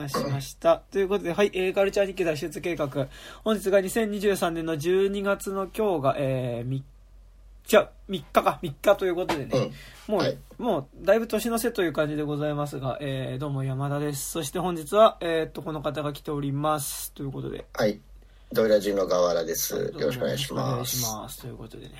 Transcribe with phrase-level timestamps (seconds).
[0.00, 0.82] 話しました。
[0.90, 3.08] ということで、はい、えーカルチャー日記脱出計画。
[3.44, 6.82] 本日が2023年の12月の今日が、えー、3、
[7.66, 9.70] じゃ3日か、3日ということでね。
[10.06, 14.30] もう、はいもう、だいぶ年の瀬という感じでございますが、えー、どうも山田です。
[14.30, 17.12] そして本日は、えーっと、この方が来ております。
[17.12, 17.66] ということで。
[17.74, 18.00] はい。
[18.52, 19.76] ドイラジの河原です。
[19.76, 21.14] よろしくお願いしよろくお願いします。
[21.14, 21.40] ます。
[21.42, 21.92] ということでね。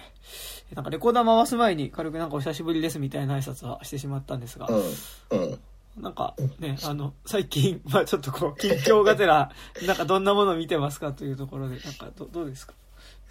[0.75, 5.41] なんかレコーダー回す前に軽くなんかお久しぶりですみたいな挨拶はしてしまったんですが、うん。
[5.41, 5.59] うん。
[5.97, 9.51] なんかね、あの、最近、 まあちょっとこう、近況がてら、
[9.87, 12.75] なんかどんなものを見てますかというところで、なんかどどうですか？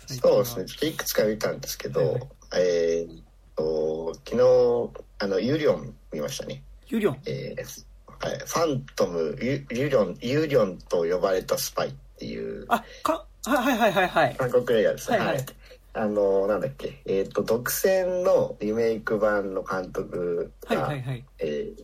[0.08, 0.66] そうですね。
[0.66, 2.22] ちょっといくつか見たんですけど、はいはい
[2.54, 3.24] えーっ
[3.56, 6.64] と、昨日、あの、ユリオン見ましたね。
[6.88, 7.18] ユリョン？
[7.26, 7.86] えー
[8.22, 14.36] はい、ファントム、ユユリオン、ユリオンと呼ばれたスパイっていうあ、か、はいはいはいはいはい。
[14.36, 15.18] 韓国映画ですね。
[15.20, 15.46] はいはい
[15.92, 21.26] あの、なんだっけ、えーっと、毒戦のリメイク版の監督はいが、はいはい。
[21.40, 21.84] えー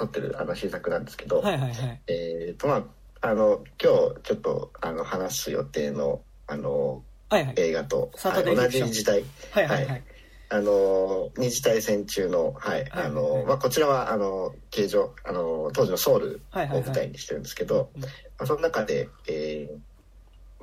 [0.00, 2.00] 撮ってるあの新作なんですけど、はいはいはい。
[2.06, 2.84] えーとまあ
[3.22, 7.54] あの今日ちょっとあの話す予定のあのはいはい。
[7.58, 10.02] 映画と、サはい同じ時代はいはいはい。
[10.48, 18.08] あの二次大戦中の,、はいはいあのまあ、こちらはあの形状あの当時のソウルはいはいはいを舞台にしてるんですけど、うんま
[18.38, 19.78] あ、その中で、えー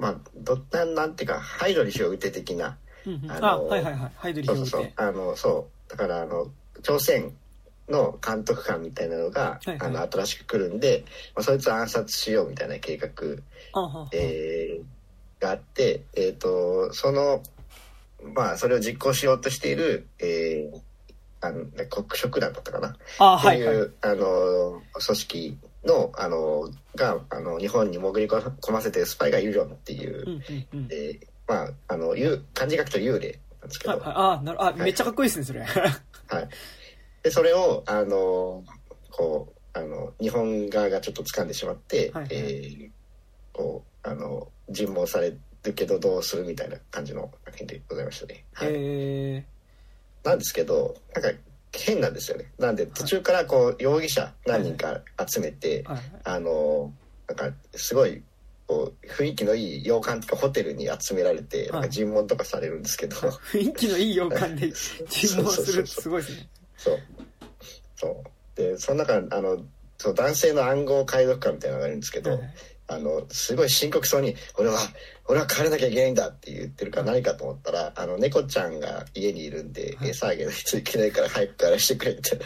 [0.01, 4.11] まあどなんなんていうかハイドリヒを打て的なうんうんあのあ、はいはいはい。
[4.15, 4.69] ハイドリヒョウて。
[4.69, 6.47] そうそうあのそうだからあの
[6.83, 7.33] 朝鮮
[7.89, 13.09] の監督官みたいなのが、はいはいあの新しく来るんで、まあ、そいつを暗殺しようみたいな計画
[13.73, 17.41] あははえーがあって、えー、とその
[18.33, 20.79] まあそれを実行しようとしている、えー
[21.39, 23.75] あの黒色団だったかな、あ、ってはいはい。
[23.75, 30.87] いうあの組織のあのがあの日本に潜り込ませてるスパイがユリョンっていうう、んうんうん。
[30.91, 34.13] えーまああのゆ漢字書くと幽霊なんですけど、はいはい。
[34.15, 35.61] あ、なる、あ、めっちゃかっこいいですね、それ。
[35.61, 35.65] は
[36.41, 36.49] い、
[37.27, 38.63] でそれをあの
[39.11, 42.89] こうあの日本側がちょっと掴んでしまって、はいはいえー
[43.51, 45.33] こうあの尋問され
[45.63, 48.45] るけどどうするみたいな感じの作品でございましたね。
[48.53, 49.45] はいえ
[50.23, 51.31] なんですけどなんか
[51.71, 52.51] 変なんですよね。
[52.59, 56.05] なんで途中からこう容疑者何人か集めて、ー、はいはい。
[56.23, 56.93] あの
[57.27, 58.21] なんかすごい
[58.67, 63.15] こう雰囲気のいい洋館とかホテルに集められて、なんか尋問とかされるんですけど、
[63.51, 64.71] 雰囲気のいい洋館で
[65.09, 66.47] 尋問するってすごいですね。
[66.77, 66.99] そう。
[67.97, 68.57] そう。
[68.57, 69.65] で、その中、あの、
[69.97, 72.49] そう男性の暗号解読官みたいなのがいるんですけど、はいはい
[72.89, 74.77] あの、すごい深刻そうに、俺は、
[75.25, 82.45] 俺は帰らなきゃいけないんだって言ってるから何かと思ったら、あの、猫ちゃんが家にいるんで、はい餌あげないといけないから早く帰らしてくれみたいな。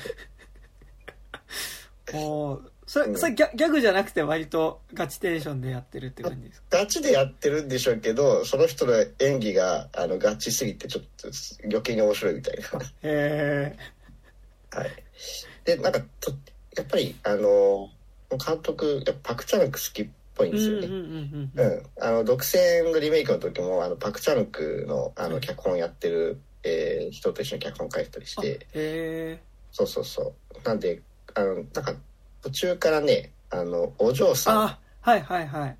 [2.19, 6.79] もう、それ、うんそれギャギャグじゃなくて割とガチテンションでやってるって感じですか？
[6.79, 11.29] ガチでやってるんでしょうけど、その人の演技が、あの、ガチすぎてちょっと
[11.65, 12.63] 余計に面白いみたいな。
[13.03, 13.77] へ
[14.71, 14.91] はい。
[15.65, 16.31] で、なんかと、
[16.75, 17.89] やっぱり、あの、
[18.37, 20.57] 監督、やっぱパク・チャンク好きっぽいんえ。
[20.57, 20.87] ですよね。
[20.87, 21.51] うん
[21.99, 30.67] あの独占のリメイクの時もあのパク・チャンクのあの脚本やってる、えー人と一緒に脚本書いてたりしあてへそうそうそう。
[30.67, 31.01] なんで
[31.33, 31.93] あのなんか
[32.41, 35.77] 途中からねあのお嬢ーさんあ、はいはいはい。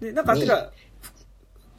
[0.00, 0.70] で、なんか、にてか、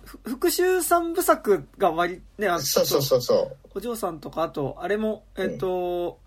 [0.03, 6.19] ふ復讐三部作が割り、ね、あそうそうそうそお嬢さんとか、あと、あれも、えっ、と、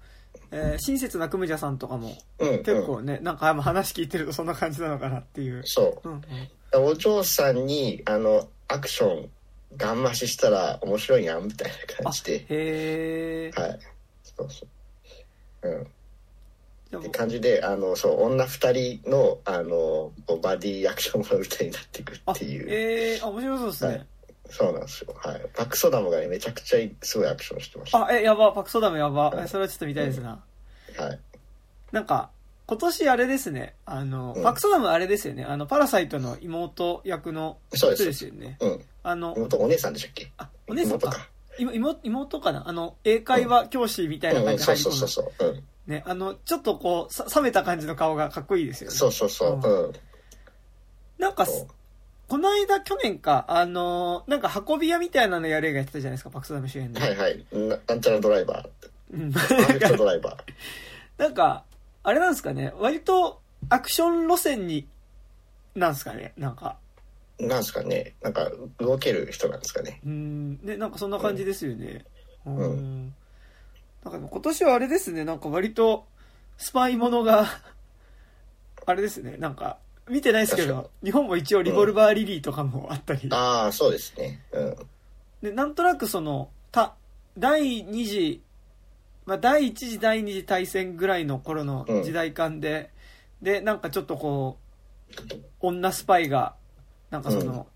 [0.57, 5.63] えー親切なクムジャさんとかも、う、うんうん、結構ね、なんか話聞いてるとそんな感じなのかなっていう。
[5.67, 6.09] そう。
[6.09, 6.21] んうん。
[6.21, 9.31] うお嬢さんにあのアクション
[9.77, 12.47] ガン増ししたら面白いやんみたいな感じで。
[12.49, 13.61] へー。
[13.61, 13.79] はい。
[14.23, 14.67] そうそ
[15.63, 15.69] う。
[15.69, 16.99] うん。
[16.99, 22.67] って感じであのそう女二人のあのバディアクションものみたいになっていくあっていう。
[22.71, 23.91] えー、あ、面白そうですね。
[23.91, 24.07] はい
[24.51, 25.15] そうなんですよ。
[25.17, 25.47] はい。
[25.55, 27.99] パクソダムがね、めちゃくちゃすごいアクションしてました。
[27.99, 29.31] はあ、え、やば、パクソダムやば。
[29.31, 30.43] はいえそれはちょっと見たいですな。
[30.93, 31.19] い。
[31.93, 32.31] なんか、
[32.67, 38.05] 今年あれですね、あの、うんパクソダムあれですよね、あの、パラサイトの妹役の人そうです。
[38.05, 38.57] ですよね。
[38.61, 38.85] うん。
[39.03, 40.33] あの、妹、お姉さんでしたっけ？
[40.39, 41.29] あ、お姉さん妹か。
[41.59, 42.69] 妹妹妹かな？
[42.69, 45.09] あの、英会話教師みたいなうんうん、感じでそう入り込む。
[45.09, 45.49] そうそうそう。
[45.51, 45.65] うん。
[45.87, 48.97] ね、あの、ちょっとこう、さ冷めた感じの顔がかっこいいですよね。
[48.97, 49.61] そうそうそう。
[49.63, 49.93] うん。
[51.19, 51.67] なんか、そう
[52.29, 57.01] この間、去年か、あのーなんか運び屋みたいなのやる映画やってたじゃないですか、パクソダム主演で。
[57.01, 57.47] はいはい。
[57.53, 58.89] ななんちゃらドライバーって。
[59.13, 59.33] うん。
[59.33, 60.37] パーフェクトドライバ
[61.19, 61.65] なんか、
[62.03, 64.89] あれなんですかね、割とアクション路線に、
[65.75, 66.79] なんですかね、なんか。
[67.39, 67.47] ー。
[67.47, 68.15] なんすかね。
[68.23, 70.01] なんか、動ける人なんですかね。
[70.05, 72.05] うん、ね、なんかそんな感じですよね。
[72.45, 72.57] うん。
[72.57, 73.15] うん
[74.05, 76.07] なんか今年はあれですね、なんか割と、
[76.59, 77.47] スパイものが、
[78.87, 79.79] あれですね、なんか、
[80.09, 84.43] 見てないですけ確ど、日本も一応リボルバーリリーとかもあったり、ああ、そうですね。
[84.53, 84.77] うん。
[85.43, 86.95] で、なんとなくその、た、
[87.37, 88.43] 第二次、
[89.25, 92.91] まあ、第一次、第二次大戦ぐらいの頃の時代感で、
[93.43, 94.59] で、なんかちょっとこ
[95.11, 96.55] う、女スパイが、
[97.11, 97.67] なんかその、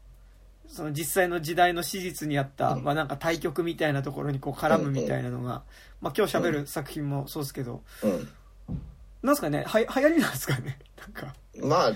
[0.69, 2.85] その実際の時代の史実にあった、うん。
[2.85, 5.65] まあなんか対局みたいなところにこう絡むみたいなのが、
[6.00, 8.29] まあ今日喋る作品もそうですけど、うん。
[9.23, 11.35] なんすかね、は流行りなんですかね、なんか。
[11.62, 11.93] まあ、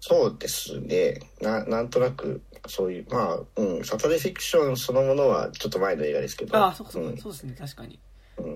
[0.00, 1.20] そうですね。
[1.40, 6.56] な、なんとなく、そういう、まあ、うん、サタデーフィクションそのものはちょっと前の映画ですけど。
[6.56, 7.98] ああ、そうかそうか、んそうですね、確かに。
[8.38, 8.54] うん。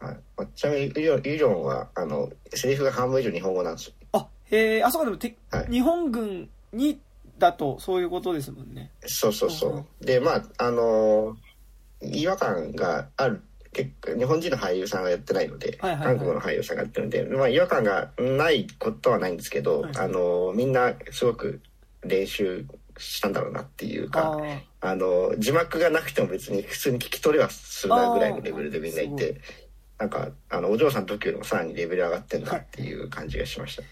[0.00, 0.16] はい。
[0.36, 3.94] まあ、ちなみに、ユリョンは、あの、セリフが半分以上日本語なんですよ。
[4.12, 7.00] あ、へえ、あそこでもて、はい日本軍に、
[7.38, 8.90] だとそういうことですもんね。
[9.06, 9.72] そうそうそう。
[9.76, 11.36] うんで、まあ、あの
[12.00, 13.42] 違和感がある。
[13.72, 16.16] 結構、日本人の俳優さんがやってないので、はいはいはい。
[16.16, 21.60] 韓国の俳優さんがやってるので、まあ、違和感がないことはないんですけど、はいあのみんなすごく
[22.04, 22.64] 練習
[22.98, 24.38] したんだろうなっていうか、
[24.80, 29.40] ああの字幕がなくても別に普通に聞き取れはするなぐらいのレベルでみんないて
[29.98, 33.86] なんかあのお嬢さんの時よりもさらにレベル上がってんだっていう感じがしました、い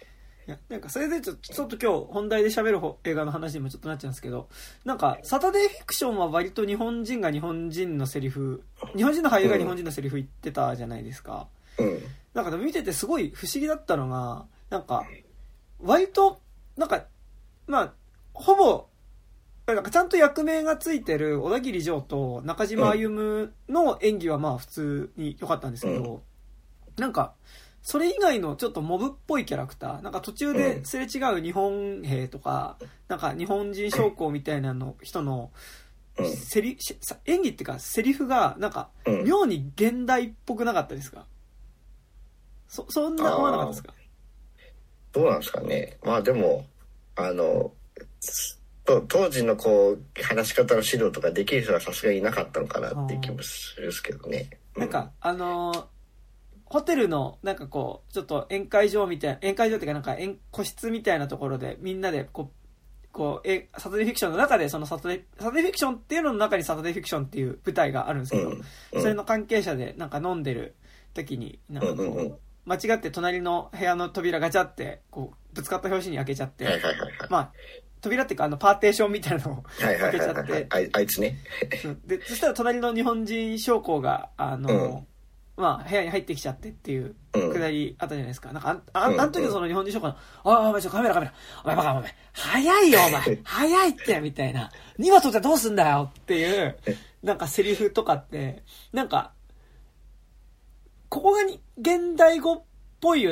[0.47, 4.49] や、なんかそれでちょちょっと今日本題で喋る方映画の話にもちょっとなっちゃうんですけど、
[4.85, 8.63] なんかサタデーフィクションは割と日本人が日本人のセリフ、
[8.97, 11.49] 日本人の俳優が日本人のセリフ言ってたじゃないですか。
[11.79, 12.03] うん
[12.37, 15.07] なんかでも見ててすごい不思議だったのが、なんか、
[15.81, 16.39] 割と、
[16.77, 17.07] なんか、
[17.67, 17.93] まあ、
[18.35, 18.89] ほぼ、
[19.67, 26.23] なんかちゃんと役名がついてる小田切丈と中島歩夢の演技はまあ普通に良かったんですけど、
[26.99, 27.33] なんか、
[27.89, 35.53] それ以外のちょっとモブっぽいキャラクター、なんか途中ですれ違う日本兵とか、なんか日本人将校みたいなの人の、
[36.19, 36.37] うん。
[36.37, 36.77] セリ、
[37.27, 39.25] 演技っていうかセリフが、なんか、うん。
[39.25, 41.27] 妙に現代っぽくなかったですか？
[42.67, 43.95] そ、そんな思わなかったですか？
[45.13, 45.97] どうなんですかね。
[46.03, 46.67] まあでも
[47.15, 47.71] あの
[48.85, 54.59] と当時のこう話し方の指導とかできる人はさすがにいなかったのかなっていう気もするんですけどね。
[54.77, 55.85] なんか、あのー
[56.69, 62.67] ホテルの、なんかこう、ちょっと宴会場みたいな、宴会場っていうかなんか宴、個室みたいなところで、みんなで、こう、
[63.13, 68.53] こう、え、サタデーフィクションの中で、そのサタデー、サタデーフィクションっていうのの中にサタデーフィクションっていう舞台があるんですけど、
[69.01, 70.75] それの関係者で、なんか飲んでる
[71.15, 76.67] 時に、なんかこう、間違って隣の部屋の扉ガチャって、こう、ぶつかった拍子に開けちゃって、
[77.31, 77.53] まあ、
[78.01, 81.39] 扉っていうか、あの、パーテーションみたいなのを開けちゃってあいつね。
[82.05, 85.07] で、そしたら隣の日本人将校が、あの、
[85.57, 87.53] まあ、部屋に入ってきちゃってっていううん。
[87.53, 88.53] くだりあったじゃないですか。
[88.53, 89.21] なんか、ああうん。
[89.21, 94.71] あの時のその日本人将校の、おいお前ちょ、カメラカメラ、お前バカお前、早いよお前、 早いって、みたいな。
[94.99, 96.77] 2話取ってどうすんだよっていう、
[97.23, 98.63] なんかセリフとかって、
[98.93, 99.33] なんか、
[101.09, 102.63] ここがに現代語っ
[103.01, 103.25] ぽい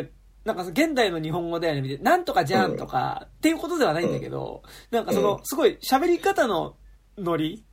[0.44, 2.11] なんか現代の日本語だよね、みたいな。
[2.12, 6.76] なんとかじゃんとか、っていうことではないんだけど、なんかその、すごい喋り方の
[7.17, 7.65] ノリ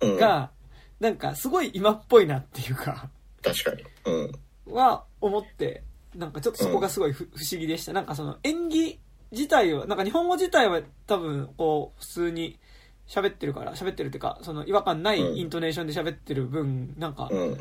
[0.00, 0.16] うん。
[0.18, 0.50] が、
[0.98, 3.10] なんかすごい今っぽいなっていうか、
[3.42, 3.84] 確かに。
[4.04, 4.32] うん
[4.66, 5.82] は思って、
[6.14, 7.92] なんかちょっとそこがすごい不,、不思議でした。
[7.92, 9.00] なんかその演技
[9.32, 12.58] 自体は、なんか日本語自体は多分こう普通に
[13.06, 15.36] 喋ってるから、喋ってるっていうか、その違和感ないうん。
[15.36, 17.60] イントネーションで喋ってる分、なんか、うん。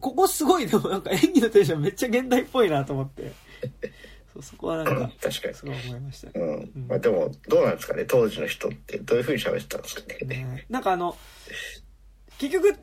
[0.00, 3.32] ここすごいでもなんか演技のテンションめっちゃ現代っぽいなと思って、
[4.34, 5.54] そうそこはなんか、確かに。
[5.54, 6.26] すごい思いました。
[6.26, 6.32] ね。
[6.74, 6.86] うん。
[6.88, 8.04] まあでもどうなんですかね？
[8.04, 10.18] 当時の人ってどういうふうに喋ってたんですかね？
[10.26, 11.16] ねなんかあの、
[12.38, 12.76] 結局、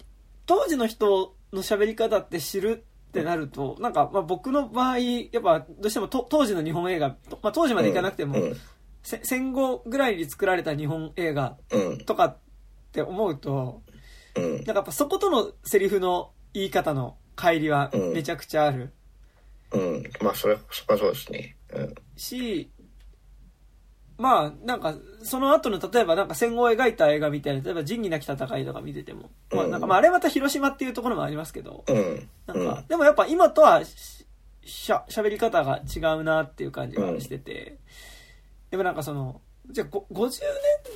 [0.45, 7.09] 当時の人の喋り方って知るってなると、なんか、まあ僕の場合、やっぱどうしてもと当時の日本映画、
[7.41, 8.57] まあ当時までいかなくても、うん
[9.03, 11.97] せ戦後ぐらいに作られた日本映画うん。
[12.05, 12.37] とかっ
[12.91, 13.83] て思うと、
[14.35, 14.55] うん。
[14.55, 18.93] なんかやっぱそことのセリフの言い方の乖離はめちゃくちゃある。
[19.71, 20.03] うん。
[20.21, 21.57] まあそれそこはそうですね。
[21.73, 21.95] うん。
[22.15, 22.71] し、
[24.17, 32.29] まあ、なんか、その後の、例えばなんか戦後を描いた映画みたいな、例えば仁義なき戦いとか見てても、まあなんか、まああれまた広島っていうところもありますけど、うん。
[32.45, 34.25] なんか、でもやっぱ今とはし、
[34.65, 37.77] しゃ、喋り方が違うなっていう感じがしてて、
[38.71, 40.41] でもなんかその、じゃあご50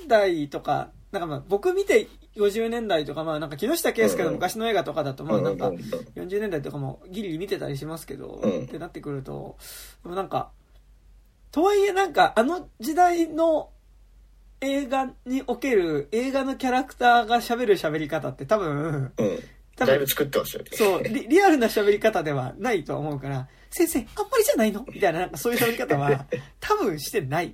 [0.01, 5.89] 年代とか、なんかまあ僕見て50年代とか、まあなんか木下圭介の昔の映画とかだと、まあなんかうんうんうん
[6.27, 8.63] 40年代とかもギリ見てたりしますけど、うん。
[8.63, 9.57] ってなってくると、
[10.03, 10.51] でもなんか、
[11.51, 13.69] とはいえなんかあの時代の
[14.61, 19.39] 映画における映画のキャラクターが喋る喋り方って多分、うん。
[19.75, 20.69] 多分だいぶ作ってますよね。
[20.73, 24.83] そう、リリアルな喋り方ではないと思うから、先生、あんまりじゃないの？
[24.91, 26.25] みたいな、なんかそういう喋り方は、
[26.59, 27.53] 多分してない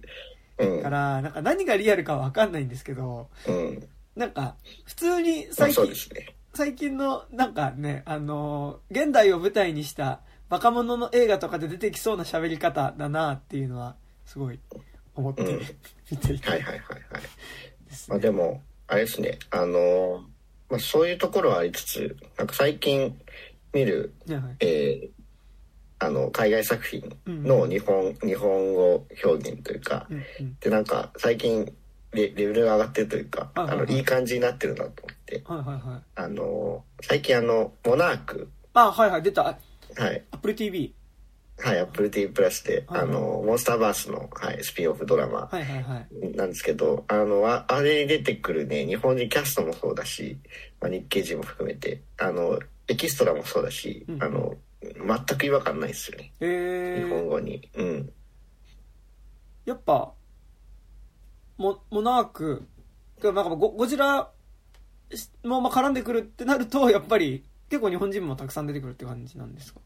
[0.58, 0.82] うん。
[0.82, 3.90] から、なんか何がリアルかはわかんないんですけど、うん。
[4.16, 5.86] なんか、普通にまあ最近
[6.16, 6.36] ね。
[6.54, 10.22] 最近の、なんかね、あのー現代を舞台にした
[10.54, 14.60] 若者の映画とかで出てきそうな喋り方だなっていうのは、すごい
[15.16, 15.62] 思って、うん。
[16.12, 16.80] 見ていたはいはいはい。
[16.80, 17.28] はいね。
[18.08, 19.40] まあでもあれですね。
[19.50, 20.24] あの
[20.70, 23.20] まあそういうところはありつつなんか最近
[23.74, 24.56] 見るはいはい。
[24.60, 25.24] えー
[26.00, 30.58] あの、海外作品の日本、日本語表現というか、うんうん。
[30.60, 31.74] で、なんか、最近
[32.12, 33.86] レ、レベルが上がってるというか、はいはいはい。
[33.86, 36.02] あの、いい感じになってるなと思って、はいはいはい。
[36.16, 39.58] あの、最近あの、モナーク、あ、はいはい、出た。
[39.98, 40.94] あはい、Apple TV。
[41.60, 46.36] はい、Apple TV プラスで、あの、モンスターバースの、はい、スピンオフドラマはいはいはい。
[46.36, 50.40] なんですけど、あの、ああれに出てくるね、日本人キャストもそうだし、
[50.82, 56.34] まあ、日系人も含めて、あの、エキストラもそうだし、うんあの、全く違和感ないですよね。
[56.42, 57.70] え日本ー、語に。
[57.76, 58.14] うん。
[59.66, 60.12] やっぱ、
[61.58, 62.68] モモナーク、
[63.22, 64.30] なんかゴゴジラ
[65.46, 69.80] もまあ絡んでくるってなると、やっぱり結構日本人もたくさん出てくるって感じなんですか？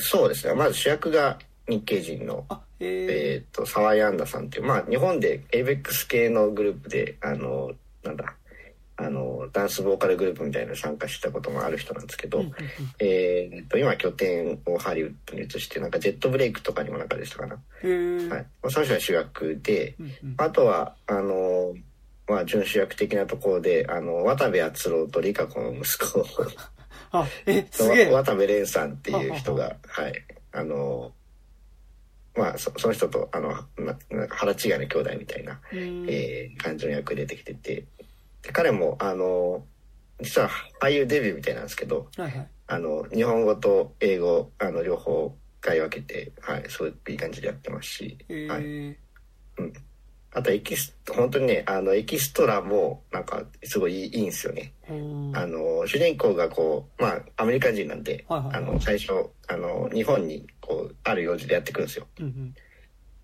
[0.00, 0.54] そうですね。
[0.54, 1.38] まず主役が
[1.68, 8.34] 日系人の、あ、ええっ、と、沢井アンダさんっていう、まあ、日本で ABEX 系のグループで、あの、なんだ、
[8.96, 12.44] あの、ダンスボーカルグループみたいな参加したこともある人なんですけー、ど、
[12.98, 17.54] えーっと、今拠点をハリウッドに移して、なんかジェットブレイクとかにもなんかでしたかな。
[17.54, 18.28] はい。
[18.28, 21.74] まあその人が主役で、うんうんあとは、あの、
[22.28, 26.70] まあ、準主役的なところで、あの、渡部篤郎と理香子の息子あ、
[27.46, 28.10] え、すげえ。
[28.10, 30.12] 渡部蓮さんっていう人が、はい。
[30.52, 31.12] あの、
[32.36, 37.84] まあ、そその人と、あの、なな腹違いの兄弟みたいな、うんえー感じの役で出てきてて、
[38.42, 39.64] で彼も、あの、
[40.20, 40.50] 実は
[40.80, 42.48] 俳優デビューみたいなんですけど、はいはい。
[42.68, 48.62] あの、日本語と英語、あの、両方使い分けて、はい、すごいいい感じでやってますし、えはい。
[48.62, 48.96] ー、
[50.32, 54.72] あとエキス、本当にね、あの、エキストラも、なんか、すごいいいいいんですよね。
[54.88, 62.06] うんあの、主人公がこう、まあ、アメリカ人なんで、はいはいはいあの、最初、あの、日本に、こう、ある用事でやってくるんですよ。
[62.20, 62.54] うんうん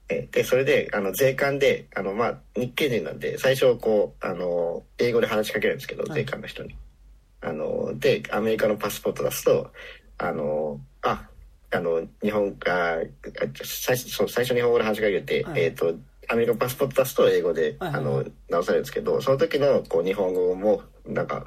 [0.08, 6.76] えで、それで、あの、税関で、あの、まあ、日系人なんで、最初、こう、あの、英語で話しかけるんですけど、はい税関の人に。
[7.40, 9.72] あの、で、アメリカのパスポート出すと、
[10.18, 11.28] あの、あ、
[11.72, 13.02] あの、日本、あ、あ
[13.64, 15.94] 最初、そう、最初日本語で話しかけて、はいえっ、と、
[16.28, 21.46] アメリカのパスポート出すと英語で、はいはいはいあの、直されるんですけど、その時の、こう、日本語も、なんか、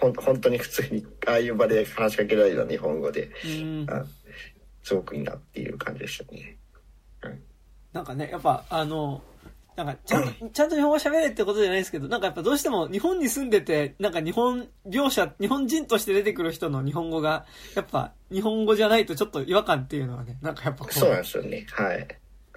[0.00, 3.30] ほん、本当に普通に、ああいう場で話しかけられるような日本語で、
[4.82, 6.58] すごくいいなっていう感じでしたね。
[7.92, 9.22] なんかね、やっぱ、あの、
[9.76, 20.94] なんか、ちゃんと、 ちゃんと日本語喋れってことじゃないですけど、なんかやっぱどうしても日本に住んでて、なんか日本描写、日本人として出てくる人の日本語が、やっぱ日本語じゃないとちょっと違和感っていうのはね、なんかやっぱこう。
[20.94, 21.66] そうなんですよね。
[21.70, 22.06] はい。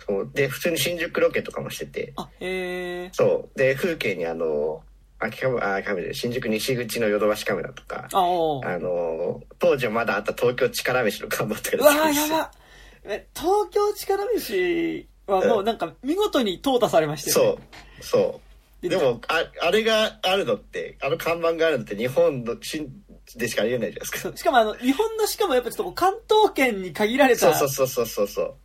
[0.07, 0.31] そう。
[0.33, 3.57] で、普通に新宿ロケとかもしてて、あ、えー、そう。
[3.57, 4.83] で、風景にあの、
[5.19, 12.51] 秋あ、秋葉原新宿西口のヨドバシカメラとか、あ、の、当時はまだあった東京力飯の看板とかうわー、やば
[13.03, 17.61] え、東京力飯はもうなんか見事に淘汰されましたよね。
[18.01, 18.03] そう。
[18.03, 18.41] そ
[18.83, 18.89] う。
[18.89, 23.03] でも、ああれがあるのって、あの看板があるのって日本の新
[23.35, 24.37] でしかありえないじゃないですか。
[24.37, 27.53] しかもあの、日本のしかもやっぱちょっと関東圏に限られた。
[27.55, 28.55] そうそうそうそうそうそう。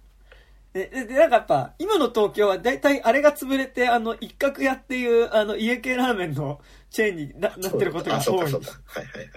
[0.72, 6.60] で、ででなんかやっぱ、今の東京は大体あれが潰れて、あの、一角屋っていう、あの、家系ラーメンの
[6.90, 8.70] チェーンにななってることがあ、そう多いかそうか。
[8.86, 9.30] はいはいはい。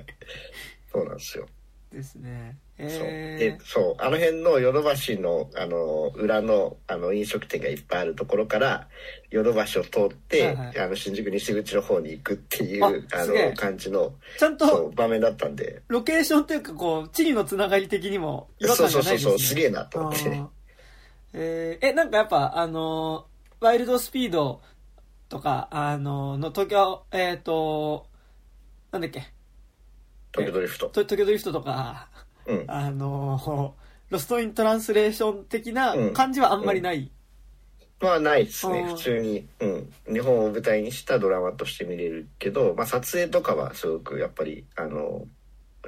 [0.91, 1.47] そうなんですよ。
[1.91, 2.57] ですね。
[2.77, 8.89] そうえでそうあの辺のヨドバシのあの裏のあの飲食店がいっぱいあるところから
[9.29, 18.99] ヨドバシを通って、はいはいあの新宿西口の方に行くっていうあの感じのーちゃんそとう場面だったんでロケーションというかこう、地理のつながり的にも違和ないですね。
[18.99, 20.41] そうそうそうすげえなと思って
[21.37, 24.61] えーえ、なんかやっぱ、あのーワイルドスピード
[25.27, 28.07] とか、あのーの東京、えっ、と、
[28.91, 29.33] なんだっけ、
[30.33, 30.85] 東京ドリフト。
[30.87, 32.07] と東京ドリフトとか、
[32.45, 32.65] うん。
[32.67, 37.11] あのーロストイントランスレーション的な感じはあんまりない。
[37.99, 38.85] まあないですね。
[38.85, 45.25] 普通に、うん、日本を舞台にしたドラマとして見れるけど、まあ、撮影とかはすごくやっぱりあの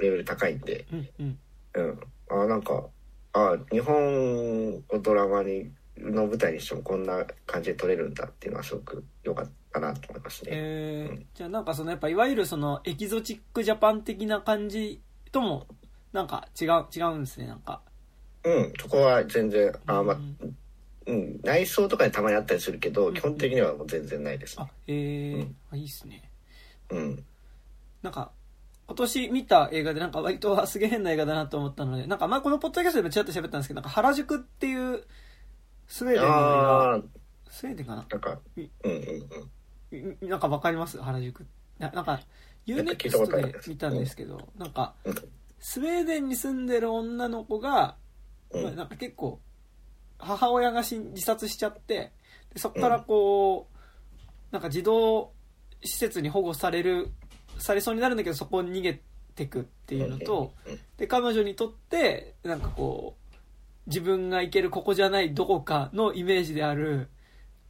[0.00, 0.86] レベル高いんで。
[0.92, 1.38] うんうん。
[1.74, 2.00] うん。
[2.30, 2.84] あなんか、
[3.32, 10.50] あ日本をドラマに、の舞台にしてもこんな感じで撮れるんだっていうのはすごく良かったなと思いますね。
[10.54, 11.10] えー。
[11.10, 11.26] うん。
[11.34, 15.00] じゃあなんかそのやっぱいわゆるそのエキゾチックジャパン的な感じ
[15.32, 15.66] とも
[16.12, 17.80] なんか違う違うんですねなんか。
[18.44, 20.56] うん、そこは全然、あまあうん、
[21.06, 24.70] うん、内装とかでたまにあったりするけど、うん基本的にはもう全然ないですあね。
[24.86, 25.36] えー。
[25.36, 25.56] うん。
[25.72, 26.30] あいいっすね。
[26.90, 27.24] うん。
[28.02, 28.30] なんか
[28.88, 35.04] 今年見た映画でなんか割とすげえ変な映画だなと思ったのでなんかまあこのポッドキャストでもちらっと喋ったんですけどなんか原宿っていう
[35.86, 36.94] スウェーデンの映あ画。
[36.96, 37.00] あ、
[37.50, 38.06] スウェーデンかな？
[38.08, 38.92] なんか、うんうん
[39.92, 40.26] うん。
[40.26, 40.36] んな？
[40.38, 40.98] んかわかります？
[41.02, 41.46] 原宿。
[41.78, 42.24] ななんかなんか
[42.66, 45.14] UNEXT で見たんですけどなんかうん
[45.60, 47.96] スウェーデンに住んでる女の子が
[48.50, 48.62] うん。
[48.62, 49.38] まあなんか結構
[50.18, 52.12] 母親が自殺しちゃって
[52.54, 53.76] でそこからこう、
[54.50, 55.32] なんか児童
[55.84, 57.10] 施設に保護される
[57.58, 59.00] されそうになるんだけどそこに逃げ
[59.34, 60.52] てくっていうのと
[60.96, 63.38] で彼女にとってなんかこう
[63.86, 67.08] 自分が行けるここじゃないどこかのイメージである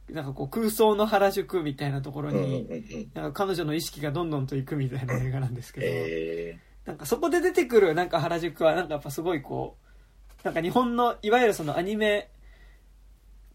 [0.09, 2.67] なんかこう空想の原宿みたいなところに
[3.13, 9.77] なんか彼女の意識がどんどんと行くみたいな映画なんですけど、えなんかそこで出てくるなんか原宿はなんかやっぱすごいこ
[10.43, 12.31] うなんか日本のいわゆるそのアニメ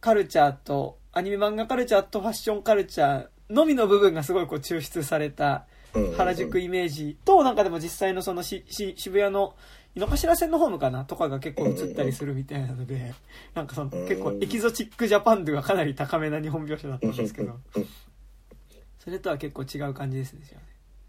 [0.01, 5.74] カルチャーとアニメ漫画カルチャーとファッションカルチャーのみの部分がすごいこう抽出されたー
[6.17, 9.55] 原宿イメージとなんかでも実際のそのしし渋谷の
[9.95, 13.15] 井の頭線のホームかなとかが結構映ったりするみたいなので
[13.55, 17.59] なんかそのうん結構エキゾチックジャパン度がかなり高めな日本描写だったんですけど。
[17.77, 17.87] うん
[19.05, 20.41] それとは結構違う感じですね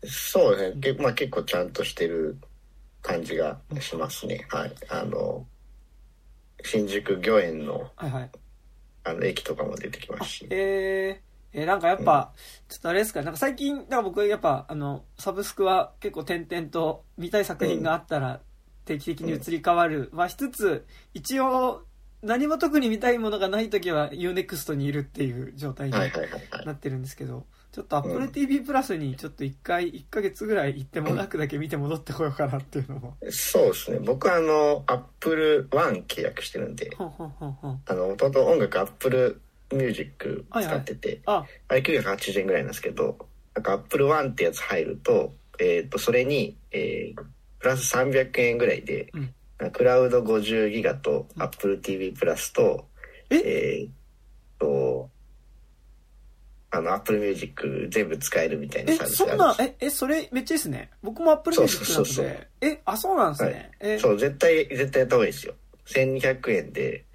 [0.03, 2.37] そうですね、けまあ、結構ちゃんとしてる
[3.01, 4.45] 感じがしますね。
[4.49, 4.75] はい。
[4.89, 5.45] あの
[6.63, 8.31] 新宿御苑のはいはい。
[9.03, 10.47] あの駅とかも出てきますし。
[10.49, 11.24] えー、
[11.55, 12.33] えーなんかやっぱ、
[12.67, 18.41] ちょっとあれですか、なんか最近、なんか僕やっぱ、あの、サブスクは結構点々と見たい作品があったら
[18.83, 20.11] 定期的に移り変わる。
[20.13, 21.85] はしつつ、一応、
[22.21, 28.11] 何も特に見たいものがない時は UNEXT にいるっていう状態になってるんですけど、ちょっとうん。
[28.11, 33.17] Apple TV プラスにちょっと一回、一ヶ月ぐらい行ってもなくだけ見て戻ってこようかなっていうのも。
[33.29, 33.99] そうですね。
[33.99, 36.93] 僕はあの Apple One 契約してるんで。
[36.95, 37.81] ほんほんほんほん。
[37.85, 39.41] あの元々音楽 Apple
[39.75, 43.17] Music 使ってて、あ、あれ980円ぐらいなんですけど
[43.53, 47.21] なんか Apple One ってやつ入ると,、えー、とそれに、えー
[47.65, 49.19] プラス300円ぐらいで、う
[49.65, 49.71] ん。
[49.71, 52.85] クラウド50ギガとアップル TV プラスと
[53.31, 53.37] え？
[53.37, 55.09] えー、と
[56.69, 60.91] あの Apple Music 全部使えるみたいなえ、サービスがあるんですえ、え、それめっちゃいいですね。
[61.01, 62.35] 僕も Apple Music なのそうそうそうそう。
[62.35, 62.47] で。
[62.61, 63.71] え、あ、そうなんですね。
[63.79, 65.55] え、そう絶対絶対やった方がいいですよ。
[65.87, 67.05] 1200円で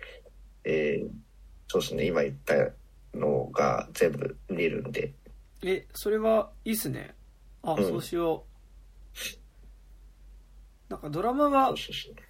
[0.65, 1.09] えー、
[1.73, 2.55] そうですね今言った
[3.17, 5.13] のが全部見れるんで
[5.63, 7.15] え、それはいいっすね。
[7.63, 8.45] あ、うんそうしよ
[10.89, 10.93] う。
[10.93, 11.73] なんかドラマが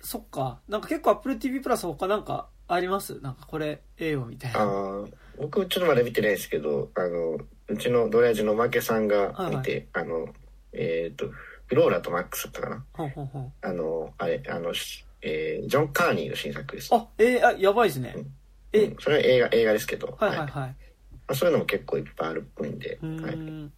[0.02, 0.60] そっか。
[0.68, 3.18] なんか結構 Apple TV プラス他なんかあります？
[3.20, 4.64] なんかこれ、ええよみたいあな。
[4.66, 10.28] ー僕ちょっとまだ見てないですけどあのうちのドラヤジの負けさんが見て、あの
[10.74, 11.30] えっ、と
[11.66, 12.84] フローラとマックスだったかな？
[12.92, 13.52] ほんほんほん。
[13.62, 18.14] あのあれあの、しえージョン・カーニーの新作ですあ、えーあ、やばいですね。
[18.72, 20.48] えうん、それは映画映画ですけど、はいはいはい。
[20.50, 20.74] ま
[21.28, 23.38] あ、そういうのも結構いっぱいあるっぽいんで、うーはいん。
[23.38, 23.72] うん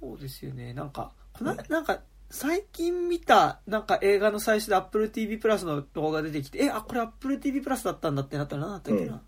[0.00, 0.74] そうですよね。
[0.74, 9.12] なんか、この、なんか、最近見た、なんか映画の最初で Apple TV プラスの動画出てきて、え、あ、これ Apple TV プラスだったんだってなったら何だったっけな。
[9.14, 9.20] うん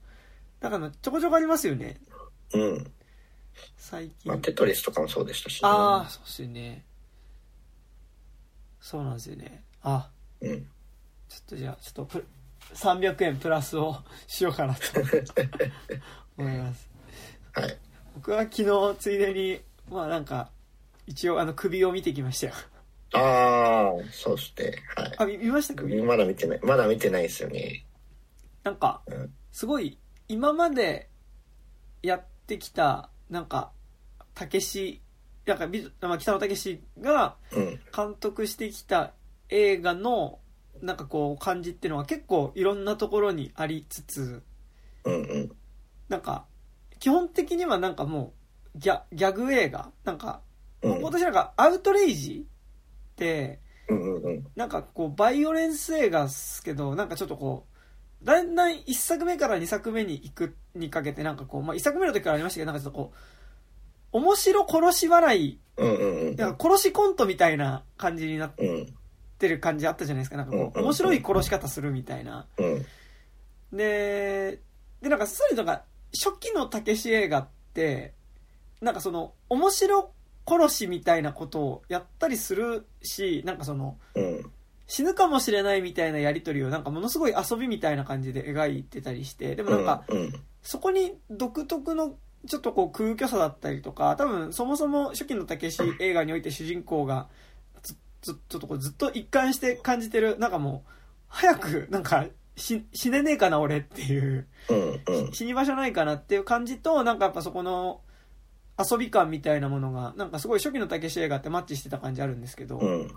[0.59, 2.01] だから、ちょこちょこありますよね。
[2.55, 2.92] うん
[3.77, 4.33] 最近。
[4.33, 6.85] まあ、テトリスとかもそうでしたし、ああ、そうですよね。
[8.81, 9.62] そうなんですよね。
[9.83, 10.66] あ、うん、
[11.29, 12.27] ちょっとじゃあ、ちょっとプ、
[12.75, 14.81] 300円プラスをしようかなと
[16.37, 16.91] 思います。
[17.53, 17.79] はい。
[18.15, 20.51] 僕は昨日、ついでに、まあなんか、
[21.07, 22.53] 一応あの首を見てきましたよ。
[23.13, 24.83] ああそうですね。
[24.97, 25.15] はい。
[25.19, 26.61] あ、見見ました首まだ見てない。
[26.63, 27.87] まだ見てないですよね。
[28.65, 29.99] なんかうん、すごい、
[30.29, 31.09] 今まで
[32.03, 33.71] やってきた、なんか、
[34.35, 35.01] たけし、
[35.47, 37.81] なんか、みまあ北野武がうん。
[37.95, 39.13] 監督してきた
[39.49, 40.41] 映画の、
[40.83, 44.43] なんかこう、感じっていうのは結構いろんなところにありつつ、
[45.05, 45.53] うんうん。
[46.09, 46.47] なんか、
[46.99, 48.35] 基本的にはなんかも
[48.75, 50.41] う、ギャギャグ映画なんか、
[50.83, 51.03] うん。
[51.03, 52.47] 私なんか、アウトレイジ
[53.12, 54.47] って、うんうんうん。
[54.57, 57.67] なんかこう、バイオレンス映画っすけど、なんかちょっとこ
[58.23, 63.17] う、だんだん1作目から2作目に行くにかけて、なんかこう、まあ1作目の時からありましたけど、なんかちょっとこう、
[64.12, 66.37] 面白殺し笑い、うんうんうん。
[66.37, 68.95] 殺しコントみたいな感じになっうん
[69.37, 70.37] てる感じあったじゃないですか。
[70.37, 72.46] なんかこう、面白い殺し方するみたいな。
[72.59, 72.87] うん
[73.72, 74.61] で、
[75.03, 75.83] で、なんか、そういうのが、
[76.16, 78.14] 初期のたけし映画って、
[78.81, 80.12] なんかその、面白
[80.49, 84.53] 殺しみたいなことをやったりするし、なんかその、うん
[84.88, 92.16] 死ぬかもしれないみたいなやりとりをなんかものすごい遊びみたいな感じで描いてたりして、でもなんか、うんそこに独特の
[92.49, 97.29] ちょっとこう空虚さだったりとか、多分そもそも初期のたけし映画において主人公が
[98.35, 100.91] ちょっとこうずっと一貫して感じてる、なんかもう、
[101.29, 105.33] 早くなんか死死ねねえかな俺っていう、うんうん。
[105.33, 108.01] 死に場所ないかなっていう感じと、なんかやっぱそこの
[108.79, 113.11] 遊び感みたいなものが、なんかすごい初期のたけし映画ってマッチしてた感じあるんですけど、うん。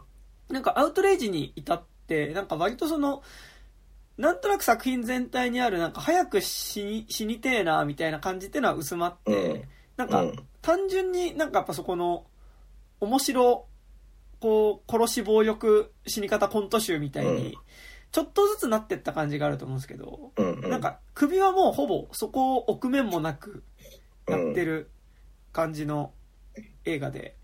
[0.49, 3.23] なんかアウトレイジに至って、なんか割とその、
[4.17, 9.63] なんとなく作品全体にある、なんか早く死に、死にてえな、みたいな感じっていうのは薄まって、うん。
[9.95, 12.25] なんかうん単純になんかやっぱそこの、
[12.99, 13.65] 面白、
[14.39, 17.53] こう、殺し暴力死に方コント集みたいにうん、
[18.11, 23.63] ちょっとずつなってった感じがあると思うんですけど、うんうんなんか首はもうほぼそこを置く面もなく
[24.27, 24.89] やってる
[25.51, 26.13] 感じの
[26.85, 27.35] 映画で、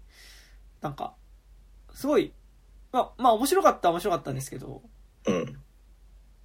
[0.82, 1.16] なんか、
[1.94, 2.34] すごい
[2.96, 4.82] まあ、まあ面白かったは面白かったんですけど、
[5.28, 5.60] うん。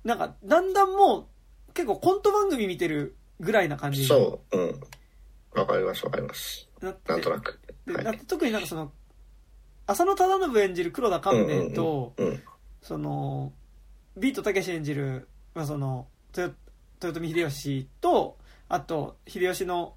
[0.03, 1.29] なんか、だんだんも
[1.69, 4.59] う、結構コント番組見てるぐらいな感じにそう。
[4.59, 4.81] うん。
[5.55, 6.69] わかりますわかります。
[6.81, 7.61] なんとなく。
[7.87, 8.91] ではい特になんかその、
[9.91, 12.43] 浅野忠信演じる黒田官兵衛と、うん。
[12.81, 13.53] その、
[14.17, 16.55] ビートたけし演じる、まあ、その、豊
[17.03, 19.95] 豊臣秀吉と、あと、秀吉の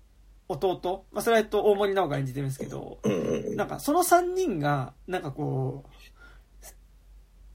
[0.47, 6.03] 弟、まあ、それはと、大森直が演じてるんですけど、うんうんなんかその3人が、なんかこう、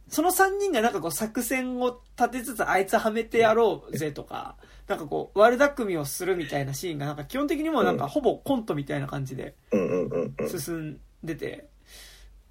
[0.09, 10.49] その3人がなんかこう作戦を立てつつあいつはめてやろうぜとか、なんかこう悪巧みをするみたいなシーンがなんか基本的にもうなんかほぼコントみたいな感じでうんうんうんうん。
[10.49, 11.69] 進んでて、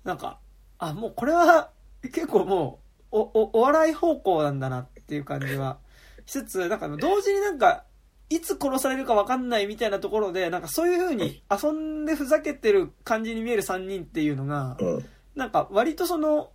[0.08, 0.40] なんか、
[0.80, 1.70] あ、もうこれは
[2.02, 2.80] 結構も
[3.12, 5.80] うお、お、お笑い方向なんだなっていう感じは
[6.26, 7.84] しつつ、なんか同時になんか、
[8.30, 15.06] いつ殺されるか分かんないみたいなところで、なんかそういう風に遊んでふざけてる感じに見える3人っていうのが、うん。
[15.36, 16.52] なんか割とその、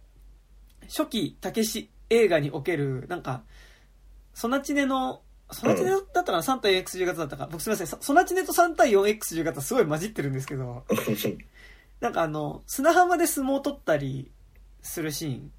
[0.82, 3.42] 初期たけし映画における、なんか、
[4.34, 7.48] ソナチネの、ソナチネだったかな ?3 対 X10 型だったか。
[7.50, 7.86] 僕すみません。
[7.86, 10.84] ソソナチネと3対 4X10 型すごい混じってるんですけど、
[12.02, 14.32] なんかあの、砂浜で相撲を取ったり
[14.82, 15.52] するシーン。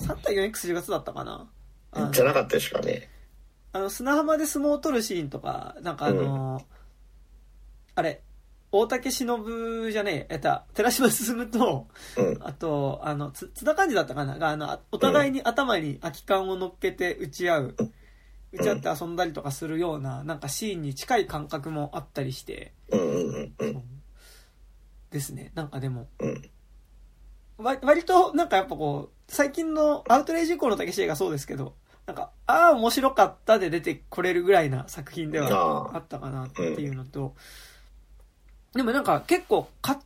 [0.00, 1.48] 3対 4X10 月だったかな？
[2.12, 3.08] じゃなかったですかね。
[3.72, 6.66] あの、砂浜で相撲を取るシーンとか、なんかあの、
[7.94, 8.22] あれ、
[8.72, 11.86] 大竹しのぶじゃねえ、えっと、寺島進と、
[12.16, 12.38] うん。
[12.40, 14.36] あと、あの、つ、津田寛治だったかな？
[14.36, 17.76] が、あの、あお互いに頭に空き缶を乗っけて打ち合う、
[18.52, 23.97] 打ち合って遊んだりとかするような、なんかシーンに近い感覚もあったりして、うんうんうんうん。
[25.10, 25.52] ですね。
[25.54, 26.50] なんかでも、うん。
[27.58, 31.74] わ割と、なんかやっぱこう、最近のアウトレイジ以降の竹し映がそうですけど、
[32.06, 35.48] なんか、ああ、面白かったで出てこれるぐらいな作品では
[35.92, 37.34] ああったかなっていうのと、
[38.72, 40.00] でもなんか結構カ、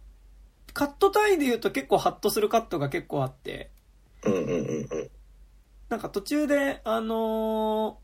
[0.73, 3.71] カット単位で言うと結構ハッとするカットが結構あって、
[4.25, 5.11] うんうんうんうん。
[5.89, 8.02] なんか途中で、あのー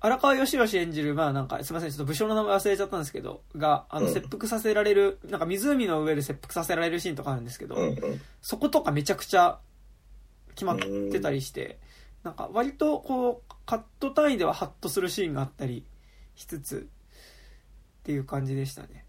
[0.00, 8.20] 荒川義義演じる、まあなんか、すいません、ちょっと武将の名前忘れちゃったんですけど、が、あの、うん切腹させられる、なんか湖の上で切腹させられるシーンとかあるんですけど、うんうん。
[8.40, 9.58] そことかめちゃくちゃ
[10.50, 11.78] 決まってたりして、
[12.22, 15.84] なんか割とこう、カット単位ではハッとするシーンがあったり
[16.36, 16.88] しつつ、
[18.00, 19.04] っていう感じでしたね。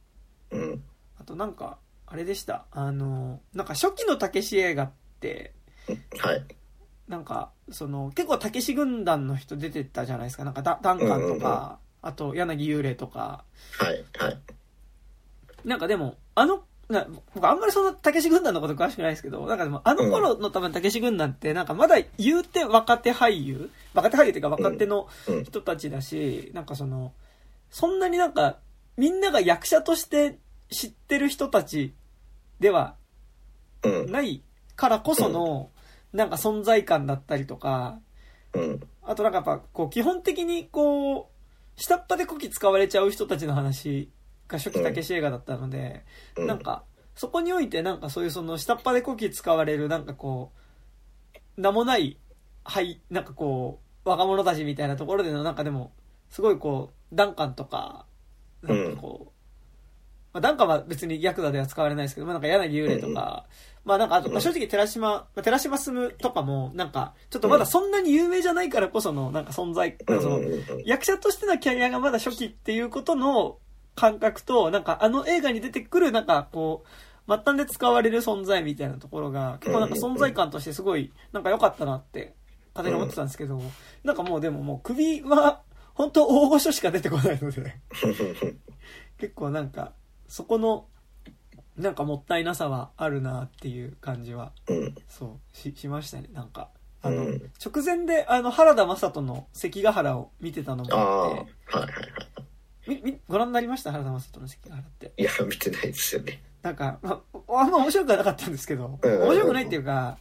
[0.52, 0.84] うん。
[1.20, 2.66] あとなんか、あれでした。
[2.72, 5.54] あの、なんか初期のたけし映画って、
[6.18, 6.46] はい。
[7.08, 10.44] なんか、その、結構たけし軍団の人出てたじゃないですか。
[10.44, 13.44] なんかダ、ダンカンとか、あと柳幽霊とか。
[13.78, 14.06] はい。
[14.18, 14.38] はい。
[15.66, 17.06] なんかでも、あの、な
[17.36, 25.44] 僕あんまりそんなたけし軍団のこと詳しくないですけど、なんかでもあの頃の多分たけし軍団ってなんかまだ言うて若手俳優若手俳優っていうか若手のうん。
[25.44, 27.14] 人たちだし、なんかその、
[27.70, 28.58] そんなになんか
[28.98, 30.40] みんなが役者として
[30.72, 31.94] 知ってる人たち
[32.60, 32.96] では
[33.84, 34.12] うん。
[34.12, 34.42] ない
[34.76, 35.70] からこその、
[36.14, 38.00] なんか存在感だったりとか、
[38.54, 38.80] うん。
[39.04, 41.30] あとなんかやっぱこう基本的にこ
[41.78, 44.12] う、下っ端でこき使われちゃう人たちの話
[44.48, 46.04] が初期たけし映画だったので、
[46.36, 46.48] うん。
[46.48, 46.84] なんか、
[47.16, 50.52] そこにおいてなんかそういうその下っ端でこき使われるなんかこ
[51.58, 52.18] う、名もない、
[52.64, 55.94] はい、なんかこう、若者たちみたいなところでのなんかでも、
[56.30, 58.06] すごいこう、ダンカンとか、
[58.62, 59.40] なんかこう、
[60.34, 63.46] まあ、ダンカンは別にヤクザでは使われないですけど、まあ、なんか柳幽霊とか、
[63.86, 70.22] まあなんかあと、まあ、正直寺島、まあ、寺島進とかも、なんか、ちょっとまだそんなに有名じゃないからこその、なんか存在、うん。
[70.22, 70.40] その
[70.86, 73.58] 役者としてのキャリアがまだ初期っていうことの
[73.96, 76.88] 感覚と、なんかあの映画に出てくるなんかこう、
[77.30, 82.34] 末端で使われる存在みたいなところが、結構なんか存在感としてすごい、なんか良かったなって、
[82.74, 83.62] 勝手に思ってたんですけど、
[84.04, 85.62] なんかもうでももう首は、
[85.94, 87.76] 本当大御所しか出てこないので、
[89.20, 89.94] 結構なんか、
[90.28, 90.88] そこの、
[91.80, 94.96] なんかもったいなさはあるなっていう感じは、うん。
[95.08, 96.70] そう、し、しましたね、なんか。
[97.02, 101.26] あの、うん直前で、あの、原田雅人の関ヶ原を見てたのもああ。
[101.26, 101.94] あっはいて、はいはい。
[102.88, 103.92] み、み、ご覧になりました？
[103.92, 105.14] 原田雅人の関ヶ原って。
[105.18, 106.42] いや、見てないですよね。
[106.62, 110.18] なんか、まあ、あんま面白くはなかったんですけど、うん面白くないっていうか、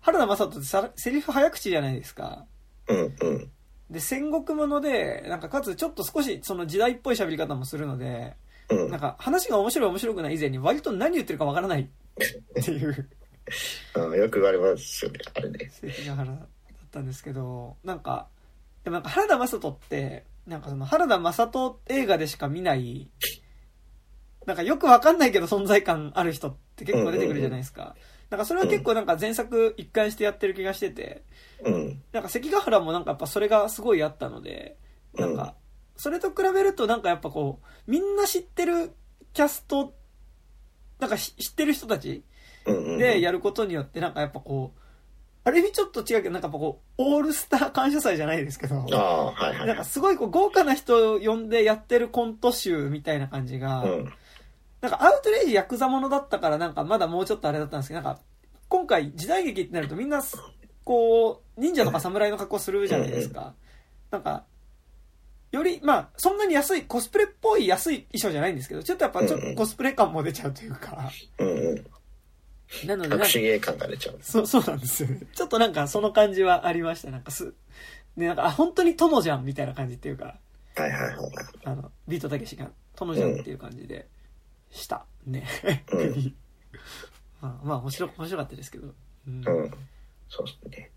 [0.00, 2.44] 原田雅人ってさセリフ早口じゃないですか。
[2.88, 3.50] うんうん。
[3.90, 8.34] で、戦国もので、なんかかつちょっと少しその時代っぽい喋り方もするので、
[8.70, 8.90] うん。
[8.90, 13.08] なんか話が面白い面白くない以前に割と何言ってるかわからないっていう
[13.94, 15.70] あ よく言われますよね、あれね。
[15.70, 16.46] 関ヶ原だっ
[16.90, 18.28] たんですけど、なんか、
[18.84, 23.10] でもなんか原田雅人って、なんかその原田雅人映画でしか見ない、
[24.46, 27.94] なんかよくわかんないけど存在感ある人って結構出てくるじゃないですか。
[28.30, 31.24] なんかそれは結構なんか前作一貫してやってる気がしてて、
[31.64, 32.02] うん。
[32.12, 34.76] なんか関ヶ原もなんかやっぱそれがすごいあったので、
[35.14, 35.54] なんか、
[36.00, 38.92] それと比べるとなんかやっぱこう、みんな知ってる
[39.34, 39.92] キャスト、
[40.98, 42.24] なんかし知ってる人たち
[42.64, 44.80] うんうんうんでやることによって、なんかやっぱこう、
[45.44, 49.66] ある意味ちょっと違うけど、なんかこう、オールスター感謝祭じゃないですけど、はいはい。
[49.66, 54.12] なんかすごいこう豪華な人を呼んでやってるコント集みたいな感じが、うん。
[54.80, 58.22] なんかアウトレイジヤクザものだったからなんかまだもうちょっとあれだったんですけど、なんか
[58.68, 60.22] 今回時代劇ってなるとみんな
[60.84, 63.52] こう忍者とか侍の格好するじゃないですか。
[64.10, 64.44] なんか、
[65.52, 72.86] より、まあそんなに安い、コスプレっぽい安い衣装じゃないんですけど、ちょっとやっぱちょっとコスプレ感も出ちゃうというか、うんうん。
[72.86, 74.18] なのでなんか隠し芸感が出ちゃう。
[74.22, 75.20] そう、そうなんですよね。
[75.34, 77.10] ちょっとなんかその感じはありました。
[77.10, 77.54] なんかす、
[78.16, 80.38] ね、なんか、あ、本当に殿じゃんみたいな感じっていうか、
[80.76, 81.14] はいはいはい。
[81.64, 84.08] あの、ビートたけしが殿じゃんっていう感じで、
[84.70, 85.04] した。
[85.26, 85.46] ね。
[85.92, 86.36] うん
[87.40, 88.94] まあ、まあ、面白、面白かったですけど。
[89.26, 89.70] うんうん。
[90.28, 90.90] そうですね。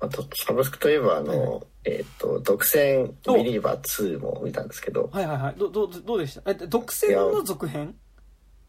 [0.00, 5.54] あと、サブスクといえば、あの、えっ、と、独占ビリーバー2も見たんですけど、はいはいはい。
[5.58, 6.50] ど、ど、どうでした？
[6.50, 7.94] え、独占の続編？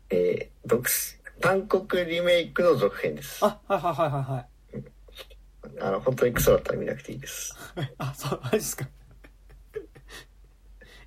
[0.09, 3.43] えー、独占、韓国リメイクの続編です。
[3.43, 5.79] あ、はいはいはいはいはい。
[5.81, 7.53] あの、本当にクソだったら見なくていいです。
[7.97, 8.87] あ、そう、マジですか。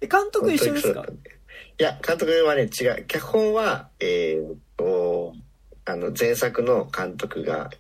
[0.03, 1.07] え、監督一緒ですか？
[1.79, 3.05] いや、監督はね、違う。
[3.07, 5.33] 脚本は、えーっと、
[5.87, 7.71] あの、前作の監督が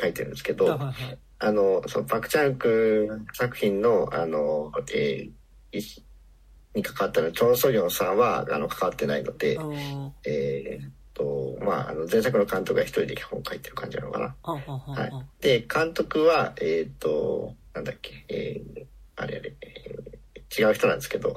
[0.00, 1.18] 書いてるんですけど、はいはいはい。
[1.44, 5.82] あの、そのパクチャンク作品の、あの、えーい
[6.74, 9.58] に関わったのチョン・ソギョンさんは、あの、関わってないので、
[10.24, 14.36] えーっと、まあ、あの、前作の監督が一人で脚本書いてる感じなのかな。
[14.42, 15.28] ー、はいん。
[15.40, 18.84] で、監督は、えーっと、なんだっけ、えー
[19.16, 21.34] あれあれ、えー違う人なんですけど。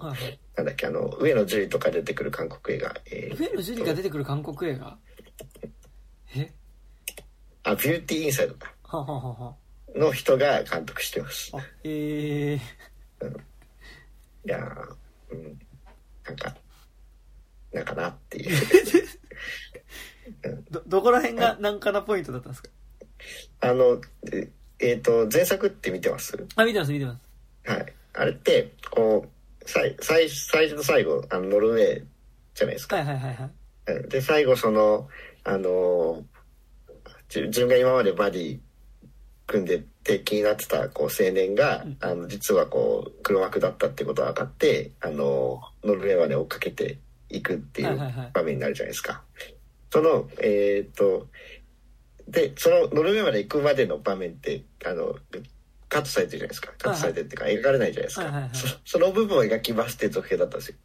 [0.58, 4.98] なんだっけ、あの、上野樹里とか出てくる韓国映画、えー上野樹里が出てくる韓国映画？
[6.36, 6.54] え？
[7.64, 8.74] あ、ビューティーインサイドだ。
[8.84, 9.56] はんはんはんはん。
[9.96, 11.52] の人が監督してます。
[11.56, 12.62] あ、えー、い
[14.46, 14.96] やー
[15.32, 15.60] うん、
[16.26, 16.56] なんか、
[17.74, 18.52] なんかなっていう。
[20.72, 22.70] ど、どこら辺が難かなポイントだったんですか？
[23.62, 26.46] あの、ええーと、前作って見てます？
[26.56, 27.20] あ、見てます見てま
[27.66, 27.72] す。
[27.72, 27.94] はい。
[28.14, 29.30] あれって、こう、
[29.70, 32.04] 最、最、最初と最後、あの、ノルウェー
[32.54, 32.98] じゃないですか。
[32.98, 33.52] はいはいはいはい。
[33.88, 35.10] うんで、最後その、
[35.44, 36.24] あの
[37.34, 38.60] 自分が今までバディ
[39.48, 41.98] 組んでて気になってたこう青年が、うん。
[42.02, 48.28] あの実はこう黒幕だったってことが分かってあのノルウェーまで追っかけていくっていはいはいはい。
[48.28, 49.22] う場面になるじゃないですか。
[49.92, 51.28] そのえーっと
[52.28, 55.16] でそのノルウェーまで行くまでの場面ってあの
[55.90, 56.74] カットされてるじゃないですか。
[56.78, 58.52] カットされてるっていうか、描かれないじゃないですか、はいはいはい。
[58.54, 60.76] そその部分を描きますっていう続編だったんですよ。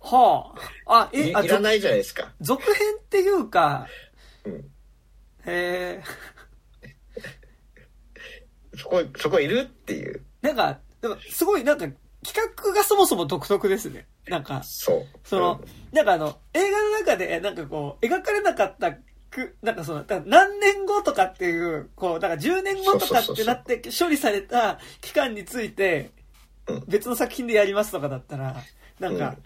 [0.00, 0.52] は
[0.86, 1.10] あ。
[1.12, 2.32] あ、いえ、あ、ぞいらないじゃないですか。
[2.40, 3.86] 続編っていうか、
[4.44, 4.52] うん。
[4.54, 4.62] へ
[5.46, 6.02] え、
[8.76, 10.22] そこそこいるっていう。
[10.40, 11.86] なんか、でもすごいなんか
[12.24, 14.06] 企画がそもそも独特ですね。
[14.28, 15.06] なんか、そう。
[15.24, 15.60] その、
[15.92, 18.92] なんかあの、映画の中で、なんかこう、描かれなかった
[19.30, 26.10] く、なんかその、何年後とかっていう、こう、だから10年後とかってなって処理された期間について
[26.68, 28.56] うん、別の作品でやりますとかだったら、
[29.00, 29.36] なんか、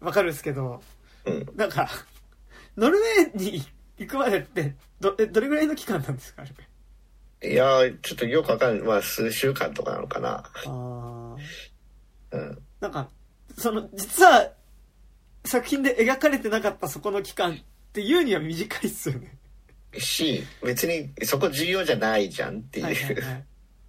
[0.00, 0.82] わかるんですけど、
[1.24, 1.46] うん。
[1.56, 1.88] なんか、
[2.76, 3.62] ノルウェーに
[3.98, 6.50] 行くまでって、ど、え、どれぐらいの期間なんですかあれ？
[7.50, 11.36] いやーちょっとよくわかんないまあ数週間とかなのかなああ。
[12.32, 13.08] うんなんか、
[13.56, 14.52] その、実は、
[15.44, 17.56] 作品で描かれてなかったそこの期間っ
[17.92, 19.36] ていうには短いっすよね。
[19.96, 23.44] し別にそこ重要じゃないじゃんっていう、はいはいはい。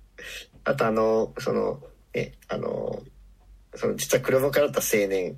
[0.63, 3.03] あとあのそのえあの
[3.75, 5.37] その実は黒幕だった青年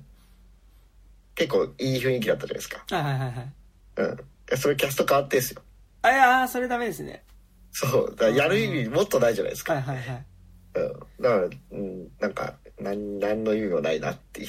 [1.34, 3.52] 結構いい雰囲気だったじゃないですかはいはいはいはい。
[3.96, 5.62] うんそれキャスト変わってんすよ
[6.02, 7.24] あ、いやーそれダメですね。
[7.72, 8.16] そう。
[8.16, 10.26] だやる意味もっとないじゃないですか、はいはいはい。
[10.74, 14.48] うん、だから、うん、なんか何何の意味もないなっていう。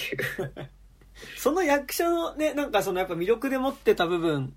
[1.38, 4.56] その役者のね、なんかそのやっぱ魅力で持ってた部分、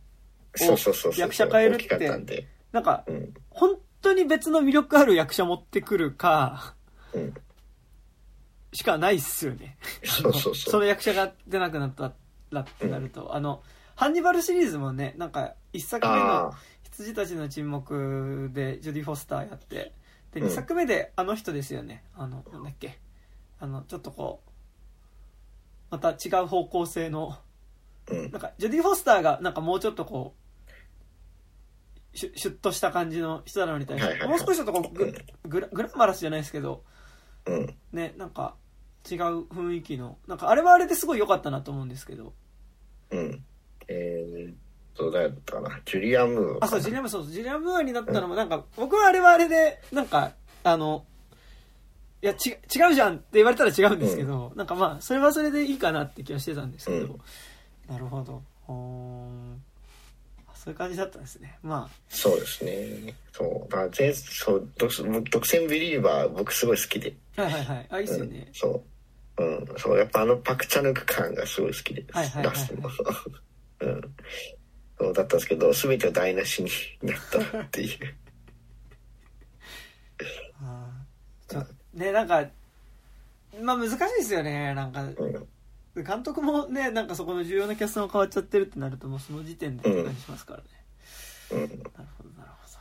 [0.56, 1.20] そうそうそうそう。
[1.20, 3.34] 役者変えるって、でなんか、うん。
[3.50, 6.74] 本当に別の魅力ある役者持ってくるか、
[7.12, 7.34] うん。
[8.72, 9.76] しかないっすよね。
[10.04, 10.54] そうそうそう。
[10.54, 12.12] その役者が出なくなった
[12.50, 13.62] らってなると、あの、
[13.96, 16.58] ハンニバルシリーズもね、なんか、一作目のあ
[16.96, 19.92] 羊たちの沈黙でジョディ・フォスターやって、
[20.32, 20.48] で、うん。
[20.48, 22.04] 二作目であの人ですよね。
[22.14, 22.98] あの、なんだっけ。
[23.58, 24.50] あの、ちょっとこう、
[25.90, 27.40] また違う方向性の、あ
[28.12, 28.30] うん。
[28.30, 34.38] なんか、ジョディ・フォスターがなんかもうちょっとこう、シュシュッとした感じの人なのに対して、はいはいはい。
[34.38, 35.12] もう少しちょっとこうグ
[35.48, 36.84] グラグラマラスじゃないですけど、
[37.46, 37.74] うん。
[37.92, 38.54] ね、なんか
[39.10, 42.34] 違う雰囲気の、なんかあれはあれですごい良かったなと思うんですけど、
[43.10, 43.44] うん。
[43.88, 44.54] えー、
[44.96, 51.04] そうだったかなジュリアン・ムーアかあ、なそう、ジュリアム、そう、ジュリアムーアになったのも、なんか、僕はあれはあれで、なんか、あの、
[52.22, 57.20] いや、ち、違うじゃんって言われたら違うんですけど、なんかまあ、それはそれでいいかなって気はしてたんですけど、うん
[57.86, 58.42] なるほど。
[60.64, 61.58] そういう感じだったんですね。
[61.62, 63.14] まそうですね。
[63.32, 63.70] そう。
[63.70, 67.14] だから全、そう、独独占ビリーバー僕すごい好きで。
[67.36, 67.42] あ。
[67.42, 67.86] はいはいはい。
[67.90, 68.48] あ、いいっすようんね。
[68.54, 68.82] そ
[69.36, 69.44] う。
[69.44, 69.66] うん。
[69.76, 72.16] そう、やっぱあのパクチャヌク感がすごい好きです。
[72.16, 72.68] はいはいはいはい。
[73.80, 74.14] うん。
[74.98, 76.70] そうだったんですけど、全てを台無しに
[77.02, 78.14] なったっていう。
[80.62, 82.48] あーちょね、なんか、
[83.60, 84.74] まあ難しいですよね。
[84.74, 86.04] なんか、うん。
[86.04, 90.64] 監督もね、なんかそこの重要なキャストが変わっちゃってるってなると、もうその時点でって感じしますからね。
[91.50, 91.60] うん。
[91.60, 92.74] なるほど、なるほど。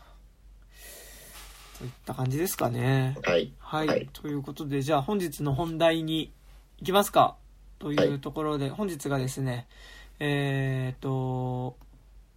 [1.79, 3.17] といった感じですかね。
[3.23, 3.53] はい。
[3.59, 6.31] はい、はいということで、じゃあ本日の本題に
[6.79, 7.35] 行きますか。
[7.79, 9.67] といはいうところで、本日がですね、
[10.19, 11.75] えっ、と、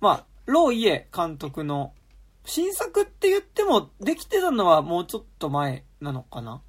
[0.00, 1.92] まあ、ローイエ監督の
[2.44, 6.62] 新作って言っても、できてたのはもうちょっと前なのかな？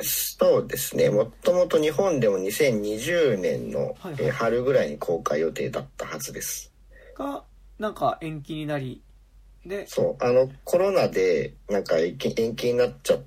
[0.00, 1.10] そうですね。
[1.10, 3.94] もともと日本でも2020年の、
[4.32, 6.72] 春ぐらいに公開予定だったはずです。
[7.16, 7.44] が、
[7.78, 9.02] なんか延期になり、
[9.66, 10.24] で、そう。
[10.24, 13.22] あの、コロナで、なんか延期延期になっちゃっ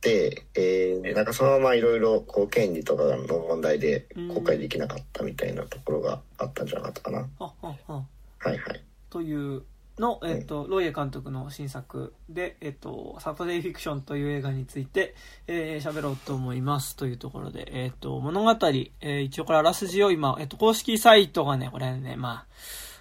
[0.00, 7.28] て、えーなんかそのままいろいろ、こう、権利とかの問題で公開できなかったみたいなところがあったんじゃなかったかな。
[7.40, 8.02] あ、あ、あ、
[8.42, 8.84] はいはい。
[9.10, 9.62] という
[9.98, 15.14] の、えっ、と、ロイエ監督の新作で、えっ、と、サタデーフィクションという映画について、
[15.46, 22.46] えー喋ろうと思いますというところで、えっ、と、物語、えー一応これあらすじを今、えっ、と、公式サイトがね、これね、ま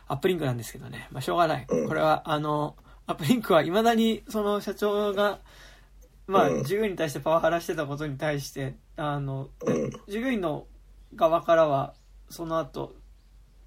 [0.08, 1.65] あ、アップリンクなんですけどね、まあ、しょうがない。
[1.67, 2.75] うんこれは、あの、
[3.08, 5.39] アップリンクは未だに、その社長が、
[6.27, 9.91] まあ、うん従業員に対してパワハラしてたことに対して、あの、うん。
[10.08, 10.67] 従業員の
[11.15, 11.93] 側からは
[12.30, 12.95] その後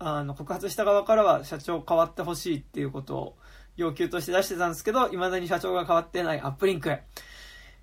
[0.06, 3.36] あの告発した側からは社長変わってほしいっていうことを
[3.76, 7.02] 要求として出してたんですけどいまだに社長が変わってないアップリンクへ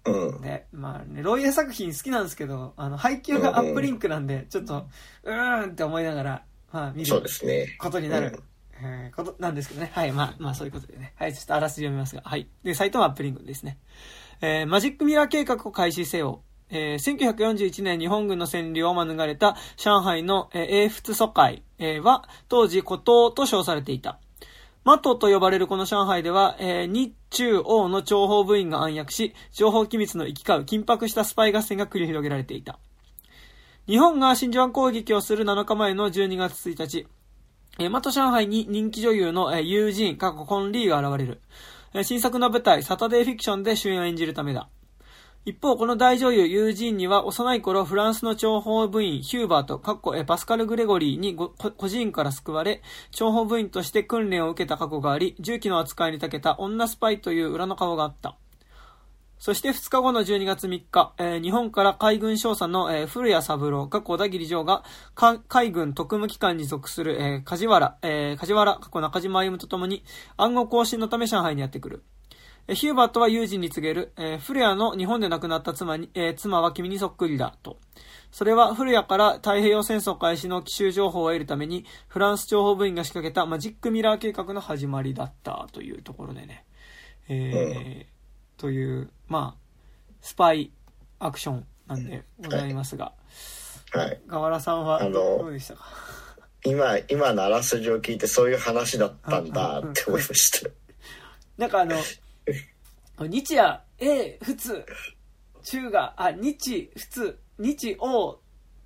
[0.05, 0.41] うん。
[0.41, 4.87] でまあねロイヤ作品好きなんですけどあの配給がアップリンクなんでちょっと
[5.23, 7.11] うーんって思いながら、まあ、見る。
[7.79, 8.39] ことになる、
[8.81, 9.91] えーことなんですけどね。
[9.93, 11.13] はい、まあ、まあそういうことでね。
[11.17, 12.21] はい、ちょっとあらすじ読みますが。
[12.25, 12.47] はい。
[12.63, 13.77] で、サイトはアップリンクですね。
[14.41, 16.41] えーマジックミラー計画を開始せよ。
[16.71, 24.19] えー1941年日本軍の占領を免れた上海の、えー英仏疎開、えーは当時孤島と称されていた。
[24.83, 32.79] マトと呼ばれるこの上海では、えー日中欧の諜報部員が暗躍し、情報機密の行き交う緊迫したスパイ合戦が繰り広げられていた。
[33.87, 37.07] 日本が真珠湾攻撃をする7日前の12月1日、
[37.79, 41.41] えー、また上海に人気女優の、えー、ユージン、過去コンリーが現れる。
[41.93, 44.69] え新作の舞台、サタデーフィクションで主演を演じるためだ。
[45.43, 58.37] 一方、この大女優ユージンには幼い頃フランスの諜報部員ヒューバーと、かっこパスカル・グレゴリーにごこ孤児院から救われ、諜報部員として訓練を受けた過去があり、銃器の扱いに長けた女スパイという裏の顔があった。
[59.39, 64.83] そして2日後の12月3日、えー日本から海軍少佐の、えー古谷三郎、過去小田切城が、
[65.15, 70.03] 海軍特務機関に属する、えー梶原、えー梶原、過去中島歩と共に
[70.37, 72.03] 暗号更新のため上海にやってくる。
[72.67, 77.77] えーヒューバートは友人に告げる、えー古谷の日本で亡くなった妻に、えー妻は君にそっくりだ、と。
[78.31, 86.65] それは古谷から太平洋戦争開始の奇襲情報を得るために、フランス諜報部員が仕掛けたマジックミラー計画の始まりだったというところでね。
[87.27, 88.11] えー
[88.61, 89.61] という、まあ、
[90.21, 90.71] スパイ
[91.19, 93.11] アクションなんでございますが、
[93.91, 94.21] はい。
[94.27, 95.85] 河原さんはどうでしたか？
[96.63, 100.69] 今、今のあらすじを聞いてそういう話だったんだって思いました。
[101.57, 101.95] なんかあの、
[103.19, 104.85] 日夜、英、仏、
[105.63, 108.39] 中が、あ、日、仏、日、欧、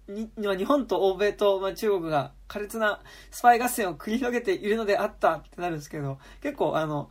[0.07, 7.09] に日本と欧米と、まあ、中国が苛烈なスパイ合戦を繰り広げているのであったってなるんですけど、結構あの、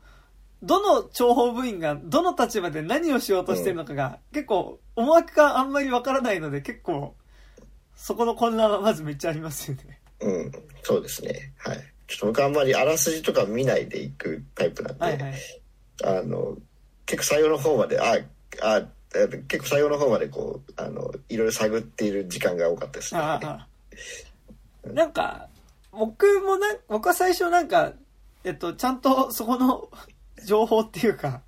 [0.62, 7.16] どの諜報部員がどの立場で何をしようとしてるのかが、結構思惑があんまりわからないので、結構、
[7.96, 10.00] そこの混乱はまずめっちゃありますよね。
[10.20, 10.52] うん。
[10.82, 11.52] そうですね。
[11.58, 11.78] はい。
[12.06, 15.34] ちょっと僕あんまりあらすじとか見ないでいくタイプなんで、はいはい。
[16.02, 16.56] あの、
[17.06, 18.16] 結構最後の方まで、あ、
[18.62, 18.82] あ、
[19.48, 23.20] 結構最後の方までこう、あの、いろいろ探っている時間が多かったですね。
[23.20, 23.68] ああ
[24.88, 25.48] なんか、
[25.92, 27.92] 僕もな、僕は最初なんか、
[28.42, 29.88] えっと、ちゃんとそこの
[30.44, 31.42] 情報っていうか、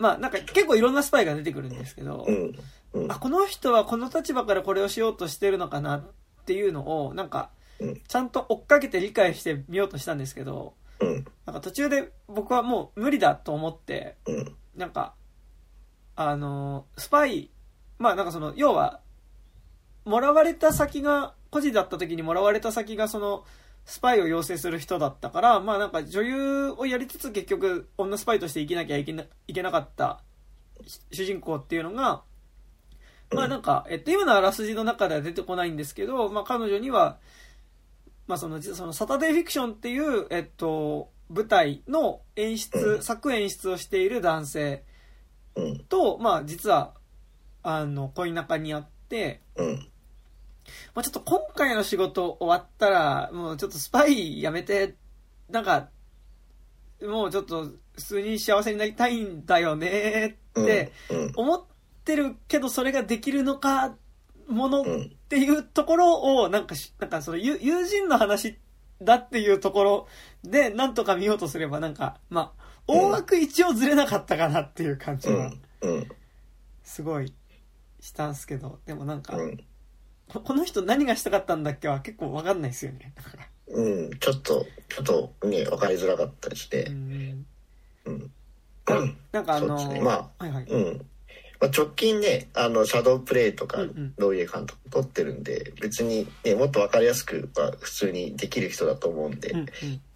[0.00, 2.58] まあなんか結構いろんなスパイが出てくるんですけど、うん。
[2.94, 3.12] うん。
[3.12, 6.02] あ、この人はこの立場からこれをしようとしてるのかなっ
[6.46, 7.50] ていうのを、なんか
[7.80, 11.24] うん、ちゃんと追っかけて理解してみようとしたんですけど、うん。
[11.48, 14.54] なんか途中で僕はもう無理だと思って、うん。
[14.76, 15.14] なんか、
[16.14, 17.50] あの、スパイ、
[17.98, 19.00] まあなんかその、要は、
[20.04, 23.46] もらわれた先が、孤児だった時にもらわれた先がその、
[23.86, 30.20] スパイを養成する人だったから、まあなんか女優をやりつつ結局女スパイとして生きなきゃいけないけなかった
[31.10, 32.24] 主人公っていうのが、
[33.32, 37.16] まあなんか、えっと、今のあらすじの中では出てこないんですけど、まあ彼女には、
[38.26, 44.84] まあその、そのサタデーフィクションっていう、えっと、舞台の演出、うん作演出をしている男性
[45.54, 45.78] うん。
[45.80, 46.94] と、まあ実は、
[47.62, 49.74] あの、恋仲にあって、うん。
[50.94, 54.94] まあちょっと今回の仕事終わったら、もうちょっとスパイやめて、
[55.50, 55.88] なんか、
[57.02, 57.64] もうちょっと
[57.94, 60.64] 普通に幸せになりたいんだよねうん。
[60.64, 61.32] ってうん。
[61.36, 61.64] 思っ
[62.04, 63.94] てるけどそれができるのか、
[64.48, 65.16] ものっうん。
[65.28, 68.58] ていうところを、なんかし、なんかその友友人の話
[69.00, 70.08] だっていうところ
[70.44, 76.08] で、なんとか見ようとすれば、なんか、まあ、大枠一応ずれなかったかなっていう感じは、うん。
[76.82, 77.32] すごい
[78.00, 79.58] したんすけど、でもなんか、うん。
[80.28, 83.12] ここの人何がしたかったんだっけは結構わかんないですよね。
[83.16, 84.18] だからうん。
[84.18, 85.04] ちょっと、ちょっ
[85.40, 86.90] とね、わかりづらかったりしてう。
[86.90, 87.46] ん
[88.04, 88.30] うん。
[89.32, 90.64] なんかあのそうですねまはいはい。
[90.64, 91.06] うん。
[91.60, 99.66] まあ、直近ね、あの、シャドープレイとかうんうん、ロイエ監督撮ってるんで、別にね、もっとわかりやすくは普通にできる人だと思うんでうん、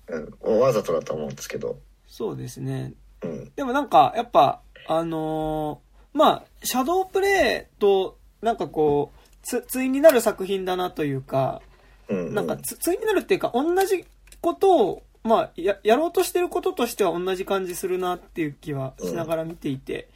[0.08, 0.34] うん。
[0.42, 2.92] うん、わざとだと思うんですけど、そうですね。
[3.22, 3.52] うん。
[3.56, 11.62] でもなんか、やっぱ、あのーまあ、シャドープレイと、なんかこう、つ、対になる作品だなというか、
[12.08, 12.34] うん。
[12.34, 14.04] なんかつ、対になるっていうか、同じ
[14.40, 20.08] ことを、まあ、や、やろうとしてることとしては同じ感じするなっていう気はしながら見ていて、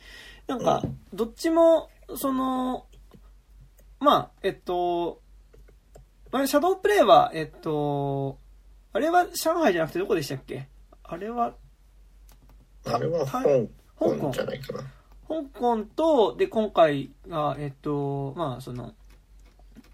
[0.47, 0.83] なんか、
[1.13, 2.87] どっちも、その、
[3.99, 5.21] まあ、えっと、
[6.31, 8.39] まあシャドープレイは、えっと、
[8.93, 10.69] あれは上海じゃなくてどこでしたっけ？
[11.03, 11.55] あれは、
[12.85, 13.49] あれは香香
[13.99, 14.31] 港港。
[14.33, 14.81] じゃないかな。
[15.29, 18.95] 香港と、で、今回が、えっと、まあ、その、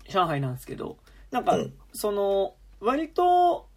[0.08, 0.98] 上海なんですけど、
[1.30, 3.68] なんかうん、その、割と、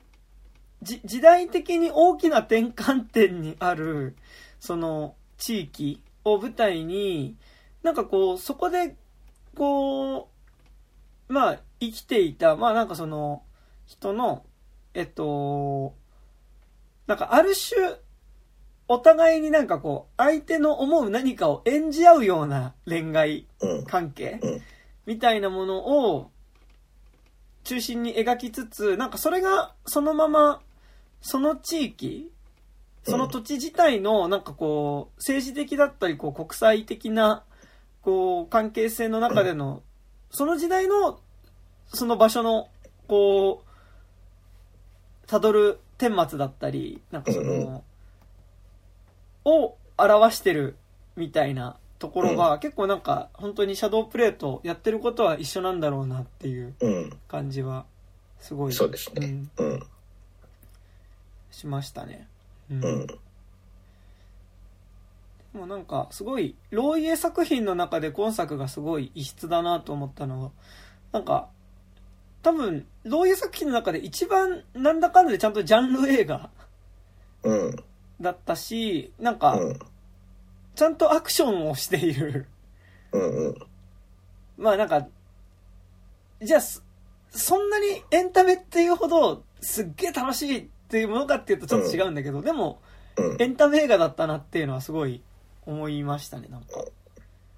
[0.82, 4.15] じ、時代的に大きな転換点にある、
[4.59, 7.38] その、地域を舞台に、
[7.84, 8.97] なんかこう、そこで、
[9.55, 10.30] こ
[11.30, 13.43] う、まあ、生きていた、まあなんかその、
[13.86, 14.45] 人の、
[14.93, 15.95] えっと、
[17.07, 17.99] なんかある種、
[18.88, 23.86] お互いになんかこう、相手の思う何かを演じ合うような恋愛うん。
[23.86, 24.61] 関係うん
[25.05, 26.32] みたいなものを
[27.63, 30.61] 中心に描きつつ、なんかそれがそのまま、
[31.21, 32.32] その地域、
[33.08, 37.43] その土地自体のなんかこう、政治的だったりこう国際的な
[38.01, 39.84] こう関係性の中での、
[40.32, 41.20] その時代の
[41.88, 42.68] その場所の
[43.08, 47.84] こう、たどる顛末だったり、なんかその、
[49.45, 50.76] を表してる
[51.16, 57.18] みたいなところが、結構なんか本当にシャドープレートやってることは一緒なんだろうなっていううん。
[57.28, 57.86] 感じは
[58.39, 59.84] すごいそうですねんうん。
[61.51, 62.28] しましたね。
[62.72, 63.07] うんうん。
[63.07, 63.13] で
[65.53, 70.51] もなんかすごいローイエ作品の中で今作がすごい異質だなと思ったのは
[71.11, 71.47] なんか
[72.43, 76.49] 多分ローイエ作品の中で一番なんだかんだでちゃんとジャンル映画
[77.43, 77.76] うん。
[78.20, 79.80] だったしなんかうん。
[80.76, 82.47] ちゃんとアクションをしている
[83.13, 83.47] うん。
[83.47, 83.55] うん。
[84.57, 85.07] まあなんか
[86.41, 86.82] じゃあそ
[87.32, 92.80] そんなにエンタメっていうほどすっげえ楽しいっていうものかっていうとちょっと違うんだけど、でも
[93.18, 93.42] うん。
[93.42, 95.22] エンタメ映画だったなっていうのはすごい
[95.66, 96.84] 思いましたねなんか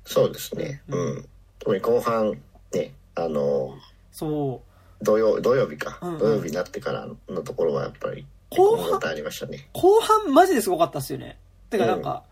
[0.06, 0.82] そうですね。
[0.88, 1.26] ううんん。
[1.60, 2.40] 特に後半、
[2.74, 3.76] ね、あの、
[4.12, 4.62] そ
[5.02, 6.20] う土曜、土曜日かうんうん。
[6.20, 9.68] 土曜日になってからのところはやっぱり、後半ありましたね。
[9.74, 11.38] 後半マジですごかったっすよね。
[11.70, 12.24] てかなんか、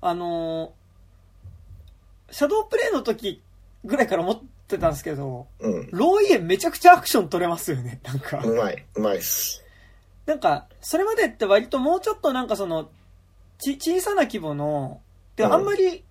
[0.00, 0.84] あのー
[2.30, 3.42] シャドープレイの時
[3.84, 5.88] ぐらいから思ってたんですけど、うん。
[5.92, 8.00] ローイエめちゃくちゃアクション取れますよね。
[8.02, 8.84] なんか、うまい。
[8.96, 9.63] うまいっす。
[10.26, 12.90] なんか、それまでって割ともうちょっとなんかその、
[13.58, 15.00] ち、小さな規模の、
[15.36, 16.04] でうんあんまり、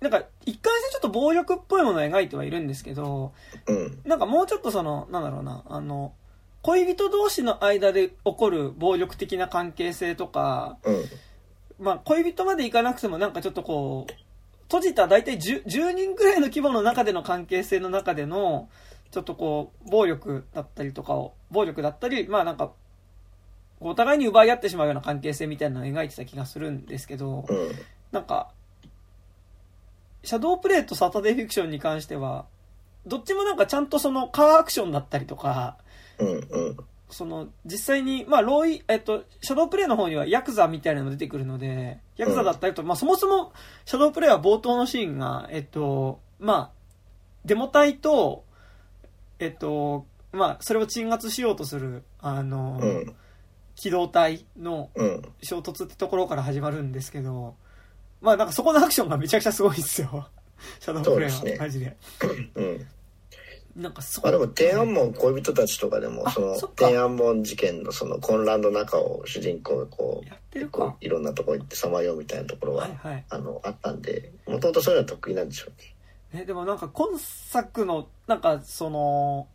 [0.00, 3.32] なんか、一貫してちょっと暴力っぽいものを描いてはいるんですけど、
[3.66, 4.00] うん。
[4.04, 6.14] なんかもうちょっとその、なんだろうな、あの、
[6.62, 11.04] 恋人同士の間で起こる暴力的な関係性とか、うん。
[11.78, 14.12] まあ、恋人までいかなくてもなんかちょっとこう、
[14.64, 18.70] 閉じた大体 10, 10人ぐらいの規模の中での関係性の中での、
[19.10, 22.70] ちょっとこう、暴力だったりとかを、暴力だったり、まあなんか、
[23.80, 27.72] お互いに奪い合ってしまうような関係性みたいなのを描いてた気がするんですけど、うん。
[28.12, 28.50] なんか、
[30.22, 32.44] シャドープレイとサタデーフィクションに関しては、
[33.06, 35.78] どっちもなんかちゃんとそのカーアクションだったりとか、
[36.18, 36.28] うん。
[36.28, 36.76] うん。
[37.08, 43.52] その、実際に、まあ、ロイ、えっと、シャドープレイの方にはヤクザみたいなの出てくるので、ヤクザだったりと、まあ、そもそも、
[43.84, 46.70] シャドープレイは冒頭のシーンが、えっと、まあ、
[47.44, 48.44] デモ隊と、
[49.38, 53.14] えっと、まあ、それを鎮圧しようとする、あの、うん。
[53.80, 55.22] 機動隊のうん。
[55.42, 57.54] 衝突ってところから始まるんですけど、
[58.20, 60.28] まあ、なんかそこのアクションがめちゃくちゃすごいんですよ。
[60.80, 61.96] シャドープレイは、そうですねマジで。
[62.54, 62.86] うん。
[63.76, 75.94] なんかそまあでも天安門恋人たちとかでもそのあそっか天安門事件のその混乱の中を主人公がこやってるうこかういろんなとこ行ってさまようみたいなところは、はいはいあのあったんでもともとそういうのは得意なんでしょうね
[76.40, 79.48] ね、でもなんか今作のなんかその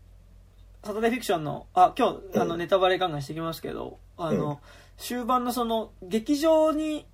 [0.83, 4.57] サタデーフィクションのあ今日あのうんネタバレガンガンしてきますけど、あの、うん。
[4.97, 7.05] 終盤のその劇場に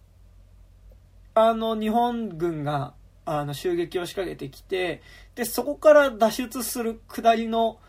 [1.34, 2.94] あの日本軍が
[3.26, 5.02] あの襲撃を仕掛けてきて
[5.36, 7.80] でそこから脱出する下りの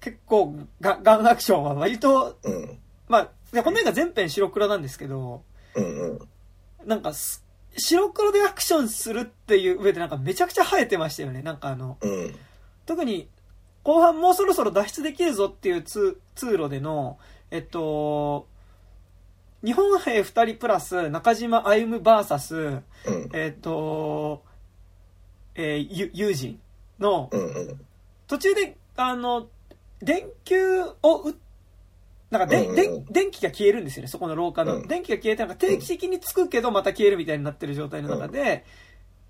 [0.00, 2.78] 結構ガガンアクションは割とうん。
[3.08, 5.42] まあこの映画全編白黒なんですけど
[5.74, 6.18] うんうん。
[6.86, 7.44] なんかす
[7.76, 11.42] 白黒でアクションするっていう上でなんかめちゃくちゃ生えてましたよね。
[11.42, 12.34] なんかあのうん。
[12.86, 13.28] 特に
[13.82, 17.18] 後半もうそろそろ脱出できるぞっていう通通路での、
[17.50, 18.46] えっと、
[19.64, 23.30] 日本兵2人プラス中島歩夢 VS、うん。
[23.32, 24.42] えっと、
[25.54, 26.60] えー、ゆ友人
[26.98, 27.80] のうんうん。
[28.26, 29.48] 途中で、あの、
[30.00, 31.36] 電球をう
[32.30, 34.76] なんかで、うんうん電電気が消えるんですよね、そこの廊下の。
[34.76, 34.88] うん。
[34.88, 38.64] 電気が消えて、なんか定期的につくけどまた消えるみたいになってる状態の中で、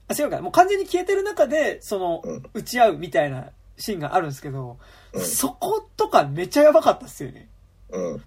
[0.08, 2.42] あ、違うか、もう完全に消えてる中で、その、うん。
[2.52, 4.78] 打ち合うみたいなシーンがあるんですけど、
[5.14, 5.24] うん。
[5.24, 7.48] そことかめっちゃやばかったっすよね。
[7.92, 8.24] うん。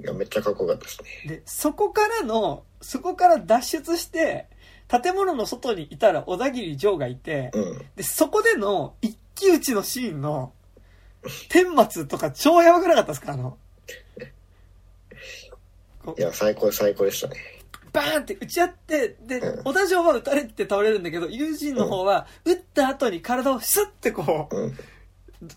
[0.00, 1.36] いやめっちゃかっこよかったですね。
[1.36, 4.46] で、そこからの、そこから脱出して、
[4.88, 7.78] 建物の外にいたら小田切城がいて、うん。
[7.96, 10.52] で、そこでの一騎打ちのシーンの、
[11.48, 13.32] 顛末とか超やばくなかったですか？
[13.32, 13.56] あの、
[16.18, 17.36] いや最高最高でしたね。
[17.92, 19.64] バーンって打ち合って、でう、ん。
[19.64, 24.66] 小田城は撃たれて倒れるんだけど、友人の方は、撃った後に体をスッてこうん。
[24.66, 24.76] う、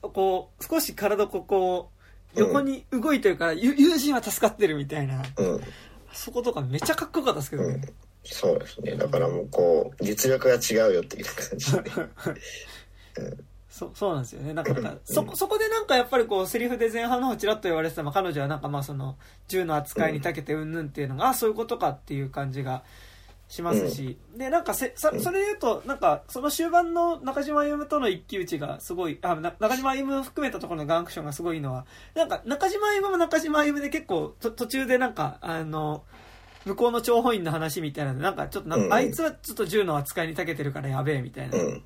[0.02, 1.97] こう、少し体をこう、
[2.38, 5.62] 横に動いてるから、ゆ友人は助かってるみたいな、うん。
[6.14, 7.82] そことかめっちゃかっこよかったですけどうん。
[7.82, 7.90] ね。
[8.24, 8.96] そうですね。
[8.96, 11.84] だからもうこう実力が違うよっていう感じで。
[13.70, 14.54] そそうなんですよね。
[14.54, 14.84] なんか、なん。
[14.84, 19.18] かそこ、そこでなんかやっぱりこう、セリフで前半の方ちらっと言われてた、まあ彼女はなんかまあその、
[19.48, 22.84] 銃の扱いに長けてうんぬんっていうのが、あ、そういうことかっていう感じが
[23.48, 36.04] しますし、で、なんかせ、さそれで言うと、なんか、その終盤の中島歩夢との一騎打ちがすごい、あ、な中島歩含めたところのガンアクションがすごいのは、なんか、中島歩夢も中島歩夢で結構、と途中でなんか、あの、
[36.66, 38.94] 向こうの諜報員の話みたいななんかちょっとうん。
[38.94, 41.84] あいつはちょっと銃の扱いに長けてるからやべえみたいなうん。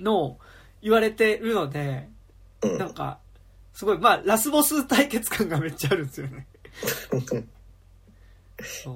[0.00, 0.38] のを
[0.80, 2.08] 言われてるので、
[2.62, 2.78] うん。
[2.78, 3.18] なんか、
[3.74, 6.46] すごい、まあ、ラスボス対決感がめっちゃあるんですよね。
[8.62, 8.94] そう。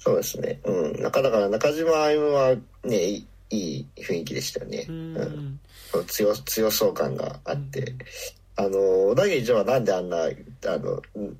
[0.00, 0.60] そうですね。
[0.64, 1.02] うん。
[1.02, 4.86] なかなか中島歩夢はねいい雰囲気でしたよね。
[4.88, 5.60] ううん。
[6.06, 7.98] 強強そう感があって、うん。
[8.56, 8.78] あの
[9.10, 11.38] 小田切城はなんであんなあのうん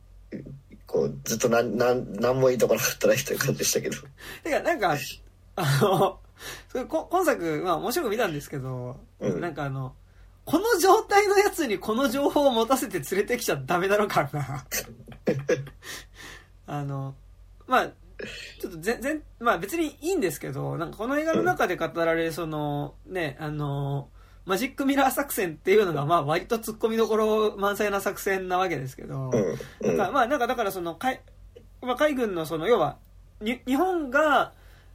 [0.86, 3.96] こうずっとなんなんなんもいいとこなかったな人いう感じでしたけど。
[4.42, 4.96] てか、なんか、
[5.54, 6.18] あの、
[6.88, 9.40] こ今作、まあ面白く見たんですけど、うん。
[9.40, 9.94] なんかあの、
[10.44, 14.66] この状態のやつにこの情報を持たせて連れてきちゃダメだろかな。
[16.66, 17.14] あの、
[17.68, 17.90] まあ、
[18.60, 24.08] ちょっと全然、まあ別にいいんですけど、なんかこの映画の中で語られる、その、ね、あの、
[24.46, 29.30] マジックミラー作戦っていうのが、まあ割と突っ込みどころ満載な作戦なわけですけど、
[29.80, 31.20] なんかまあなんかだからその海,、
[31.82, 32.96] まあ、海軍のその要は
[33.40, 34.52] に日本が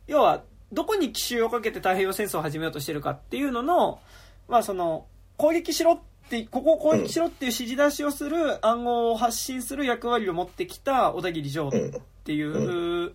[0.08, 4.00] 要はどこに奇襲をかけて太平洋戦争を始めようとしてるかっていうのの
[4.48, 5.06] まあその
[5.38, 6.00] 攻撃しろっ
[6.30, 13.14] てここを攻撃しろっていう指示出しをする暗号を発信する役割を持ってきた小田切城うんっていう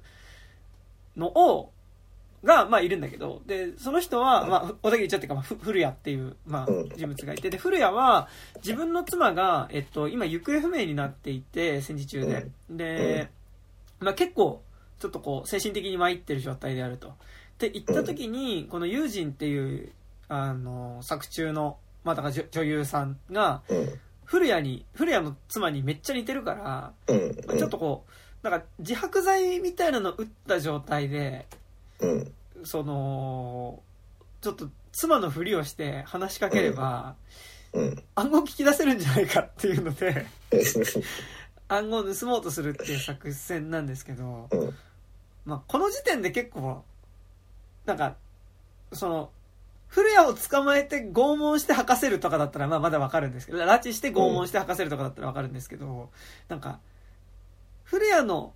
[1.17, 1.73] のを
[2.45, 12.47] が、まあ、いるんだけど、で、その人は、まあ、小田切城っていうか、まあ、ふ古谷っていう、まあうん、人物がいて、で、古谷は、自分の妻が、えっと、今、行方不明になっていて、戦時中で。
[12.71, 13.31] で、
[13.99, 14.63] まあ、結構、
[14.99, 17.13] ちょっとこう、精神的に参ってる状態であると。
[17.59, 19.93] で、行った時に、この友人っていう、
[20.29, 24.01] あの、作中の、まあ、だから女女優さんが、うん。
[24.25, 27.37] 古谷に、古谷の妻にめっちゃ似てるから、うん。
[27.47, 28.05] まあちょっとこ
[28.43, 31.47] う、なんか自白剤みたいなの打った状態で、
[31.99, 32.33] うん。
[32.65, 33.83] その、
[34.41, 37.17] ちょっと妻のふりをして話しかければ、
[37.73, 38.03] うん。
[38.15, 40.27] 暗号聞き出せるんじゃないかっていうので、
[41.69, 44.75] 暗号を盗もうとするっていう作戦なんですけど、うん。
[45.45, 46.85] まあこの時点で結構、
[47.85, 48.17] なんか、
[48.93, 49.31] その、
[49.91, 56.11] 古谷を捕まえて拷問して吐かせるとかだったらまあまだわかるんですけど、拉致して拷問して吐かせるとかだったらわかるんですけど、
[56.49, 56.79] なんか、
[57.83, 58.55] 古谷の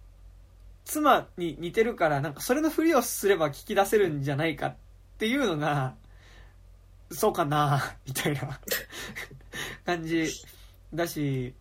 [0.85, 4.77] 妻に似てるから、なんかそれのふりをすれば聞き出せるんじゃないかっ
[5.19, 5.97] ていうのが、
[7.11, 8.61] そうかな、 みたいな
[9.85, 10.29] 感じ
[10.95, 11.53] だし、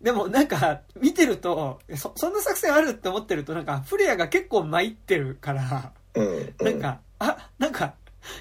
[0.00, 6.54] でもなんか見てると、そ、そんな作戦あるって思ってるとなんか古谷が結構参ってるから、うん。
[6.60, 7.94] なんか、あ、なんか、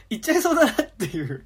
[0.10, 1.46] 行っちゃいそうだなっていう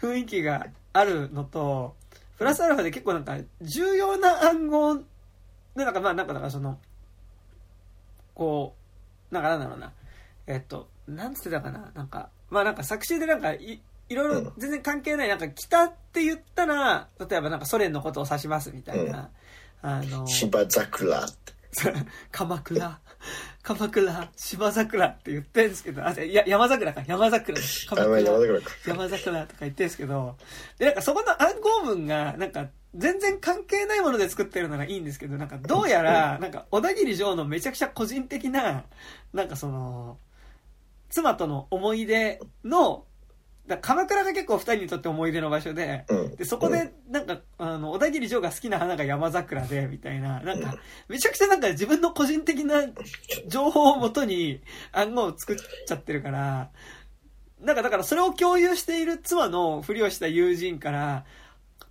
[0.00, 1.96] 雰囲気があるのと、
[2.38, 5.04] プラスアルファで結構なんか重要な暗号で、
[5.84, 6.78] なんかまあなんかだからその、
[8.34, 8.74] こ
[9.30, 9.92] う、なんかなんだろうな。
[10.46, 19.30] えっと、なんつってたかななんか、まあなんか作詞でなんかい、いろいろ全然関係ない、なんか北って言ったら、例えばなんかソ連のことを指しますみたいな。
[19.82, 21.52] あの、芝桜って。
[22.32, 22.98] 鎌倉、
[23.62, 27.58] 鎌倉、芝桜って言ってるんですけど、あ、いや、山桜か、山桜。
[27.88, 28.76] 鎌あ、まあ山倉、桜か。
[28.86, 30.36] 山桜とか言ってるんですけど、
[30.78, 38.84] で、なんかそこの暗号文が、なんか、全然関係ないもので作ってるならいいんですけど、なんかどうやら、なんか小田切城のめちゃくちゃ個人的な、
[39.32, 40.18] なんかその、
[41.10, 43.04] 妻との思い出の、
[43.68, 46.36] だ鎌倉が結構二人にとって思い出の場所で、うん。
[46.36, 50.76] で、そこで、なんか、あの、小田切城が好きな花が山桜で、みたいな、なんか、
[51.08, 52.82] めちゃくちゃなんか自分の個人的な
[53.46, 54.60] 情報をもとに
[54.92, 55.56] 暗号を作っ
[55.86, 56.70] ちゃってるから、
[57.60, 61.24] なんかだからそれを共有している妻のふりをした友人から、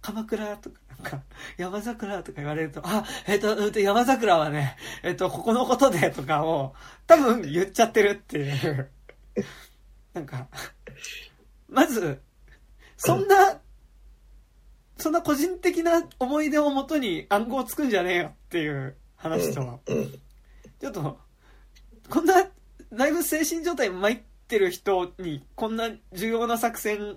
[0.01, 1.21] 鎌倉とか、なんか、
[1.57, 6.73] 山桜とか言われると、あ、えっ、と、山桜はね、えっ、と、ここのことでとかを、
[7.05, 8.89] 多分言っちゃってるっていう。
[10.13, 10.47] なんか、
[11.69, 12.21] まず、
[12.97, 13.59] そんな、
[14.97, 20.11] そんな個人的な思い出をもとに暗号を作んじゃねえよっていう話と、うん。
[20.79, 21.19] ちょっと、
[22.09, 22.47] こんな、
[22.93, 27.15] だいぶ精神状態参ってる人に、こんな重要な作戦、っ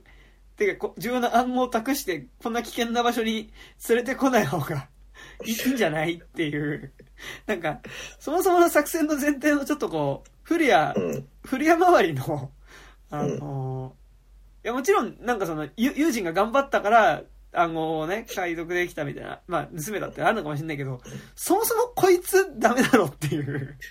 [0.60, 3.50] ていうか、こ重要な暗号を託して、こんな危険な場所に
[3.88, 4.88] 連れてこない方が
[5.46, 6.92] いいんじゃないっていう。
[7.46, 7.80] なんか、
[8.18, 11.28] そもそもの作戦の前提のちょっとこう、古谷、うん。
[11.42, 12.50] 古谷周りの、
[13.10, 13.99] あの、い
[14.62, 21.00] や、もちろん、なんかその、ゆ友人が頑張ったから、暗号をね、解読できたみたいな、まあ、盗めたってあるのかもしれないけど、
[21.34, 23.76] そもそもこいつダメだろっていう。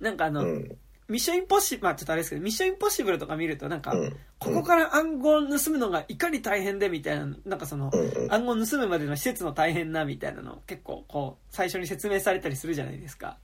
[0.00, 0.78] なんかあの、うん。
[1.08, 4.16] ミッションインポッシブル、まあちょっとあれですけど、ミッションインポッシブルとか見ると、なんか、うん。
[4.38, 7.90] ここから暗号を盗むのがいかに大変でみたいな、なんかその。
[8.30, 13.38] 暗号を盗むまでの施設の大変なみたいなの結構こう最初に説明されたりするじゃないですか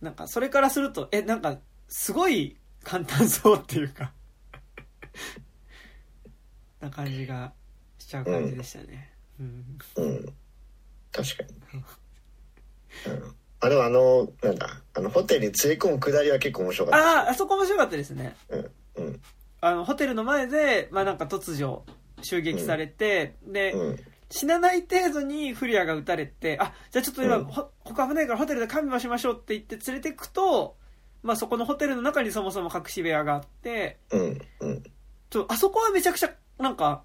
[0.00, 1.58] なんかそれからするとえなんか
[1.88, 2.56] すごい
[2.88, 4.10] 簡単そうっていうか
[6.80, 7.52] な感じが
[7.98, 10.26] しちゃう感じでしたねうん、うん。
[11.12, 11.82] 確かに。
[13.12, 13.34] うん。
[13.60, 18.56] あ、でもあの、なんだ、あの、ホテルに連れ込むくだりは結構面白かっあああそこ面白かったですねた。
[18.56, 18.70] うん。
[18.96, 19.20] うん。
[19.60, 21.82] あのホテルの前でまあなんか突如
[22.22, 24.00] 襲撃されて、で、うん。
[24.30, 30.77] 死なない程度にフリアが撃たれて、あ、じゃあちょっと今、うんほ他危ないからホテルで看病しましょうって言って連れてくと、
[31.22, 34.40] まあそこのホテルの中にそもそも隠し部屋があって、うん。
[34.60, 34.82] うん。
[35.30, 37.02] ちょあそこはめちゃくちゃ、なんか、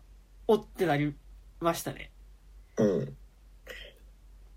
[0.48, 1.14] おってなり
[1.60, 2.12] ましたね。
[2.78, 3.18] うん。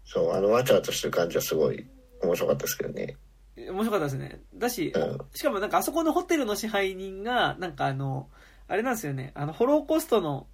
[0.04, 1.86] そう、あの、わちゃわちゃしてる感じはすごい
[2.22, 3.16] 面白かったですけどね。
[3.56, 4.40] 面白かったですね。
[4.54, 8.28] だし、うんしかもなんかあそこのホテルの支配人が、なんかあの、
[8.68, 10.46] あれなんですよね、あの、ホローコストの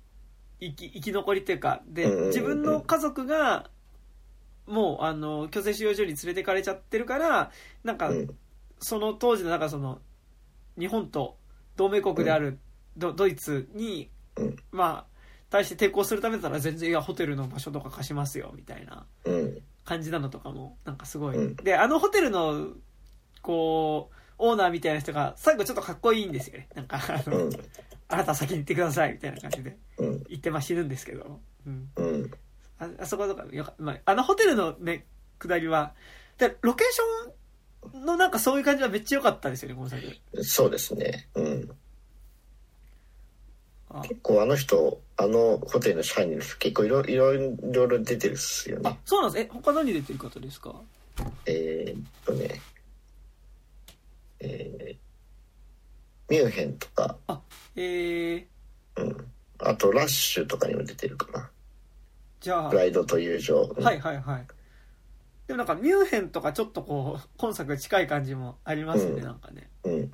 [0.60, 3.70] 生き生き残りっていうか、で自分の家族が、
[4.66, 7.50] もう、あの、強制収容所に連れてかれちゃってるから、
[7.82, 8.38] なんかう、ん。
[8.82, 10.00] その当時の、なんかその、
[10.78, 11.38] 日本と
[11.76, 12.58] 同盟国である
[12.96, 15.18] ド,、ドイツに、うんまあ、
[15.50, 19.06] 対して抵抗するためだったら全然、いや、ホテルの場所とか貸しますよ、みたいな。
[19.24, 19.62] うん。
[19.84, 22.68] 感じなのとかもなんかすごい、うんであのホテルの
[23.42, 27.52] こうオーナーみたいな人が最後ちょっとかっこいいんですよねなんかあの、うん。
[28.08, 30.22] あなた先に行ってくださいみたいな感じでうん。
[30.28, 32.30] 言ってまあ死ぬんですけど、うん、
[32.78, 35.06] あそことかよか、まあ、あのホテルのね
[35.38, 35.94] 下りは
[36.38, 37.32] でロケーション
[37.94, 40.02] のなんかそういう感じはめっちゃ良かったですよねこの作
[40.44, 41.28] そうですね。
[41.34, 41.70] うん。
[43.90, 48.98] あ結構あの人、あのホテルの支配人の人結構いろいろいろいろ出てるっすよあね。
[49.04, 50.74] そうなんですえ他何出てる方ですか？
[51.46, 52.60] えーっとね、
[54.40, 57.16] えー、ミュンヘンとか、
[57.76, 58.44] えー、
[58.96, 59.26] うん。
[59.58, 61.50] あとラッシュとかにも出てるかな。
[62.40, 63.74] じゃあプライドと友情。
[63.76, 64.46] うんはいはいはい。
[65.46, 69.68] でもなんかミュンヘンとかちょっとこう、今作近い感じもありますね、うんなんかね。
[69.84, 70.00] うん。
[70.04, 70.10] い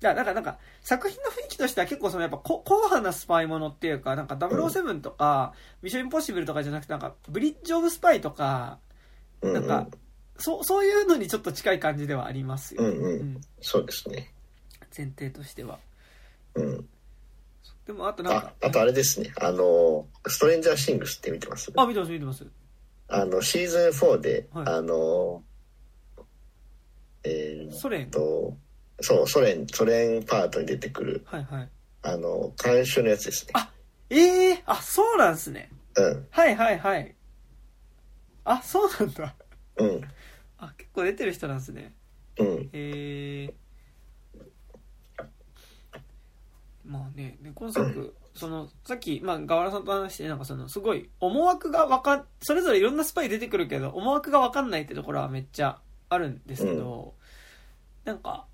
[0.00, 8.78] や、なんかなんか、作品の雰囲気としては結構そのやっぱこ硬派なスパイものっていうか、なんか007とか、ミッションインポッシブルとかじゃなくて、なんか、ブリッジオブスパイとか、
[9.42, 9.52] うん。
[9.54, 9.86] なんか、
[10.38, 12.82] そう、そういうのにちょっと近い感じではありますよ。
[12.82, 14.32] うんうんうんそうですね。
[14.96, 15.80] 前提としては。
[16.54, 16.88] うん。
[17.86, 19.32] でもあとなんあか、、あとあれですね。
[19.40, 21.72] あの、ストレンジャーシングスって見てます？
[21.74, 22.46] あ、見てます見てます。
[23.08, 25.42] あの、シーズン4で、はいあの、
[27.24, 28.10] えーっソ連。
[28.10, 28.56] と、
[29.00, 31.70] そう、ソ連、ソ連パートに出てくる、はいはい。
[32.02, 33.52] あの、監修のやつですね。
[33.54, 33.72] あ
[34.10, 35.70] ええー、あ、そうなんすね。
[35.96, 37.14] うん、はいはいはい。
[38.44, 39.34] あ、そうなんだ。
[39.76, 40.00] うん、
[40.58, 41.94] あ、結構出てる人なんですね。
[42.38, 42.70] うん。
[42.72, 43.54] えー、
[46.84, 55.78] まあね、で今作、 その、さっき、まあ、河原さんと話して、なんかその、すごい、思惑がわかん、それぞれいろんなスパイ出てくるけど、思惑がわかんないってところはめっちゃ
[56.08, 57.14] あるんですけど、
[58.04, 58.46] なんか、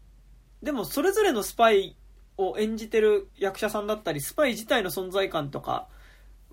[0.62, 1.96] でもそれぞれのスパイ
[2.38, 5.88] を演じてる役者さんだったり、スパイ自体の存在感とか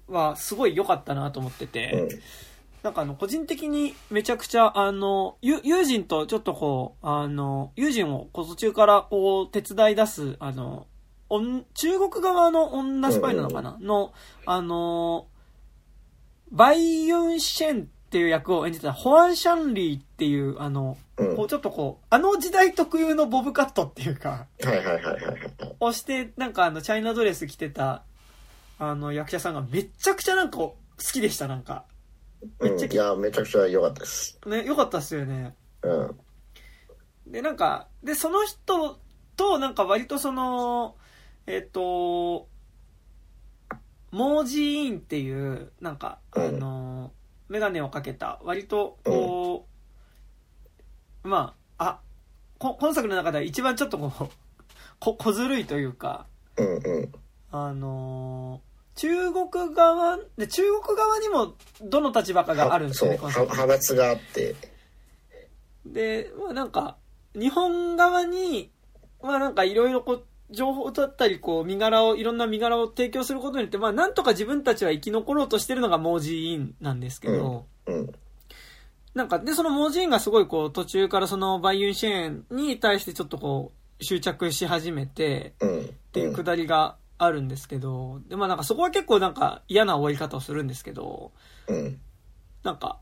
[0.07, 2.21] はすごい良かったなと思ってて、うん。
[2.83, 10.87] なんかあの、個人的にめちゃくちゃ、あの、ゆ友人とちょっとこう、あの、友人をこう途中からこう、手伝い出す、あの、
[11.31, 14.11] おん中国側の女スパイなのかな、の、
[14.45, 15.27] あの、
[16.51, 21.35] バイユンシェンっていう役を演じてたホアン・シャンリーっていう、あの、うん。
[21.37, 25.75] こうちょっとこう、あの時代特有のボブカットっていうか、はいはいはいはいはい。
[25.79, 28.03] をして、なんかあの、チャイナドレス着てた、
[28.77, 31.85] あの、役者さんがめちゃくちゃなんか好きでした、なんか。
[32.59, 34.37] めっちゃうん、いや、めちゃくちゃ良かったです。
[34.47, 35.55] ね、良かったっすよね。
[35.83, 35.93] う
[37.29, 37.31] ん。
[37.31, 38.99] で、なんか、で、その人
[39.37, 40.97] と、なんか割とその、
[41.47, 42.47] えっ、と、
[44.11, 47.11] モージーインっていう、なんか、あうんの、
[47.49, 49.67] メガネをかけた、割と、こ
[51.23, 51.99] う、まあ、あ、
[52.57, 54.29] こ今作の中では一番ちょっとこう、
[54.99, 56.27] こ、小ずるいというか。
[57.53, 58.61] あの
[58.95, 64.55] 中国側、で、中国側にもどの立場かがあるんですよね、派閥があって、
[65.85, 66.97] で、まあなんか、
[67.33, 68.71] 日本側に、
[69.21, 78.11] まあなんかいろいろこう、情報だったり、こう、身柄を、いろんな身柄を提供することによって、まあなんとか自分たちは生き残ろうとしてるのがモージーインなんですけど、うん。
[79.13, 85.79] なんか、で、そのモージーインがすごいこう、途中からそのバイユンシェーンに対してちょっとこう、執着し始めて、うん。
[85.81, 91.31] っっていうくだりがあるんですけど、で、まあなんかそこは結構なんか嫌な終わり方をするんですけど、
[91.67, 91.99] うん。
[92.63, 92.99] なんか、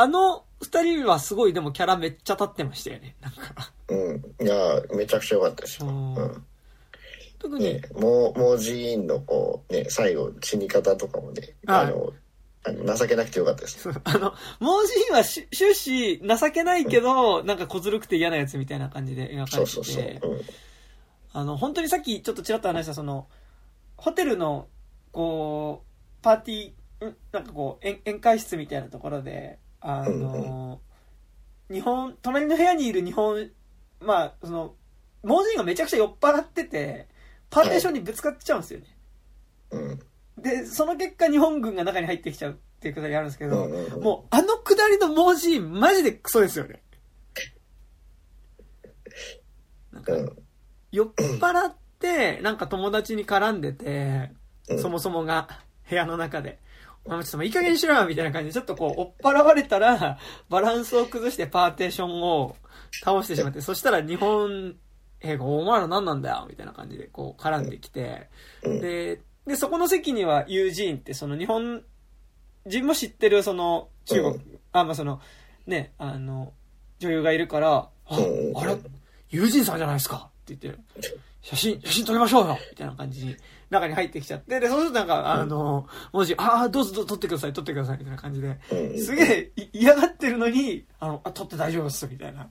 [0.00, 3.16] あの二人はすごいでもキャラめっちゃ立ってましたよね。
[3.20, 3.70] なんか。
[3.88, 4.46] うん。
[4.46, 4.56] いや、
[4.96, 5.88] めちゃくちゃ良かったですよ。
[5.88, 6.42] う。
[7.38, 12.12] 特に、ね、もう、もう寺院のこう、ね、最後、死に方とかもね、はいあの、
[12.64, 13.88] あの情けなくてよかったです。
[13.88, 20.02] あの、モージーンはし終始情けないけど、なんか小ずるくて嫌なやつみたいな感じで描かれてそうそうそう。
[20.02, 20.40] て、うん。
[21.34, 23.28] あの、本当にさっきちょっとちらっと話したその、
[23.98, 24.66] ホテルの、
[25.12, 27.16] こう、パーティー、ん？
[27.32, 30.80] なんかこう、宴宴会室みたいなところで、あの、
[31.70, 33.50] 日本、隣の部屋にいる日本、
[34.00, 34.74] まあ、その、
[35.22, 37.08] モージーンがめちゃくちゃ酔っ払ってて、
[37.50, 38.86] パーテーションにぶつかっちゃうんですよね。
[39.70, 39.98] うん。
[40.42, 46.82] で、その結果日本軍が中に入ってきちゃうっていうくだりあるんですけど、うんうんうんもうあのくだりのモージーンマジでクソですよね。
[49.92, 50.36] なんかうん。
[50.92, 51.08] 酔っ
[51.38, 54.30] 払って、なんか友達に絡んでて、
[54.68, 55.48] うんそもそもが
[55.88, 56.58] 部屋の中で。
[57.10, 62.56] お前ちょっともういい加減にしろよみたいな感じで、ちょっとこう、追っ払われたら、 バランスを崩してパーテーションを
[63.04, 64.76] 倒してしまって、そしたら日本
[65.18, 68.28] 兵が、お前ら何なんだよみたいな感じで、こう、絡んできて、
[68.62, 68.80] うん。
[68.80, 71.82] で、で、そこの席にはユージーンって、その日本
[72.66, 74.58] 人も知ってる、その中国、うん。
[74.72, 75.20] あ、まあその、
[75.66, 76.52] ね、あの、
[77.00, 78.52] 女優がいるから、あ、うん。
[78.56, 78.76] あれ、
[79.30, 80.30] ユージーンさんじゃないですか？
[80.42, 80.80] って言って、
[81.42, 82.58] 写真、写真撮りましょうよ！
[82.70, 83.36] みたいな感じに、
[83.70, 88.98] 中に入ってきちゃって、で、そうするとなんか、あの、文字、ああ、どうぞどうぞ撮ってください、撮ってください、みたいな感じで、うん。
[88.98, 92.48] すげえい嫌がってるのに、あの、あ、撮って大丈夫です、みたいな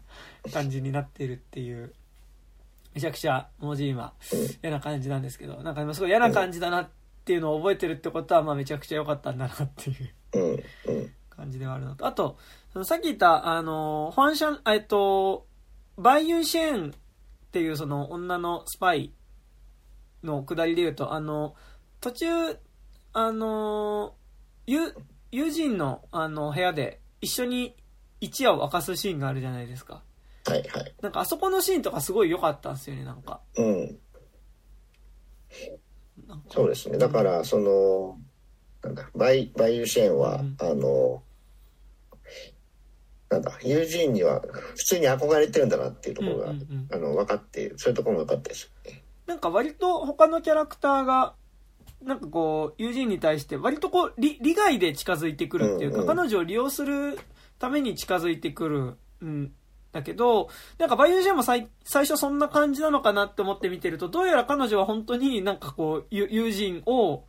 [0.54, 1.94] 感じになってるっていう、
[2.94, 4.14] めちゃくちゃ文字今
[4.64, 6.90] 嫌な感じなんですけど、なんか今すごい嫌な感じだなっ
[7.26, 9.94] ていうのを覚えてるってことは、まあめちゃくちゃ良かったんだなってい
[10.56, 10.64] う。
[11.30, 12.38] 感じではあるのと、あと、
[12.74, 15.48] そのさっき言った、あの、ファンシャン、えっと、
[15.98, 16.94] バイユンシェーンっ
[17.52, 19.12] ていうその女のスパイ
[20.24, 21.56] のくだりで言うと、あの、
[22.02, 22.28] 途中、
[23.14, 24.16] あの、
[24.66, 24.94] 友、
[25.32, 27.76] 友人のあの部屋で一緒に
[28.20, 30.04] 一夜を明かすシーンがあるじゃないですか。
[30.46, 30.94] はいはい。
[31.02, 33.42] なんかあそこのシーンとかすごい良かったんですよね、なんか。
[33.56, 34.00] うん。
[36.50, 36.98] そうですね。
[36.98, 38.18] だから、その、
[38.84, 41.24] なんだ、バイ、バイユンシャンは、うんあの、
[43.30, 48.99] なんだ、ユージンには普通に憧れてるんだなっていうところが、うんうんうんあの、分かって、そういうところも良かったですよね。
[49.30, 51.36] なんか割と他のキャラクターが、
[52.02, 57.20] なんかこう、ユージンに対して割とこう、利利害で近づいてくるっていうか、うんうん彼女を利用する
[57.60, 59.52] ために近づいてくるん
[59.92, 60.50] だけど、
[60.80, 67.26] なんかバイユンシャンも最最初そんな感じなのかなって思って見てると、どうやら彼女は本当になんかこう、ユーユージンを、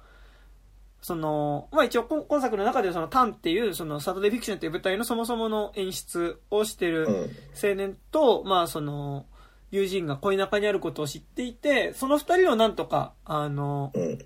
[1.03, 7.15] その、まあ一応今今作の中でそのタンっていう、そのサタデーフィクションっていう舞台のそもそもの演出をしてる、うん。
[7.63, 9.27] 青年と、まあその、
[9.71, 14.19] 友人が恋仲にあることを知っていて、その二人をなんとか、あの、うん。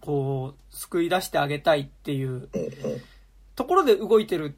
[0.00, 2.48] こう、救い出してあげたいっていう。
[3.54, 4.56] ところで動いてる。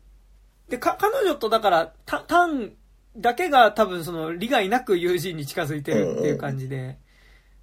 [0.68, 2.72] で、か、彼女とだから、た、タン
[3.16, 6.98] だけが多分その利害なく友人に近づいてるっていう感じで、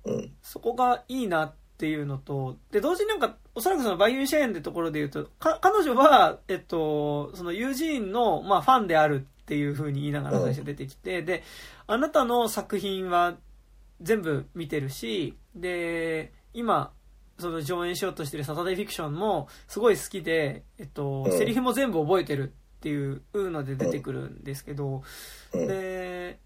[0.04, 0.32] うん。
[0.42, 11.44] そこがいいなっていうのと、で、同時になんか、おそらくそのバイユンシェーンってところで言うと、か、彼女は、えっと、そのユージーンの、まあ、ファンであるっていう風に言いながら最初出てきて、で、
[11.86, 13.38] あなたの作品は
[14.02, 16.92] 全部見てるし、で、今、
[17.38, 25.04] その上演しようとしてるサタデーフィクションもすごい好きで、えっと、うんセリフも全部覚えてるっていうので出てくるんですけど、
[25.54, 25.68] うん。
[25.68, 26.40] で、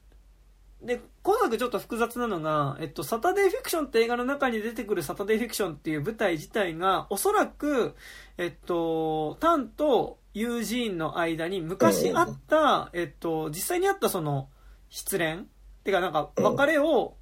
[0.81, 7.95] で、今作ちょっと複雑なのが、えっと、サタデーフィクションって映画の中に出てくるサタデーフィクションっていう舞台自体が、おそらく、
[8.37, 14.49] えっと、タンとユージーンの間に昔あった、えっと、実際にあったその、
[14.89, 15.45] 失恋？
[15.83, 17.15] てかなんか、別れを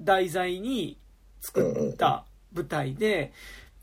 [0.00, 0.98] 題材に
[1.40, 3.32] 作った舞台で、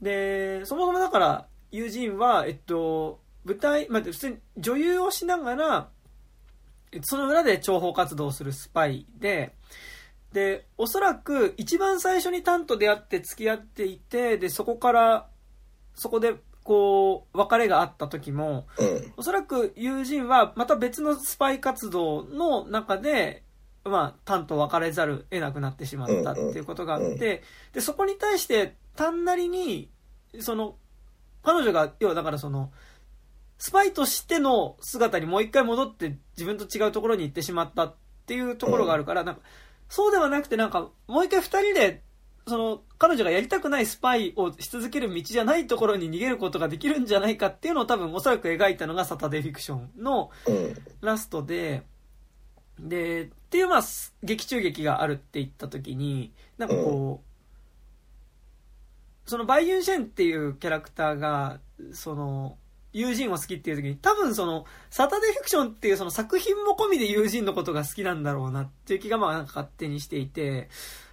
[0.02, 5.90] で、そもそもだから、ユージーンは、えっと、舞台、まあ、普通に女優をしながら、
[6.92, 9.54] えっとその裏で諜報活動をするスパイで、
[10.34, 15.28] で、おそらく一番最初にタンと出会って付き合っていて、で、そこから、
[15.96, 16.36] そこで、
[16.70, 19.14] こう、別れがあった時も、うん。
[19.18, 23.42] おそらく友人はまた別のスパイ活動の中で、
[23.84, 27.42] まあ、タンと別れざる得なくなってしまったっていうことがあって、
[27.74, 29.90] で、そこに対して、タンなりに、
[30.42, 30.76] その、
[31.42, 32.72] 彼女が、要はだからその、
[33.58, 37.96] スパイとしての姿にもう一回戻って自分と違うところに行ってしまったっ
[38.28, 39.42] ていうところがあるから、なんか、
[39.90, 42.04] そうではなくてなんか、もう一回二人で、
[42.50, 50.76] その、彼女がやりたくないスパイをし続ける道じゃないところに逃げることができるんじゃないかっていうのを多分おそらく描いたのがサタデーフィクションのうん。
[51.02, 51.84] ラストで、
[52.80, 57.22] で、っていうまあ、す劇中劇があるって言った時に、なんかこ
[59.26, 61.60] う、そのバイユンシェンっていうキャラクターが、
[61.94, 62.58] その、
[62.92, 70.70] 友人を好きっていう時に、多分その、サタデーフィクションっていうその作品も込みで友人のことが好きなんだろうなっていう気がまあなんか勝手にしていて、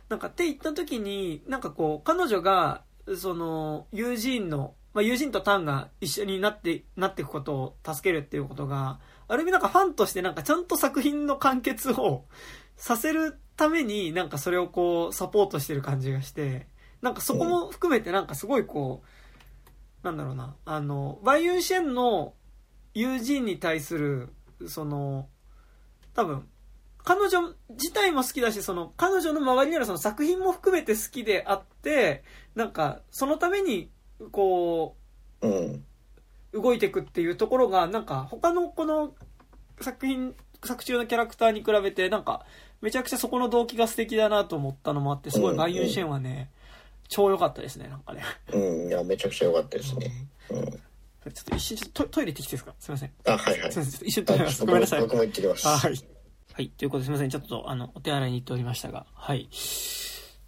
[0.08, 2.82] なんかって言った時に、なんかこう、彼女が、
[3.16, 12.24] その、友人の、まあ友人とタンが一緒になって、なっていくことを助けるっていうことが、ある意味なんかファンとしてなんかちゃんと作品の完結を
[12.76, 16.68] させるためになんかそれをこうサポートしてる感じがして、
[17.02, 19.02] なんかそこも含めてなんかすごいこ
[20.02, 22.34] う、なんだろうな、あの、バイユンシェンの
[22.94, 24.28] 友人に対する、
[24.68, 25.28] その、
[26.14, 26.48] 多分、
[27.06, 32.24] 彼女自体も好きだし、その、彼女の周りにあるその作品も含めて好きであって、
[32.56, 33.90] なんか、そのために、
[34.32, 34.96] こ
[35.40, 35.84] うん。
[36.52, 39.14] う、動いていくっていうところが、なんか、他のこの
[39.80, 40.34] 作品、
[40.64, 42.44] 作中のキャラクターに比べて、なんか、
[42.80, 46.50] めちゃくちゃそこの動機が素敵だなと思ったのもあって、すごいバイユンシェンはね、
[47.06, 48.24] 超良かったですね、なんかね。
[48.52, 48.88] うん。
[48.88, 50.10] いや、めちゃくちゃ良かったですね。
[50.50, 50.66] うん。
[50.66, 50.78] ちょ
[51.42, 52.74] っと一瞬ちょっとトトイレ行ってきていいですか？
[52.80, 53.12] すいません。
[53.26, 53.82] あ、はいはいすい。
[53.84, 53.90] ません。
[53.90, 54.66] ちょっと一瞬トイレます。
[54.66, 55.00] ごめんなさい。
[55.00, 55.66] 僕も行ってきます。
[55.66, 56.15] はい。
[56.56, 56.70] はい。
[56.70, 57.28] ということですみません。
[57.28, 59.04] ちょっと、あの、お手洗いに行っておりましたが。
[59.12, 59.46] はい。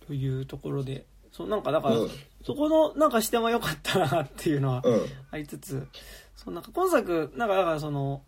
[0.06, 2.10] というところで、そう、なんか、だから、うん
[2.46, 5.06] そこの、なんか視点は良かったなっていうのはうん。
[5.30, 5.86] ありつつ、
[6.34, 8.22] そう、なんか今作、なんか、だからその、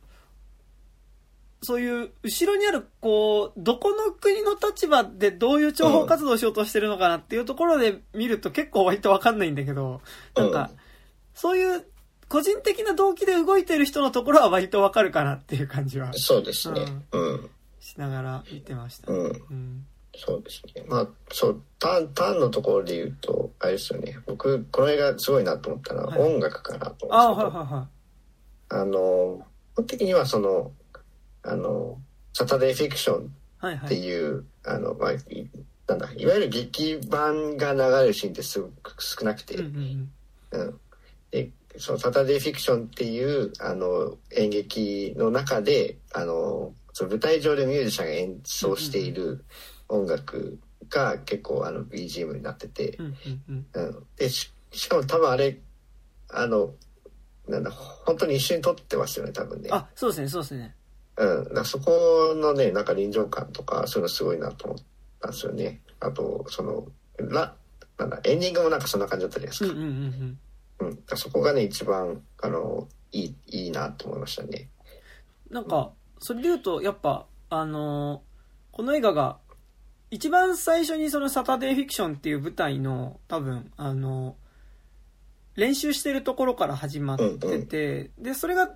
[1.62, 10.02] そういう、後ろにある、こう、どこの国の立場でどういう諜報活動をしようとしてるのかなっていうところで見ると結構割とわかんないんだけど、
[10.34, 10.70] なんか、
[11.32, 11.86] そういう、
[12.28, 16.84] 個人的な動機で動いてる人のところは割とわかるかなっていう感じはそうですね。
[17.12, 17.50] うん。
[17.80, 19.10] しながら見てました。
[19.10, 19.26] うん。
[19.26, 19.86] うん。
[20.16, 20.84] そうですね。
[20.88, 24.18] まあ、そう、ターン、ターンのところで言うと、あれですよね。
[24.26, 27.88] 僕、この映画すごいなと思ったのは、はい音楽かなとああ、思うんですけど、はいはいは
[28.68, 30.72] あの、基本的にはその、
[31.42, 31.98] あの、
[32.34, 33.30] サタデーフィクションい。
[33.66, 33.96] はいってはい。
[34.04, 35.18] いう、あの、まあ、い
[35.86, 40.10] なんだ、いわゆる劇版が流れるシーンってすごく少なくて、うんうん
[40.52, 40.80] うん。
[41.30, 49.42] で、そのサタデーフィクションっていう、あの、演劇の中で、あの、その舞台上でミュージシャンが演奏している
[49.88, 50.58] 音楽
[50.90, 53.06] が結構あの BGM になってて、うん。
[53.06, 53.14] うん
[53.48, 54.06] うんうん。
[54.18, 55.58] で、ししかも多分あれ、
[56.28, 56.74] あの、
[57.48, 59.70] なんだ、本当に一緒に撮ってますよね、多分ね。
[59.72, 60.74] あ、そうですね、そうですね。
[61.16, 61.54] うん。
[61.54, 64.78] だそこのね、なんか臨場感とか、そういうのすごいなと思っ
[65.22, 65.80] たんですよね。
[66.00, 66.86] あと、その、
[67.16, 67.54] ラ、
[67.96, 69.72] なんだ、エンディングもなんかそんな感じだったじゃないですか。
[69.72, 70.38] うんうん
[70.80, 71.16] うんうん。
[71.16, 74.68] そこがね、一番、あの、いい、いいなと思いましたね。
[75.50, 78.30] なんか、それで言うと、やっぱ、あのー
[78.72, 79.38] この映画が、
[80.10, 84.36] 一番最初にそのサタデーフィクションっていう舞台の、多分、あの
[85.54, 88.74] 練習してるところから始まってて、で、それが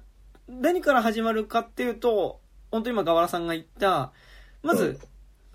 [0.49, 2.40] 何から始まるかっていうと、
[2.70, 4.12] 本当に今、河原さんが言った、
[4.62, 4.99] まず、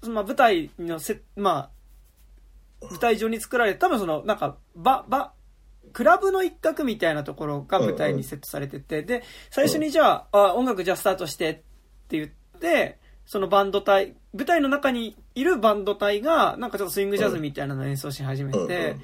[0.02, 1.70] まあ、舞台のせ、ま
[2.82, 5.34] あ、舞台上に作られて、多分その、なんか、ば、ば、
[5.92, 11.64] クラブの一角みたいなところが舞台にセットされてて、で、最初にじゃあ、あ音楽じゃあスタートして
[12.10, 12.98] って言って、
[13.28, 18.96] そのバンド隊、舞台の中にいるバンド隊が、なんかちょっとスイングジャズみたいなのを演奏し始めて、っ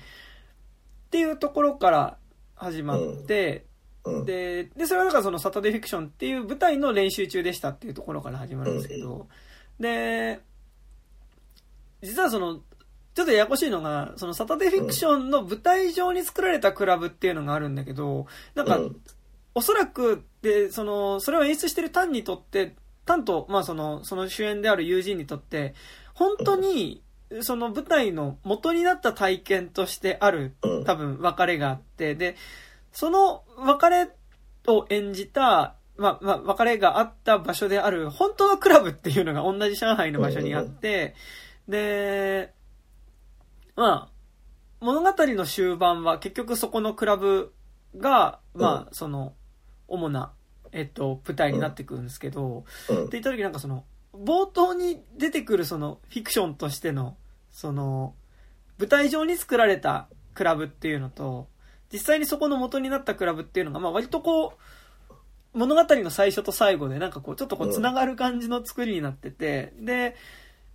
[1.12, 2.18] ていうところから
[2.56, 3.66] 始まって、
[4.26, 9.28] で、で、それはなんかそのサタデーフィクションっていう舞台の練習中でしたっていうところから始まるんですけど、
[9.80, 10.39] で、
[12.01, 12.62] 実はその、
[13.14, 18.26] ちょっとややこしいのが、そのサタデーフィクションの舞台上に作られたクラブっていうのがあるんだけど、
[18.56, 18.80] なんか、
[19.53, 22.76] おそらく、で、その、それを演出してるタンにとって、
[23.06, 25.74] タンと、まあその、その主演である友人にとって、
[26.14, 27.03] 本当に、
[27.41, 32.36] その舞台の元になった体験としてある、多分別れがあって、で、
[32.91, 34.10] その別れ
[34.68, 41.16] を演じた、まあ、まあ、別れがあった場所である、本当のクラブっていうのが同じ上海の場所にあって、
[41.68, 42.53] で、
[43.76, 44.16] まあ、
[44.80, 47.53] 物語の終盤は結局そこのクラブ
[47.97, 49.34] が、まあ、その、
[49.88, 50.32] 主な、
[50.76, 57.15] えっと、舞台になってくるんですけど、って言った時なんかその、冒頭に出てくるその、フィクションとしての、
[57.49, 58.13] その、
[58.78, 61.47] 舞台上に作られたクラブっていうのと、
[61.93, 64.57] 実際にそこの元になったクラブっていうのが、まあ割とこ
[65.53, 70.17] う、物語の最初と最後でなんかこう、ちょっとこう、繋がる感じの作りになってて、で、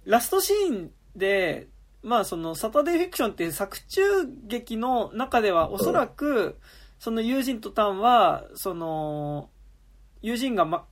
[0.07, 1.69] ラストシーンで、
[2.03, 4.01] まあその、サタデーフィクションっていう作中
[4.47, 6.57] 劇の中ではおそらく、
[6.99, 9.51] その友人とタンは、その、
[10.23, 10.87] 友人がま、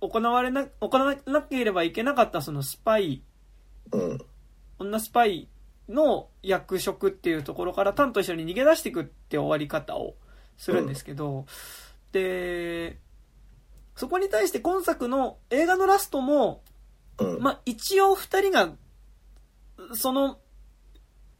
[0.00, 3.22] 行われな、行わなければいけなかったそのスパイ、
[4.78, 5.48] 女スパイ
[5.88, 10.14] の役職っていうところからタンと一緒に逃げ出していくって終わり方を
[10.56, 11.46] するんですけど、
[12.12, 12.98] で、
[13.96, 16.62] そこに対して今作の映画のラストも、
[17.38, 18.70] まあ一応二人が
[19.94, 20.38] その、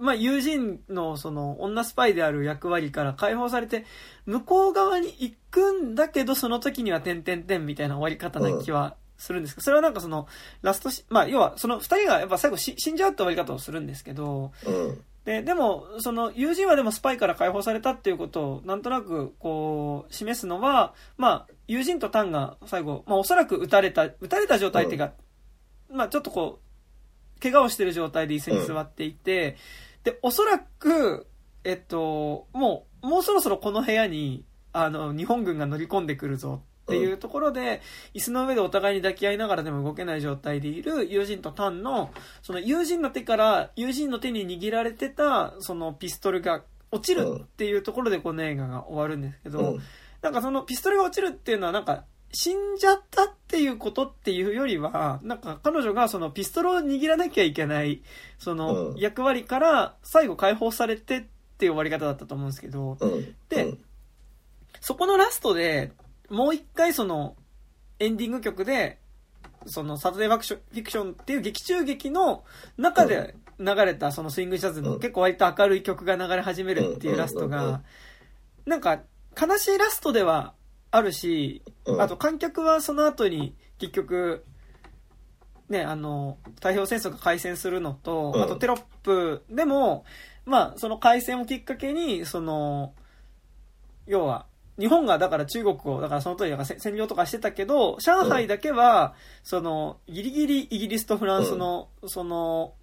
[0.00, 3.84] まあ、友人のその女スパイである役割から解放されて、
[4.26, 10.26] 向こう側に行くんだけど、その時には点々点みたいな終わり方な気はするんですけど、それはなんかその、
[10.62, 14.52] ラストし、まあ、要はその二人がやっぱ最後死んじゃうって終わり方をするんですけど、
[15.24, 25.12] で、でも、その友人はでもスパイから解放されたっていうことをなんとなくこう、示すのは、まあ、友人とタンが最後、まあおそらく撃たれた、撃たれた状態っていうか、
[25.92, 26.60] まあちょっとこ
[27.38, 29.56] う、怪我をしてる状態で椅子に座っていて、
[30.04, 31.26] で、おそらく、
[31.64, 37.82] えっと、もう、もうそろそろこの部屋に、あの、日本軍が乗り込んでくるぞっていうところで、
[38.14, 42.10] 椅子の上でお互いに抱き合いながらでも動けない状態でいる友人とタンの、
[42.42, 49.78] その友人の手から、友人の手に握られてた、そのピストルが落ちるっていうところでこの映画が終わるんですけど、
[50.22, 58.02] なんかそのピストルが落ちるっていうのはなんか死んじゃったっていうことっていうよりは、なんか彼女がそのピストルを握らなきゃいけない、
[58.38, 61.24] その役割から最後解放されてっ
[61.58, 62.96] ていう終わり方だったと思うんですけど、
[63.48, 63.74] で、
[64.80, 65.92] そこのラストで、
[66.28, 67.34] もう一回その
[67.98, 68.98] エンディング曲で、
[69.66, 70.38] そのサタデーフィ
[70.84, 72.44] クションっていう劇中劇の
[72.78, 77.82] 中で流れたそのスイングジャズの結構割と明るい曲が流れ始めるっていうラストが、
[78.64, 79.00] なんか
[79.38, 80.54] 悲しいラストでは
[80.90, 81.62] あるし、
[81.98, 84.44] あと観客はその後に結局、
[85.68, 90.04] ね、あの、太平洋戦争が開戦するのと、あとテロップでも、
[90.44, 92.92] まあ、その開戦をきっかけに、その、
[94.06, 94.46] 要は、
[94.78, 99.14] 日本がだから中国を、だからその当時占領とかしてたけど、上海だけは、
[99.44, 102.74] その、ギリギリイギリスとフランスの、その、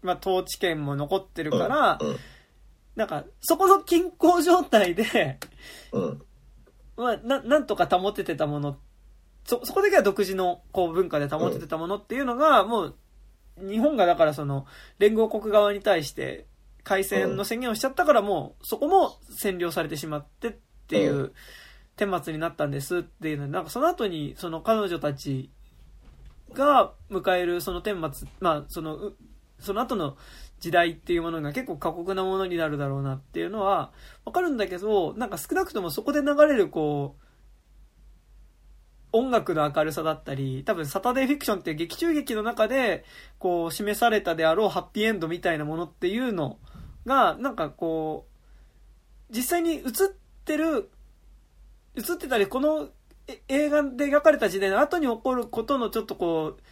[0.00, 1.98] まあ、統治権も残ってるから、
[2.96, 5.38] なんか、そこの均衡状態で、
[6.96, 8.78] まあ、な、なんとか保ててたもの、
[9.44, 12.96] そ、そこだけは独自の、こう、文化で保ててたものっていうのが、もう、
[13.58, 14.66] 日本がだからその、
[14.98, 16.46] 連合国側に対して、
[16.82, 20.52] 開戦の宣言をしちゃったからもう、そこも占領されてしまってっ
[20.86, 21.32] ていう、
[21.96, 25.50] 顛末になったんですっていうのなんかその後に、その彼女たち
[26.52, 29.12] が迎えるその顛末、まあ、その、
[29.60, 30.16] その後の
[30.60, 33.92] 時代っていうものが結構過酷なものになるだろうなっていうのは
[34.24, 37.24] わかるんだけど、なんか少なくともそこで流れるこう、
[39.14, 43.04] 音楽の明るさだったり、多分サタデーフィクションって劇中劇の中で、
[43.38, 46.58] こう、示されたであろうハッピーエンドみたいなものっていうの
[47.06, 49.82] が、なんかこう、実際に映っ
[50.44, 50.90] てる、
[51.94, 52.88] 映ってたり、この
[53.46, 56.62] 映画で描かれた時代の後に起こることのちょっとこう、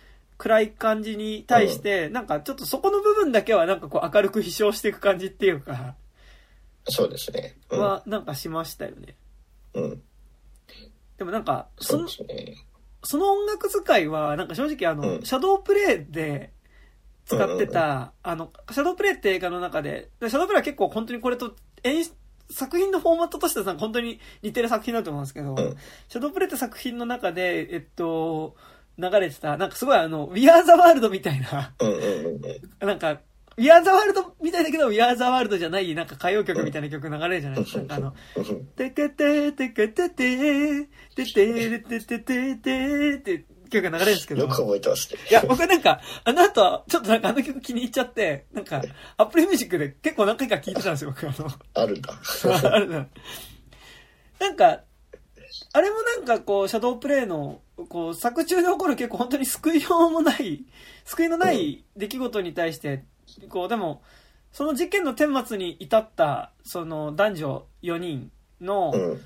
[0.42, 5.94] 暗い感じに対して、うん、なんかちょっとそこの部分だけはなんかこう明るく飛翔していく感じっていうか、
[6.88, 7.56] そうですね。
[7.70, 9.14] うん、は、なんかしましたよね。
[9.74, 10.02] うん。
[11.16, 12.56] でもなんか、その、ね、
[13.04, 16.50] その音楽使いは、なんか正直あの、うん、シャドープレイで
[17.24, 22.16] 使ってた、あの、シャドープレイって映画の中で、シャドープレイは結構本当にこれと演出、
[22.50, 25.76] 作品のフォーマットとしては本当に似てる作品だと思うんですけど、うん、
[26.08, 28.56] シャドープレイって作品の中で、えっと、
[28.98, 32.26] 流れてた、なんかすごいあの、We Are the World みたいな、うんうんうん
[32.80, 32.88] うん。
[32.88, 33.20] なんか、
[33.56, 37.78] We Are the World みたいだけど、We Are the World じゃない、なんか歌謡曲みたいな曲流れるじゃないですか。
[37.78, 44.42] なんかあの、うんてけててけてて、てててててててって曲が流れるんですけど。
[44.42, 45.18] よく覚えてますね。
[45.30, 48.82] いや、僕なんか、あの後、ちょっとなんかあの曲気に入っちゃって、なんか、
[49.16, 51.48] Apple Music で結構何回か聴いてたんですよ、僕あの。
[51.74, 52.12] あるんだ。
[52.70, 53.06] あるな
[54.38, 54.82] なんか、
[55.72, 60.64] あれもなんかこう、シャドープレイの、こう、作中で起こる結構本当に救いようもない、
[61.04, 63.04] 救いのない出来事に対して、
[63.48, 64.02] こう、でも、
[64.52, 68.30] その事件の顛末に至った、その男女4人
[68.60, 69.20] の、うん。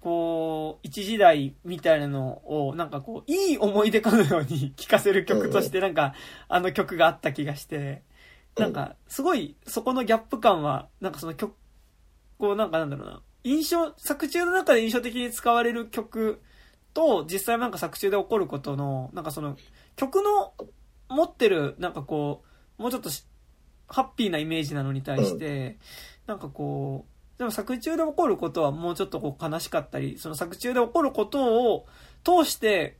[0.00, 6.14] こう、一時代みたいなのを、なんかこう、いい思い出かのように聴かせる曲として、なんか、
[6.48, 8.02] あの曲があった気がして、
[8.56, 11.54] なんか、すごい、そこのギャップ感は、なんかその曲、
[12.38, 16.40] こう、なんかなんだろうな、印象、作中の中で印象的に使われる曲
[16.94, 19.56] と、実際なんか作中で起こることの、なんかその、
[19.96, 20.54] 曲の
[21.08, 22.44] 持ってる、なんかこ
[22.78, 23.24] う、もうちょっとし
[23.88, 25.78] ハッピーなイメージなのに対して、
[26.26, 31.86] なんかこう、でも作中で起こることはもうちょっとこう悲しかったり、その作中で起こることを
[32.24, 32.98] 通して、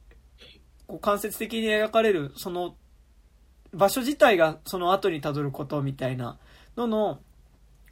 [0.86, 2.76] こう間接的に描かれる、その
[3.72, 6.38] 場所自体がその後に辿ることみたいな
[6.76, 7.20] のの、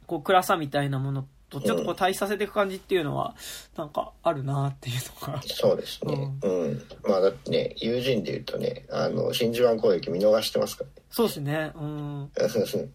[0.07, 3.35] こう暗さみたいなものとちょっとこう対比させていく感じっていうのは、
[3.77, 4.95] なんかあるなっていう
[5.27, 5.41] のが。
[5.43, 6.31] そうですね。
[6.43, 6.83] うん。
[7.03, 11.71] まあだってね、友人で言うとね、あの、真珠湾攻撃見逃してますかそうですね。
[11.75, 12.31] うん。
[12.35, 12.89] らね。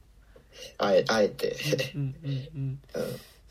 [0.78, 1.56] あえ、あえて。
[1.94, 2.80] うんうんうん。
[2.94, 3.02] うん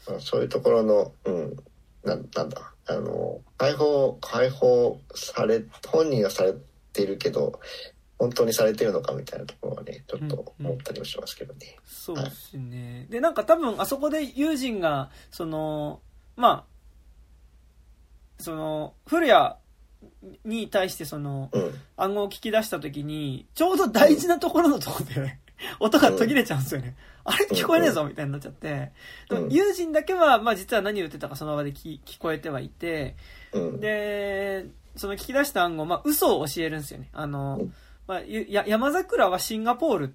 [0.07, 1.55] まあ、そういうところの、うん、
[2.03, 6.53] なんなんだ、あの、解放、解放され、本人はされ
[6.93, 7.59] てるけど、
[8.21, 11.75] 本当にされてるのかみたいなところはね、ちょっと思ったりもしますけどね。
[11.83, 13.07] そうですね。
[13.09, 16.01] で、なんか多分あそこで友人が、その、
[16.35, 16.67] ま
[18.39, 19.55] あ、その、古谷
[20.45, 21.73] に対してその、うん。
[21.97, 25.39] 暗号を聞き出した時に、ちょうど大事なところのところで、
[25.81, 26.95] 音が途切れちゃうんですよね。
[27.23, 28.91] あれ聞こえねえぞみたいになっちゃって。
[29.29, 33.15] でもうん友人だけは、まあ実は何を言ってたかその場で聞聞こえてはいて、
[33.51, 33.79] うん。
[33.79, 37.09] で、その聞き出した暗号、まあ嘘を教えるんですよね。
[37.13, 37.73] あのうん、
[38.07, 40.13] まあ、ゆや山桜はシンガポールって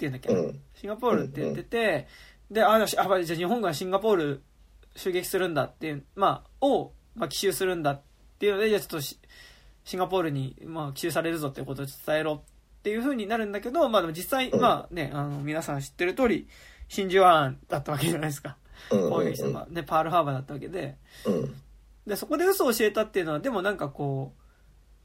[0.00, 0.32] 言うんだっけ？
[0.32, 0.60] な、うん。
[0.74, 2.06] シンガポールって言ってて、
[2.50, 4.42] で、あ、よし、あ、じゃあ日本がシンガポール
[4.96, 8.00] 襲撃するんだっていう、まあ、を、まあ、奇襲するんだっ
[8.38, 9.18] ていうので、じゃあちょっとし
[9.84, 16.48] シンガポールに、まあ、奇襲されるぞっていうことを伝えろっていう風になるんだけど、まあでも実際、うんまあね、あの、皆さん知ってる通り、
[16.88, 18.56] 真珠湾だったわけじゃないですか。
[18.90, 19.10] うん。
[19.10, 21.54] 攻撃したね、パールハーバーだったわけで、うん。
[22.06, 24.40] で、そこで嘘を教えたっていうのは、でもなんかこう、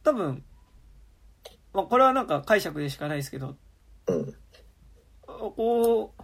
[0.03, 0.43] 多分、
[1.73, 3.55] まあこれはなんか解釈でしかないですけど、
[4.07, 4.33] うん。
[5.27, 6.23] こう、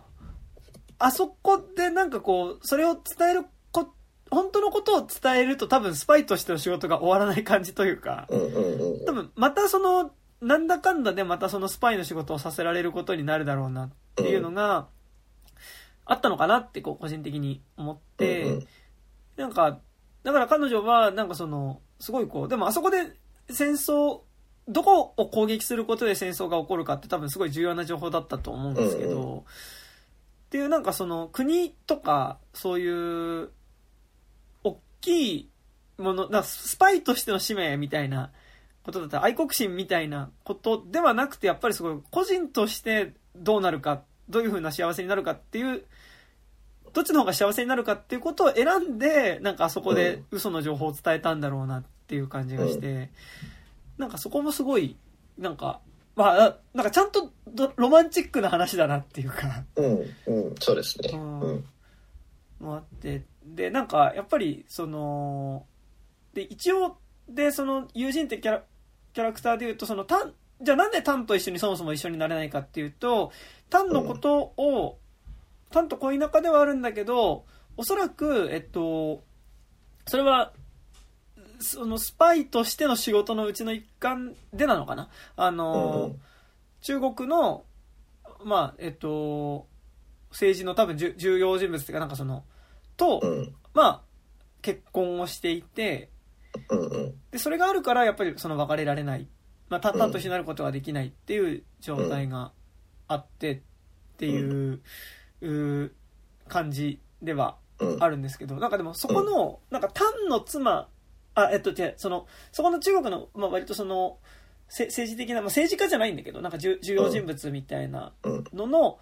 [0.97, 3.93] あそこでなんかこう、それを伝えるこ、
[4.29, 8.41] 本当のことを伝えると多分スパイとしての仕事が終わらない感じというか、うん。
[8.41, 9.05] うん。
[9.05, 14.87] 多分またその、なんだかんだでまたそのスパイの仕事をさせられることになるだろうなっていうのが、
[16.05, 18.67] あったのかなってこう個人的に思って、うん
[19.39, 19.79] なんか、
[20.23, 23.13] だから彼女は、なんかその、すごいこう、でもあそこで
[23.49, 24.21] 戦争、
[24.69, 29.43] どこを攻撃することで戦争が起こるかって多分すごい重要な情報だったと思うんですけど、うんう
[30.49, 33.49] っていうなんかその国とか、そういう、
[34.63, 35.49] 大きい
[35.99, 38.31] もの、なスパイとしての使命みたいな
[38.83, 45.83] ことだったら、愛国心みたいなことではなくて、やっぱりすごい個人としてどうなるか、どういう風な幸せになるかっていう、
[46.93, 53.11] どっちの方が幸せになるかっていうことを選んで、なんかあそこで嘘の情報を伝えたんだろうなっていう感じがして、
[53.99, 54.97] なんかそこもすごい、
[55.37, 55.81] なんか、
[56.15, 59.85] まあ、なんかちゃんとどロマンチックな話だなっていうか、うん。
[60.25, 60.55] うん。
[60.59, 61.11] そうですね。
[61.13, 61.65] うんうん。
[62.59, 65.65] もあって、で、なんかやっぱり、その、
[66.33, 66.97] で、一応、
[67.27, 68.63] で、その友人ってキャラ、
[69.13, 73.31] キャラクターで言うと、その、タン、じゃあなんでタンと一緒にそもそも一緒になれないかっていうと、
[73.69, 74.97] タンのことを、
[75.71, 77.45] タンと恋仲ではあるんだけど、
[77.77, 79.23] おそらく、えっと、
[80.07, 80.53] それは、
[81.59, 85.09] そのスパイとしての仕事のうちの一環でなのかな？
[85.35, 86.21] あの、うん
[86.81, 87.65] 中国の、
[88.45, 89.67] まあ、えっと、
[90.29, 92.45] 政治の多分じゅ重要人物っていうか、なんかその、
[92.95, 93.53] と、うん。
[93.73, 94.01] まあ、
[94.61, 96.09] 結婚をしていて。
[97.31, 99.27] で、それがあるから、やっぱりその別れられない。
[99.67, 102.53] まあ、たったと一緒になることができないっていう状態が
[103.09, 103.59] あってっ
[104.15, 105.91] ていう、
[106.47, 108.01] 感じではうん。
[108.01, 110.87] あるんですけど、なんかでもそこの、なんか、タンの妻、
[111.47, 114.17] あ、えっと、違う、その、そこの中国の、まあ、割とその、
[114.67, 118.43] せ政治的な、まあ、政治家じゃないんだけど、なんか重重要人物みたいなうん。
[118.53, 118.99] のの、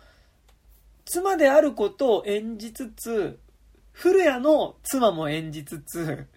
[1.05, 3.39] 妻であることを演じつつ、
[3.91, 6.27] 古谷の妻も演じつつ。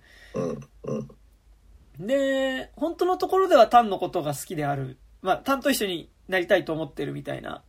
[1.99, 4.97] で、本当のところではタンのことが好きである。
[5.23, 7.63] まあ、タンと一緒になりたいと思ってるみたいな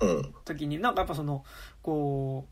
[0.00, 0.34] うん。
[0.44, 1.44] 時に、なんかやっぱその、
[1.82, 2.46] こ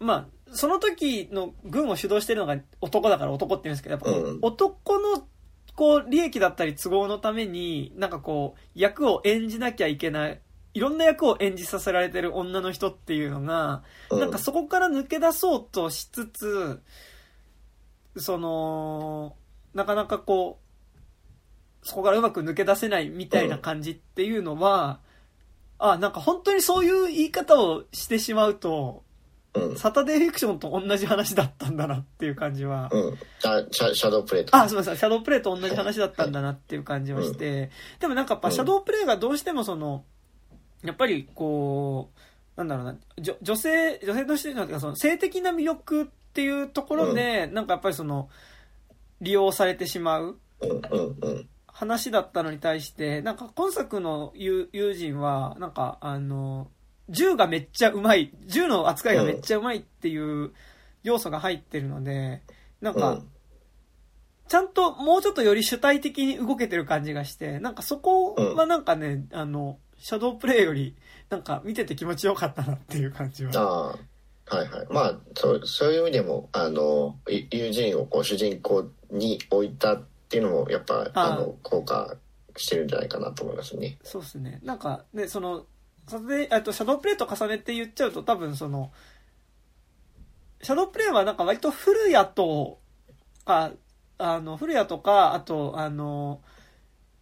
[0.00, 5.26] う、まあ、その時の軍を主導してるのが男だから男って言うんですけど、やっぱ男の、
[5.74, 10.40] こう、利益だったり都合のために、なんかこう、役を演じなきゃいけない、
[10.74, 14.20] いろんな役を演じさせられてる女の人っていうのが、うん。
[14.20, 16.82] なんかそこから抜け出そうとしつつ、
[18.16, 19.36] その、
[19.72, 20.60] なかなかこ
[21.82, 25.00] う、そこからうまく抜け出せないみたいな感じっていうのは、
[25.78, 29.03] あ、なんか本当にそういう言い方をしてしまうと、
[29.54, 29.76] うん。
[29.76, 33.18] サタデーフィクションと同じ話だったんだなっていう感じは、うん。
[33.44, 34.56] あシャシャドープレート。
[34.56, 37.70] あ、すみません、シャドープレイと同じ話だったんだなっていう感じはして、
[38.00, 40.04] でもなんかやっぱシャドープレイがどうしてもその、
[40.82, 42.18] やっぱりこう、
[42.56, 48.28] なんだろうな、女女性、女性としてなんていうかその性的な魅力っていうところで、なんかやっぱりその、
[49.20, 51.48] 利用されてしまううんうんうん。
[51.66, 56.68] 話だったのに対して、なんか今作の友友人は、なんかあの、
[57.08, 60.52] 銃がめっちゃうまい、銃の扱いがめっちゃうまいっていう
[61.02, 62.42] 要素が入ってるので、
[62.80, 63.30] なんか、うん。
[64.46, 70.96] ちゃんともうちょっとより主体的に動けてる感じがして、なんかそこはなんかね、あの、シャドープレイより、
[71.30, 73.52] なんか見てて気持ちよかったなっていう感じは。
[73.54, 73.98] ああ。
[74.46, 74.86] はいはい。
[74.90, 82.16] まあ、そう、そういう意味でも、あの、い友人をこう主人公に置いたっていうのも、やっぱ、ああの、効果
[82.56, 83.98] してるんじゃないかなと思いますね。
[84.02, 84.60] そうですね。
[84.62, 85.64] なんかね、その、
[86.06, 88.92] サテあとシャドープレイと重ねて言っちゃうと多分その、
[90.62, 92.78] シャドープレイはなんか割と古谷と
[93.44, 93.72] か、
[94.18, 96.40] あの、古谷とか、あと、あの、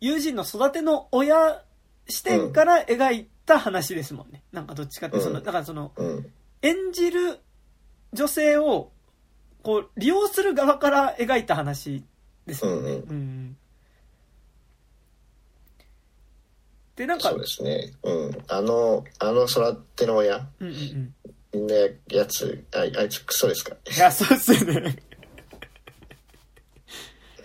[0.01, 1.63] 友人の育ての親
[2.09, 4.43] 視点から描いた話ですもんね。
[4.53, 6.33] なんかどっちかって、その、うんだからその、うん。
[6.63, 7.41] 演じる
[8.13, 8.91] 女性を、
[9.63, 12.05] こう、利用する側から描いた話
[12.47, 12.91] ですもんね。
[12.91, 13.57] うんうんうん
[16.97, 17.93] で、なんか、そうですね。
[18.03, 18.39] うん。
[18.49, 21.15] あの、あの育ての親、うんうんうん。
[21.55, 21.75] みんな
[22.09, 24.97] やつ、ああいつクソですかいや、そうっすよね。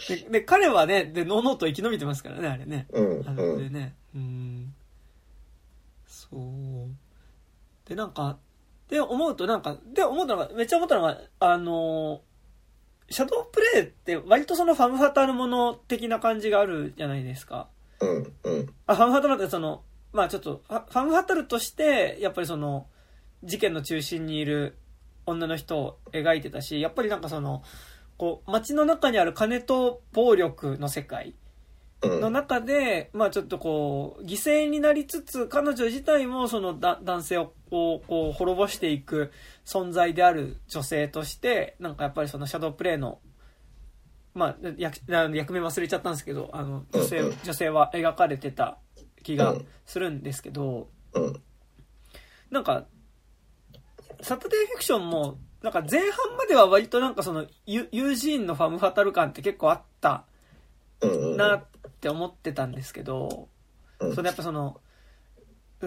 [0.08, 2.88] で、で彼はね、で、のうのうと生き延びてますからね、あれね。
[2.92, 3.96] うん、あでね。
[4.16, 4.74] うん。
[6.08, 7.90] そう。
[7.90, 8.38] で、なんか、
[8.90, 12.22] で、思うとなんか、で、思ったのが、めっちゃ思ったのが、あの
[13.10, 17.70] シャドープレイって割とそのファムファタルもの的な感じがあるじゃないですか。
[18.02, 18.74] うん、うん。
[18.86, 19.84] あ、ファムファタルってその、
[20.14, 22.88] まあちょっと、ファファムファタルとして、やっぱりその、
[23.44, 24.78] 事件の中心にいる
[25.26, 27.64] 女の人を描いてたし、やっぱりなんかその、
[28.18, 31.36] こう、街の中にある金と暴力の世界
[32.02, 32.22] うん。
[32.22, 39.32] の中で、まあちょっとこう、犠牲になりつつ、彼女自体もそのだ男性をこう、こう、滅ぼしていく
[39.66, 43.20] 存在である女性として、なんかやっぱりそのシャドープレイの、
[44.38, 48.78] まあ、役役名忘れちゃったんですけど、あの、女性、女性は描かれてた
[49.24, 49.56] 気が
[49.86, 51.42] するんですけど、うん。
[52.50, 52.86] なんか、
[54.22, 60.26] サタデーフィクションも、なんか前半までは割となんかその、ユユージーンのファムファタル感って結構あった。
[61.36, 61.66] なっ
[62.00, 63.50] て思ってたんですけど、
[64.00, 64.80] うんそれやっぱその、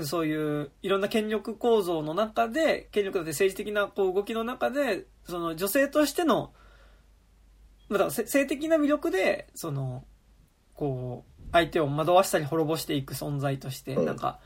[0.02, 6.59] そういういろんな権力構造の中で、権力だって政治的なこう動きの中で、その女性としての、まあ
[7.90, 10.04] だからせ性的な魅力で、その、
[10.74, 14.38] こう、相手を惑わしたり滅ぼしていく存在として、うんなんか、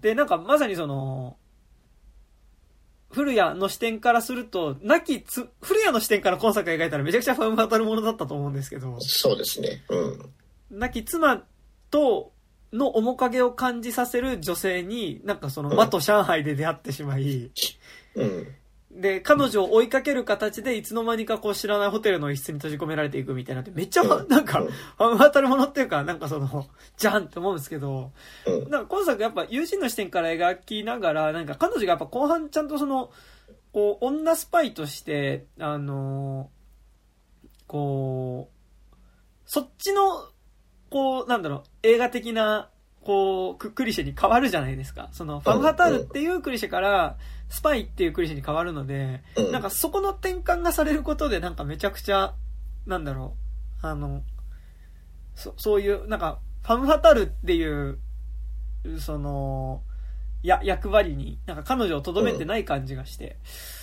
[0.00, 1.36] で、なんかまさにその、
[3.10, 9.82] 古谷の視点からすると、亡きつ、古谷の視点から今作描いたらめちゃくちゃファンバタルものだったと思うんですけど、そうですね。
[9.88, 10.78] うん。
[10.78, 11.42] 亡き妻
[11.90, 12.32] と
[12.72, 17.50] の面影を感じさせる女性に、なんかその、うんマと上海で出会ってしまい、
[18.14, 18.48] うん。
[18.90, 28.10] で、彼女を追いかける形でいつの間にかこう知らないホテルの一室に閉じ込められていくみたいなって、めっちゃ、うんなんかうん、ファンバタルものっていうか、なんかその、じゃんって思うんですけど、
[28.46, 28.70] うん。
[28.70, 33.10] なんか今作やっぱ友人の視点から描きながら、なんか彼女がやっぱ後半ちゃんとその、
[33.72, 36.50] こう、女スパイとして、あの
[37.68, 38.96] こう、
[39.46, 40.28] そっちの、
[40.90, 42.70] こう、なんだろう、映画的な、
[43.04, 45.08] こう、ククリシェに変わるじゃないですか。
[45.12, 47.16] その、ファムハタールっていうクリシェから、
[47.50, 52.34] スパイっていうクリシェに変わるので、うんなんかそこの転換がされることで、なんかめちゃくちゃ、
[52.86, 53.36] なんだろ
[53.82, 54.22] う、あの、
[55.34, 57.98] そそういう、なんか、ファムファタルっていう、
[59.00, 59.82] その、
[60.42, 63.36] や、役割に、なんか彼女を留めてない感じがして、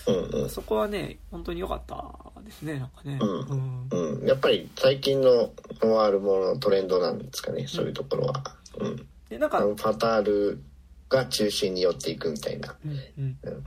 [0.08, 0.42] うん。
[0.44, 0.50] うん。
[0.50, 3.20] そこはね、本当に良かったですね、なんかね。
[3.22, 4.28] うんうんうん。
[4.28, 8.44] やっぱり最近のノワールもののトレンドなんですかね、そういうところは。
[8.80, 9.08] うん。
[9.30, 10.64] で、なんか、ファタール
[11.10, 12.76] が中心に寄っていくみたいな。
[12.86, 13.38] うんうん。
[13.44, 13.64] うん。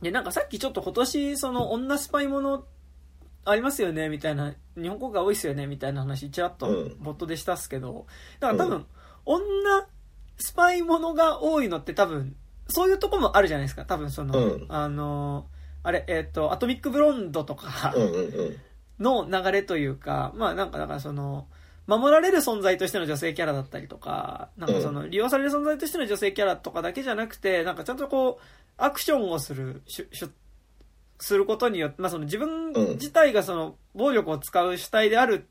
[0.00, 2.64] で、なんかさっきちょっと今年、その女スパイもの
[3.44, 6.96] ありますよねみたいな日本国が多いっすよねみたいな話ちらっとうん。
[7.02, 8.06] ボットでしたっすけど
[8.40, 8.86] だから多分、
[9.24, 9.86] 女
[10.38, 12.36] スパイものが多いのって多分
[12.68, 14.66] そういうとこもあるじゃないですか多分その、うん。
[14.68, 15.46] あの
[15.82, 18.56] あれえっ、とアトミックブロンドとかうんうんうん。
[18.98, 21.46] の流れというかまあなんかだからその
[21.86, 28.42] 守られる存在としての女性キャラだったりとか、なんかその、利用される存在としての女性キャラとかだけじゃなくて、なんかちゃんとこう、
[28.76, 30.30] アクションをする、しゅしゅ
[31.18, 35.46] することによって、まあその自分自体がその、暴力を使う主体である、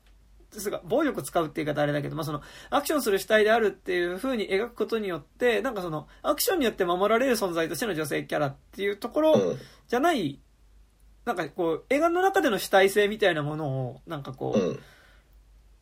[0.52, 9.58] ですが、暴力を使うって言い方あれだけど、まあその、アクションする主体であるっていう風に描くことによって、なんかその、アクションによって守られる存在としての女性キャラっていうところうん。
[9.88, 10.40] じゃない、
[11.24, 14.80] なんかこう、映画の中での主体性みたいなものを、なんかこう、うん。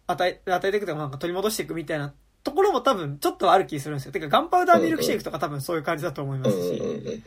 [0.06, 2.12] 与え、与えていくとか、なんか取り戻していくみたいな
[2.44, 4.12] ところも多分ちょっとある気するんですよ。
[4.12, 7.22] てか、ガンパウダーミルクシェイクとか多分そういう感じだと思いまうんすし。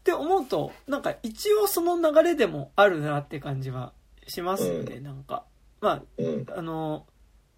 [0.00, 3.92] って思うと、なんか一応その流れでもあるなって感じは
[4.26, 5.44] しますよね、なんか。
[5.80, 6.46] まうん。
[6.48, 7.06] あ、あの、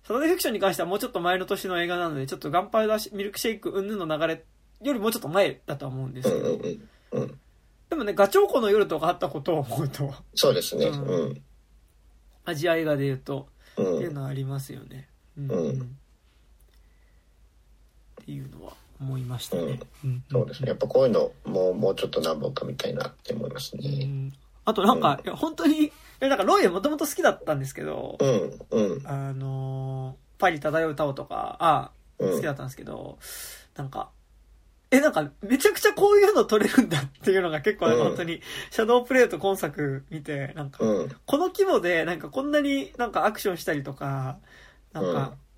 [0.02, 4.44] サタデーフィクションに関してはもうちょっと前の年の映画なので、ちょっとガンパウダーミルクシェイク云々の流れ
[4.82, 7.28] よりもうちょっと前だとは思うんですけど。
[7.90, 10.86] でもね、ガチョウコの夜とかあったことを思うと、そうですね。
[10.86, 11.42] うんうん。
[12.44, 13.59] アジア映画で言うと、う。
[13.82, 15.08] っていうんのはありますよね。
[15.36, 15.96] うんうん
[18.22, 19.80] っていうのは思いましたね。
[20.04, 20.68] うんそうですね。
[20.68, 24.04] やっぱこういうの、もう、もうちょっと何本か見たいなって思いますうね。
[24.04, 24.32] ん
[24.66, 25.90] あとなんか、いや本当に、
[26.20, 28.60] なんかロイエもともと好きだったんですけど、うん。
[28.70, 29.06] うん。
[29.06, 33.18] あのーパリ漂うタオとか、あうん好きだったんですけど、
[33.76, 34.10] なんか、
[34.92, 38.40] え、なんか、めちゃくちゃこういうの撮れるんだっていうのが結構、うん本当に、
[38.70, 41.08] シャドープレイと今作見て、なんか、うん。
[41.26, 44.38] この規模で、なんかこんなになんかアクションしたりとか、
[44.92, 45.50] なんか、うん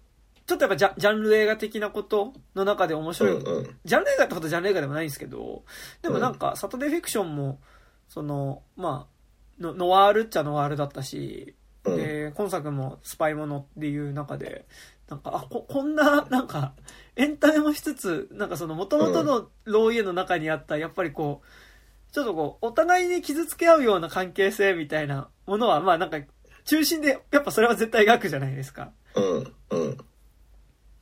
[0.45, 3.43] ちょっとやっぱジャジャンル映画的なことの中で面う白い。
[3.85, 5.65] ジャンル映画ってことジャンル映画でもないんですけど、
[6.03, 7.61] でもなんか、サタデーフィクションも、
[8.09, 11.55] その、まあ、のノワールっちゃノワールだったし、
[11.85, 11.97] うん。
[11.97, 14.67] で、今作もスパイものっていう中で、
[15.13, 16.73] なんか、あ、こ、こんな、なんか、
[17.17, 26.19] エンタメもしつつ、なんかその元々のローイエの中にあった、やっぱりこう、ちょっとこう、お互いに傷つけ合うような関係性みたいなものは、まあなんか、
[26.65, 28.93] 中心で、やっぱそれは絶対描くじゃないですか。
[29.15, 29.55] うん。
[29.71, 29.99] うん。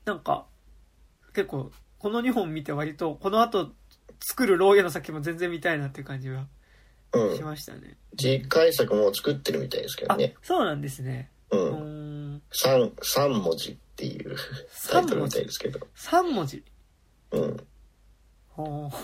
[0.07, 0.47] なんか、
[1.33, 1.71] 結構、
[2.01, 3.71] この2本見て割と、この後
[4.19, 6.49] 作るローイエの先も全然見たいなっていう感じは
[7.13, 7.37] うん。
[7.37, 7.97] しましたね。
[8.19, 11.31] 次回作も作ってるみたいですけどあね。、そうなんですね。
[11.53, 11.71] うん。
[12.53, 12.57] ん。
[12.57, 14.37] 三、三文字っていう
[14.91, 15.81] タイトルみたいですけど。
[15.97, 16.65] 3文字？
[17.33, 17.57] うん。
[18.49, 18.95] ほー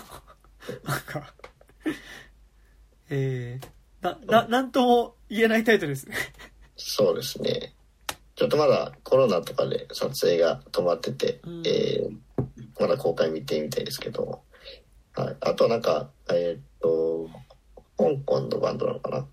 [0.87, 1.33] なんか、
[3.09, 6.15] えー、な、な、なんとも言えないタイトルですね。
[6.75, 7.73] そうですね。
[8.35, 12.17] ちょっとまだコロナとかで撮影が止まってて、うんえー
[12.79, 14.41] まだ公開見てみたいですけど、
[15.15, 15.35] はい。
[15.41, 17.27] あとなんか、えーっと、
[17.97, 19.25] 香港のバンドなのかな？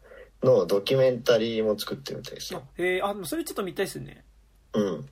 [0.45, 2.63] のドキュメンタリーも作ってるみたいですよ。
[2.77, 4.25] えー、あ、それちょっと見たいですね。
[4.75, 5.09] うん。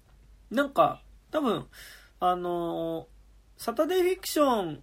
[0.50, 1.66] なんか、多分、
[2.20, 3.12] あのー
[3.62, 4.82] サタデーフィクション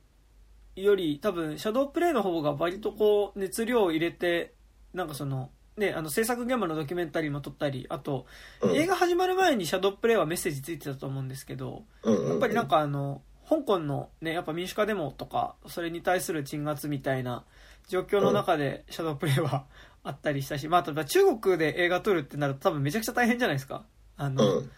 [0.78, 4.54] より多分、シャドープレイの方が割とこう、熱量を入れて、
[4.94, 8.26] なんかその、ね、あの制作現場のドキュメンタリーも撮ったり、あと、
[8.62, 8.76] うん。
[8.78, 17.44] 映画始まる前にシャドープレイはメッセージついてたと思うんですけど、うんうんうんやっぱりなんかあの、香港のね、やっぱ民主化デモとか、それに対する鎮圧みたいな
[17.90, 19.66] 状況の中でシャドープレイは
[20.10, 23.86] あったりしたし、まあ、例えば中国で映画撮るってなると多分めちゃくちゃ大変じゃないですか。
[24.18, 24.72] あの、うん。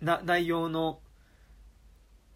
[0.00, 1.00] な、内容の、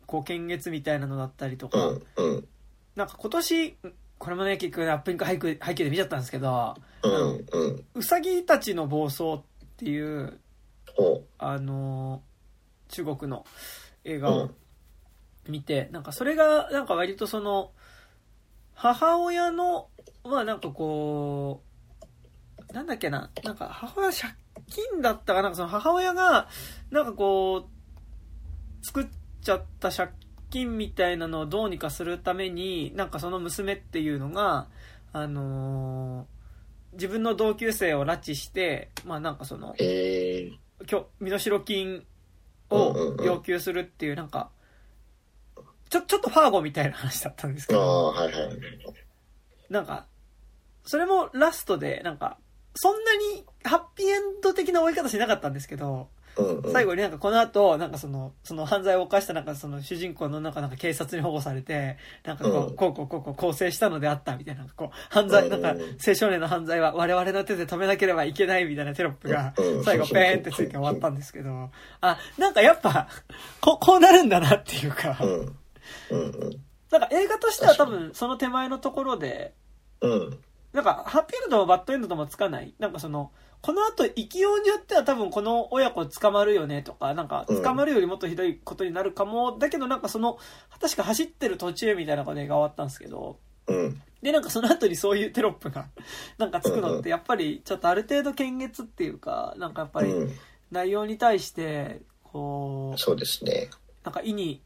[0.06, 2.02] こう、検閲みたいなのだったりとうか、ん。
[2.16, 2.48] うん。
[2.94, 3.76] なんか今年、
[4.18, 7.47] これもね、結局アップインク背景背景で見ちゃったんですけど、うん。
[7.52, 7.84] うん。
[7.94, 9.40] うさぎたちの暴走っ
[9.76, 10.38] ていう、
[10.94, 12.30] ほあのー
[12.90, 13.47] 中国の
[14.05, 14.55] 映画をうん
[15.48, 17.72] 見て、なんかそれがなんか割とその
[18.74, 19.88] 母親の
[20.24, 21.69] まあなんかこう
[22.72, 24.32] なんだっけななんか母親借
[24.68, 26.48] 金だったかなんかその母親が
[26.90, 27.68] なんかこ
[28.82, 29.06] う作っ
[29.42, 30.10] ちゃった借
[30.51, 34.68] 金みたいなのをどうにかするためになんかその娘っていうのが
[35.12, 36.40] あのー
[36.92, 39.74] 自分の同級生を拉致してまあなんかそのう。
[39.78, 40.84] えー。
[40.86, 42.05] きょ身代金
[42.70, 44.51] をうん要求するっていうなんか
[45.90, 48.59] ちょちょっとファーゴみたいな話だったんですけどはいはい。
[49.68, 50.06] なんか
[50.84, 52.38] それもラストでなんか
[52.74, 56.72] そんなにハッピーエンド的な終わり方しなかったんですけどうんうん。
[56.72, 71.70] 最後になんかこの後なんかそのその犯罪を犯したなんかその主人公の中なんか警察に保護されてなんかこうんうこうこうこうこう構成したのであったみたいなこう犯罪なんかうん青少年の犯罪は我々の手で止めなければいけないみたいなテロップがうん最後ペーンってついて終わったんですけど
[72.01, 73.09] あなんかやっぱ
[73.60, 75.30] ここうなるんだなっていうかうん。
[76.10, 76.60] うんうん。
[76.90, 79.52] なんか映画としては多分その手前のところで
[80.01, 80.38] うん。
[80.72, 82.74] なんか、ハッピーエンドともバッドエンドともつかない。
[82.78, 83.32] なんかその、
[83.62, 90.38] この後生きようによっては多分この親子捕まるよねとか、なんか捕まるよりもっとひどいことになるかも、だけどなんかその、
[90.80, 94.02] 確か走ってる途中みたいなことでが終わったんですけど、うん。
[94.22, 95.88] で、なんかその後にそういうテロップが、
[96.38, 100.32] なんかつくのって、やっぱりちょっとある程度検閲っていうか、なんかやっぱりうん。
[100.70, 103.70] 内容に対して、こう、そうですね。
[104.05, 104.62] なんか意に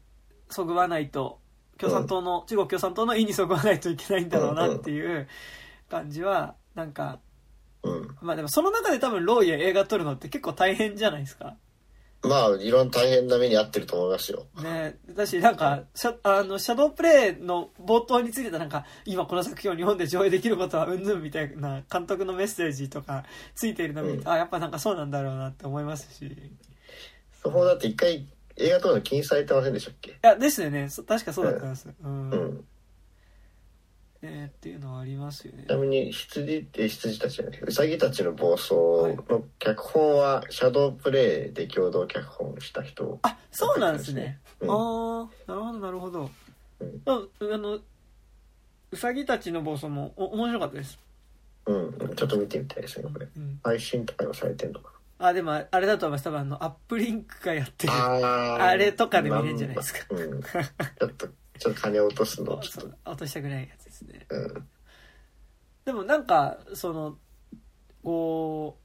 [0.49, 1.39] そぐわないと、
[1.77, 5.27] 共産党の、中国共産党の意にそぐわないといけないんだろうなっていう
[5.95, 7.19] 感じは、なんか、
[7.83, 8.15] うん。
[8.21, 11.55] まあでもその中で多分ローイや映画撮るのって結構大変じゃないですか？
[12.23, 14.47] まあ、いろんな大変な目に遭ってると思いますよ。
[14.63, 26.25] ねだし、なんか、シャあの、シャドープレイの冒頭についてたなんか、今この作品を日本で上映できることはうんぬんみたいな監督のメッセージとかついているのを見ると、うんあ、やっぱなんかそうなんだろうなって思いますし。
[26.25, 26.51] い
[27.43, 28.25] そこだって一回
[28.57, 30.17] 映画撮るの禁止されてませんでしたっけ？
[30.23, 30.89] や、ですよね。
[30.89, 31.87] そ確かそうだったんです。
[32.03, 32.29] うん。
[32.31, 32.65] うん。
[34.25, 35.69] ねっていうのはありますよねち。
[35.69, 44.39] なみに羊え羊たちじゃないウサギたちの暴走の脚本はシャドープレイで共同脚本した人あ、そうなんですね。
[44.59, 46.29] うんああ、なるほど、なるほど。
[46.79, 47.21] うんあ
[47.53, 47.79] あの、
[48.91, 50.99] うさぎたちの暴走もお面白かったです。
[51.67, 53.59] うんちょっと見てみたいですねこれうん。
[53.63, 56.23] 配信とかされてんのかあ、でもあれだと思います。
[56.25, 57.93] 多分あの、アップリンクがやってる。
[57.93, 61.27] なあれとかで見れるんじゃないですかまあうんちょっと
[61.57, 64.25] ちょっと金落とすのちょっ そう落としたくないやつですね。
[64.29, 64.67] とうん
[65.85, 67.17] でもなんか、その、
[68.03, 68.79] こ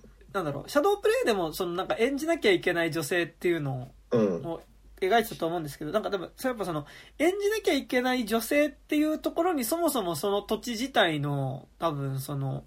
[0.00, 4.62] う、なんだろう、シャドープレイでも、そのなんか演じなきゃいけない女性っていうのうんを
[5.00, 6.86] 描いてたと思うんですけど、なんかでも、それやっぱその、
[7.18, 12.64] 演じなきゃいけない女性っていうところにそもそもその土地自体の、多分その、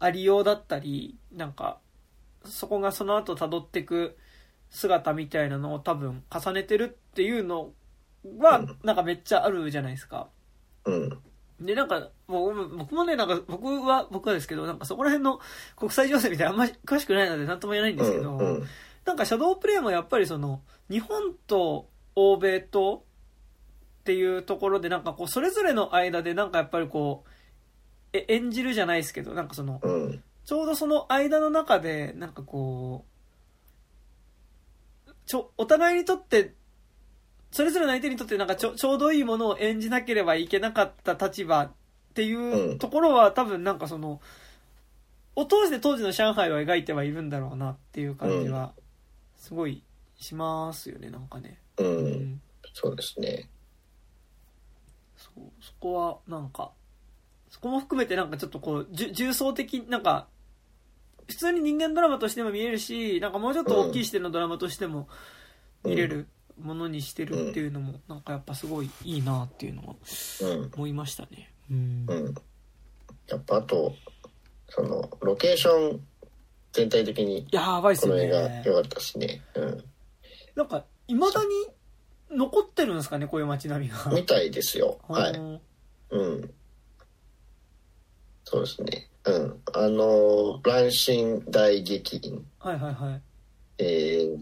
[0.00, 1.78] ありようだったり、なんか、
[2.44, 4.16] そこがその後辿っていく
[4.70, 7.72] 姿みたいなのを多分重ねてるっていうの
[8.38, 10.28] はうん、なんかめっちゃあるじゃないですか。
[10.86, 11.18] うん。
[11.60, 15.40] で、なんか、もう僕もね、なんか、僕は、僕はですけど、なんかそこら辺の
[15.76, 18.66] 国際情勢みたいなあんまり詳しくないので何とも言えないんですけど、うんうん。
[19.04, 20.60] なんかシャドープレイもやっぱりその、
[20.90, 23.04] 日本と欧米と
[24.00, 27.30] っていうところで、なんかこう、それぞれの間でなんかやっぱりこう、
[28.12, 30.22] え演じるじゃないですけど、なんかその、うん。
[30.44, 33.04] ちょうどその間の中で、なんかこ
[35.08, 36.54] う、ちょ、お互いにとって、
[37.56, 41.72] それぞれの相手にとってなんかちょちょうどいいものを演じなければいけなかった立場っ
[42.12, 42.78] ていううん。
[42.78, 44.20] ところは多分なんかその、
[45.36, 48.74] を通して当時の上海を描いてはいるんだろうなっていう感じは、
[49.38, 49.82] すごい
[50.18, 51.58] しますよね、なんかね。
[51.78, 52.06] ううん。
[52.24, 52.40] ん。
[52.74, 53.48] そうですね。
[55.16, 56.72] そう、そこはなんか、
[57.48, 60.28] そこも含めてなんかちょっとこう、重層的、なんか、
[61.26, 65.08] 普通に人間ドラマとしても見えるし、なんかもうちょっと大きい視点のドラマとしても
[65.84, 66.28] 見れる
[66.60, 69.94] ものにしてるっていうのも、なんかやっぱすごいいいなっていうのは
[70.42, 71.52] うん思いましたね。
[71.70, 72.06] うん。
[72.08, 72.34] うん
[73.28, 73.92] やっぱあと
[74.68, 76.00] そのロケーション
[76.72, 78.62] 全体的にやばいっすよこの映画ね。
[78.64, 79.84] 良かったしねうん
[80.54, 81.48] なんか、未だに
[82.38, 84.10] 残ってるんですかね、こういう街並みが。
[84.10, 85.60] みたいですよはいうん
[86.10, 86.54] うん。
[88.44, 89.08] そうですね。
[89.24, 89.60] うん。
[89.74, 93.22] あの、乱心大劇院、はいはいはい。
[93.78, 94.38] えー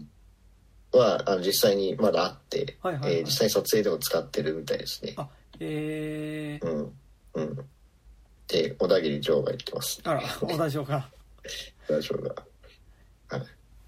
[0.97, 5.13] は、あの実際にまだあって、はいはいはいえー実際に撮影でも使ってるみたいですね。
[5.17, 5.27] あ、
[5.59, 6.93] えー、うん。
[7.33, 7.65] うん。
[8.47, 10.01] で、小田切城が言ってます。
[10.03, 11.09] あら、小田城か。
[11.87, 12.35] 小田城が。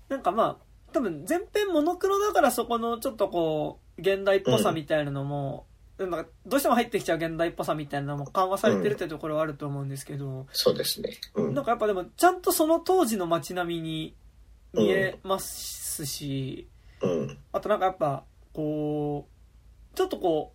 [0.10, 5.66] なんかまあ、多分全編モノクロだからそこのちょっとこう、現代っぽさみたいなのも、
[5.98, 11.18] なんかどうしても入ってきちゃう現代っぽさみたいなのも緩和されてるってところはあると思うんですけど、そうですね。
[11.36, 11.54] うん。
[11.54, 14.16] なんかやっぱでもちゃんとその当時の街並みに
[14.74, 16.68] 見えますし、
[17.02, 17.38] うん。
[17.52, 19.28] あとなんかやっぱ、こ
[19.94, 20.54] う、ちょっとこ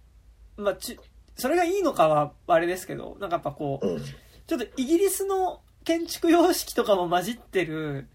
[0.57, 0.99] う、まあち、
[1.37, 4.01] それがいいのかはあれですけど、なんかやっぱこう、うん。
[4.47, 8.09] ちょっとイギリスの建築様式とかも混じってる、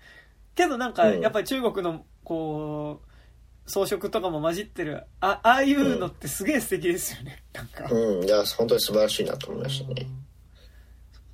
[0.55, 7.43] けどなんかうんやっぱり中国のこう、装飾とかも混じってる、あああいうのってすげえ素敵ですよね。
[7.53, 7.87] なんか。
[7.89, 8.23] うん。
[8.23, 10.07] いや、本当に素晴らしいなと思いましたね。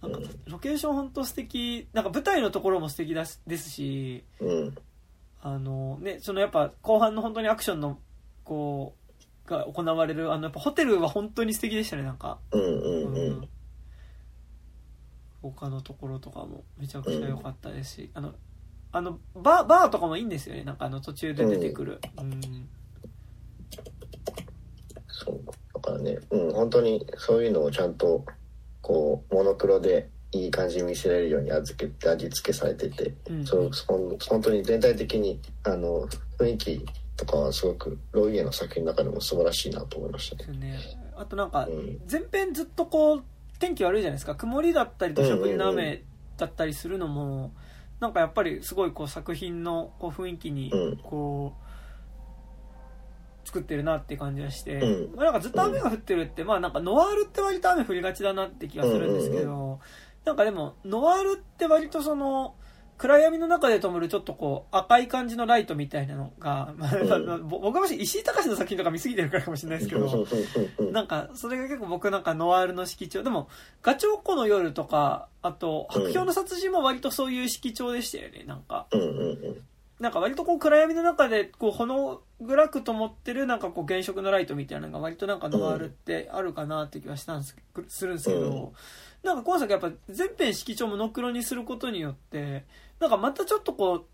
[0.02, 4.76] なんかロケーション本当素敵、なんか舞台のところも素敵だしですし、うん。
[5.46, 8.00] あのね、そのやっぱ後半の本当にアクションの、
[8.46, 8.96] こ
[9.46, 12.40] う、が行われる、あのやっぱホテルは本当に素敵でしたね、なんか。
[12.52, 12.66] うんう
[13.12, 13.50] んうん。
[15.42, 18.34] 他のところとかもめちゃくちゃ良かったですし、あの、
[18.94, 20.64] あの、バー、バーとかもいいんですよね。
[20.64, 22.00] なんかあの途中で出てくる。
[22.18, 22.70] うん。
[25.10, 25.42] そう。
[25.74, 28.26] だからね、うん、本当にそういうのをちゃんと、
[28.82, 33.70] こう、モノクロでいい感じに見せられるように味付け、味付けされてて、うんそう
[34.28, 36.08] 本当に全体的に、あの、
[36.40, 36.86] 雰囲気
[37.16, 40.58] とかはすごく、ロイエの作品の中でも素晴らしいなと思いましたね。
[40.58, 40.80] ね。
[41.16, 42.02] あとなんかう、ん。
[42.10, 43.24] 前編ずっとこう、
[43.60, 44.36] 天気悪いじゃないですか。
[44.36, 46.04] 曇りだったり、土砂降りの雨
[46.38, 47.54] だったりするのも、
[48.00, 51.64] なんかやっぱりすごいこう作品のこう雰囲気にうん、こう、
[53.46, 59.80] 作ってるなって感じがして、うんまあなんかずっと雨が降ってるって、まあなんかノワールって割と雨降りがちだなって気がするんですけど、
[60.26, 62.56] なんかでも、ノワールって割とその、
[62.98, 73.24] 暗闇の中で灯るちょっとこう赤い感じのライトみたいなのが、まあうんぼ僕はもし石井隆の作品とか見すぎてるからかもしれないですけど、なんか、それが結構僕なんかノワールの色調。
[73.24, 73.50] でも、
[73.82, 78.88] ガチョウコの夜とか、あと、白氷の殺人も割とそういう色調でしたよね、なんか。
[80.00, 87.56] なんか割とこう暗闇の中で、こう、ほの暗く灯ってるなんかこう原色のライトみたいなのが割となんかノワールってあるかなって気がしたんです、
[87.88, 88.70] するんですけど、うん
[89.24, 92.66] なんか今作やっぱ全編色調モノクロにすることによって、
[93.00, 94.06] なんかまたちょっとこう、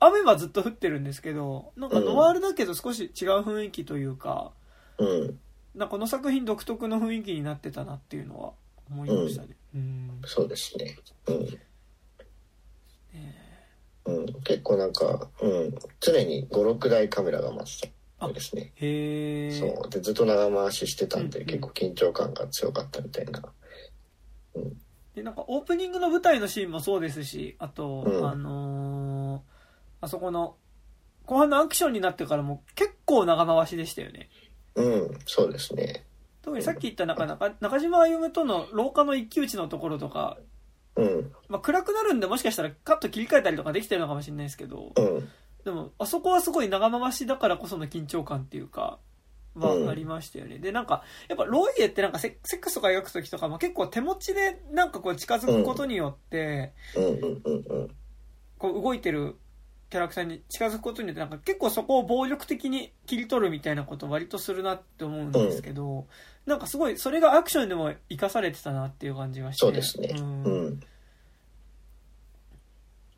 [0.00, 4.52] 雨はずっと降ってるんですけど、なんかノワールだけど少し違う雰囲気というか、
[4.98, 5.38] うん。
[5.74, 8.52] なんかこの作品独特の雰囲気になってたなっていうのは
[8.90, 9.48] 思いましたね。
[9.74, 10.20] うん。
[10.24, 10.96] そうですね。
[11.26, 11.44] うん。
[11.44, 11.58] ね
[14.06, 17.92] うん、結構なんか、うん、常に56台カメラが回って
[18.32, 18.72] ですね。
[18.76, 19.50] へえ。
[19.52, 19.90] そう。
[19.90, 23.42] でずっと長回ししてたんで、うんうん結構緊張感が強かったみたいな
[25.14, 28.28] で、なんかオープニングの舞台のシーンもそうですし、あと、うん。
[28.28, 29.56] あのー
[30.02, 30.56] あそこの、
[31.24, 34.28] 後半のアクションになってからも結構長回しでしたよね。
[34.74, 36.04] うんそうですね。
[36.42, 40.36] 特にさっき言った中中中島歩夢との廊下の一騎打ちのところとか、
[40.96, 41.32] うん。
[41.48, 45.28] まあ、暗くなるんでもしかしたらカット切り替えたりとかできてるのかもしれないですけど、うん。
[45.64, 49.05] でも、あそこはすごい長回しだからこその緊張感っていうか、うん
[49.58, 50.58] はありましたよね。
[50.58, 57.04] で、なんか、やっぱロイエってなんかセセックスとか描く時とかも結構手持ちでなんかこう近づくことによって、うん。
[57.04, 57.90] うんうんうん
[58.58, 59.36] こう動いてる
[59.90, 66.06] キャラクターに近づくことによってなんか結構そこを暴力的に切り取るみたいなことを割とするなって思うんですけど、
[66.46, 69.66] なんかすごいそれがアクションでも生かされてたなっていう感じがして。
[69.66, 70.08] そうですね。
[70.18, 70.44] うん。
[70.44, 70.80] うん。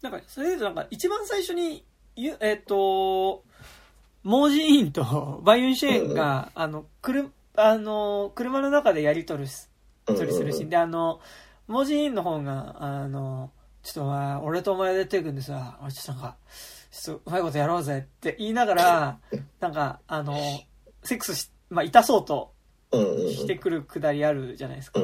[0.02, 1.84] なんか、それでなんか、一番最初に、
[2.14, 3.44] ゆえっ、と、
[4.22, 9.70] モージーインと バイユンシェーンが、あの、くる、あの、車の中でやり取るす、
[10.06, 11.20] 取りするシーンで、あの、
[11.66, 13.50] モージーインの方が、あの、
[13.82, 16.36] ちょっとお前、俺とお前で手組んでさ、俺ちょっとなんか、
[16.90, 19.18] ちょっとうまいことやろうぜって言いながら、
[19.60, 20.36] なんか、あの、
[21.02, 22.52] セックスし、まあ、痛そうと
[22.92, 25.00] してくるくだりあるじゃないですか。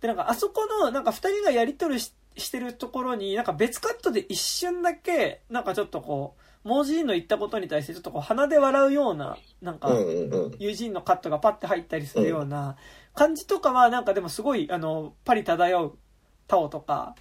[0.00, 9.88] で、なんか、あそこの、なんか、二人がやりとりししてるところに、なんか別カットで一瞬だけ、なんかちょっとこう、モージーンの言ったことに対して、ちょっとこう、鼻で笑うような、なんか
[10.58, 12.76] 友人のカットがパッて入ったりするような
[13.14, 15.98] 感じとかは、なんかでもすごい、あの、パリ漂う
[16.46, 17.16] タオとか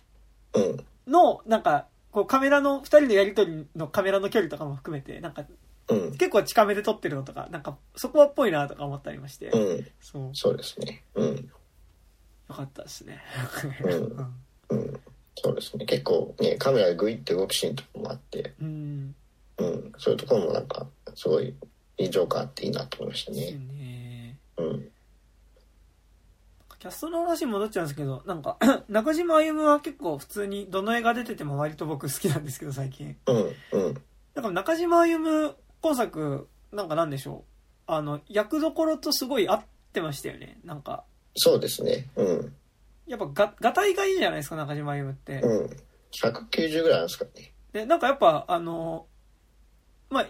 [0.53, 0.86] うん。
[1.07, 5.45] の、なんか、こう、カメラの、二人のやりとりのカメラの距離とかも含めて、なんか、
[5.90, 6.11] うん。
[6.18, 9.88] 結構近めで撮ってるのとか、なんか、そこはっぽいなとか思ったりまして、うん。
[10.02, 11.03] そう、そうですね。
[11.15, 11.36] うん。
[11.36, 13.22] よかったですね。
[14.69, 14.80] うん。
[14.80, 15.02] うん。
[15.40, 15.86] そうですね。
[15.86, 18.53] 結構ねカメラがグイって動くシーンとかもあって。
[18.60, 19.15] うん。
[19.60, 20.86] うんそういうところもなんか
[21.16, 21.54] すごい
[21.98, 24.38] 臨場感あっていいなと思いましたねね。
[24.58, 24.92] うん
[26.80, 28.58] キャストの話に戻っちゃうんですけど、なんか、
[28.88, 33.18] 中島歩夢は結構普通にどの映画出てても割と僕好きなんですけど、最近。
[33.26, 33.94] うんうん
[34.44, 37.46] か中島歩夢、今作、なんかなんでしょ
[37.88, 37.92] う？
[37.92, 39.62] あの、役どころとすごい合っ
[39.92, 40.60] てましたよね。
[40.64, 41.04] なんか、
[41.36, 42.54] そうですねうん
[43.08, 45.42] やっぱが、がたいがいいじゃないですか、中島歩夢って。
[45.42, 45.70] うん
[46.12, 49.08] 190ぐらいあるんですかねで、なんかやっぱ、あの、
[50.10, 50.28] まあ、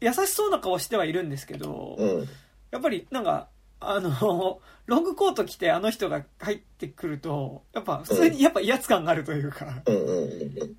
[0.00, 2.28] 優しそうな顔してはいるんですけど、うん。
[2.70, 3.48] やっぱりなんか、
[3.80, 9.82] あの、 ロングコート着てあの人が入ってくると、やっぱ普通にやっぱ威圧感があるというか。
[9.86, 10.76] うんうんうん。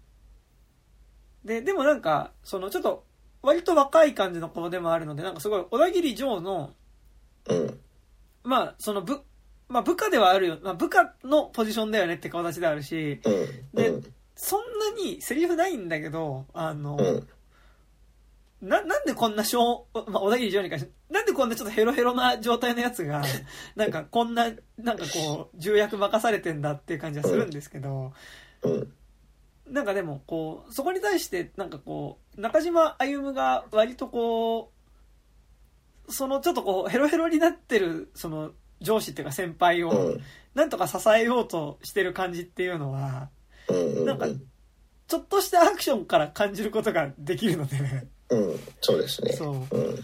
[1.46, 3.06] で、でもなんか、そのちょっと、
[3.42, 6.74] 割と若い感じの子でもあるので、なんかすごい、小田切城の、
[7.50, 7.80] うん。
[8.44, 9.22] まあ、その部、
[9.70, 13.70] まあ部下ではあるよ、まあ部下のポジションだよねって顔立ちであるし、うん。
[13.74, 14.14] でうん。
[14.36, 17.28] そんなにセリフないんだけど、あの、うん
[18.64, 23.22] な、なんでこんな小、まあ、小田切城に関して、なんでこんなちょっとヘロヘロな状態のやつが、
[23.76, 28.14] なんかこんな、なんかこう、重役任されてんだっていう感じはするんですけど、
[28.64, 28.94] うん
[29.66, 34.74] なんかでも、こう、そこに対して、なんかこう、中島歩夢が割とこ
[36.06, 40.22] う、そのちょっとこう、ヘロヘロになってる、その、上司っていうか先輩うを、ん
[40.54, 43.30] なんとか支えようとしてる感じっていうのは、
[43.70, 44.06] うん。
[44.06, 44.28] なんか、
[45.08, 49.76] ちょっとしたアクションから感じることができるので、うんそうですねそう。
[49.76, 49.96] うん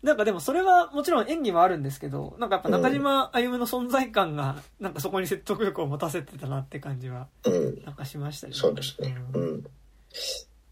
[0.00, 8.52] なんかでもそれはもちろん演技もあるんですけど、なんかやっぱ中島歩夢の存在感が、なんかそこに説得力を持たせてたなって感じは、うんなんかしましたね。
[8.54, 9.64] そうですねううんん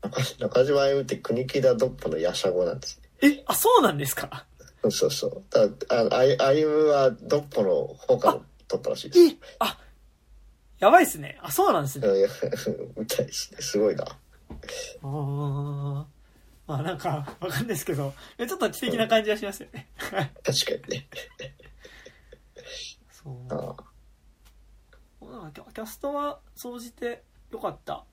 [0.00, 4.46] 中中島歩夢って国木田ドッポのヤシャ語なんですえ、あ、そうなんですか？
[4.82, 5.42] そうそうそう。
[5.50, 9.34] だあ歩夢はドッポの他の撮ったらしいです。
[9.34, 9.76] えあ、
[10.78, 11.36] やばいっすね。
[11.42, 12.06] あ、そうなんですね。
[12.96, 13.60] みたいですね。
[13.60, 14.04] すごいな。
[14.04, 14.08] あ
[15.02, 16.06] あ。
[16.66, 19.88] まあなんか、わかんないですけど、ちょっと知的な感じはしますよね。
[19.98, 20.24] 確か
[20.88, 21.06] にね。
[23.10, 23.34] そう。
[23.50, 23.86] あ
[25.30, 28.04] なんかキャキャストは総じて良かった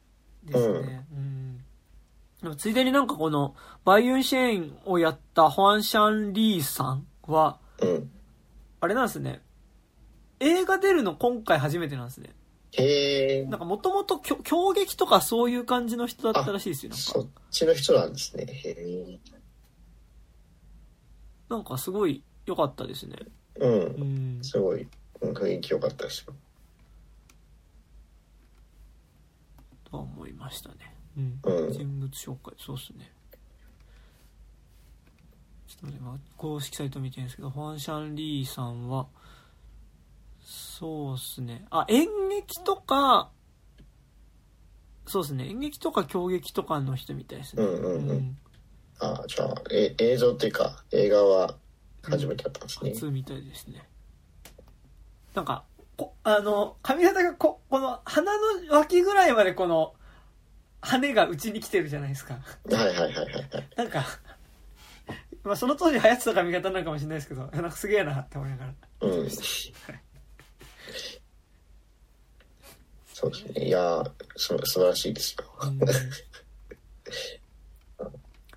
[0.43, 1.05] ですね。
[1.11, 1.57] うん。
[2.41, 3.55] でもついでになんかこの、
[3.85, 8.11] バイユンシェーンをやったホアン・シャン・リーさんは、うん。
[8.81, 9.41] あれなんですね。
[10.39, 12.35] 映画出るの今回初めてなんですね。
[12.77, 13.59] へえなん。
[13.59, 16.89] かもともと狂撃とかそういう感じの人だったらしいですよ。
[16.91, 18.45] なんかそっちの人なんですね。
[18.47, 19.19] へえ。
[21.49, 23.15] なんかすごい良かったですね。
[23.55, 23.67] う。
[23.67, 24.43] うんん。
[24.43, 24.87] すごい、
[25.21, 26.33] うん雰囲気良かったですよ。
[29.89, 30.75] とは思いましたね。
[31.17, 31.39] うん。
[31.43, 33.11] うん人物紹介、そうっすね。
[35.67, 39.07] ちょっと待って、今、公式サイト見てるんですけど、ファン・シャン・リーさんは、
[40.43, 41.65] そうっすね。
[41.69, 43.31] あ、演劇とか、
[45.05, 45.49] そうですね。
[45.49, 47.63] 演劇とか狂劇とかの人みたいですね。
[47.63, 48.37] うんうんうん
[48.99, 51.55] あじゃあ、え、映像っていうか、映画は
[52.03, 52.91] 初めてだったんですね。
[52.91, 53.83] 初みたいですね。
[55.33, 55.63] なんか、
[55.97, 59.93] こあの、髪型がこ、この鼻の脇ぐらいまでこの、
[60.81, 62.35] 羽が内に来てるじゃないですか。
[62.35, 62.39] は
[62.71, 63.69] いはいはいはいはい。
[63.75, 64.05] なんか、
[65.43, 68.73] まあその当時流行ってた髪型なのかもしれないですけど、なんかすげえなって思いながら。
[69.01, 69.29] うん。
[73.13, 73.67] そうですね。
[73.67, 75.45] いやー、す素晴らしいですよ。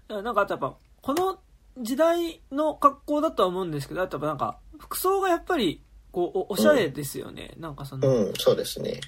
[0.08, 1.38] うん、なんかあとやっぱ、この
[1.78, 7.52] 時代の格好だとは思うんですけど、あとやっぱなんか、服装がやっぱり、こう、おおしゃれですよね。
[7.58, 9.00] なんかその、うん、そうですね。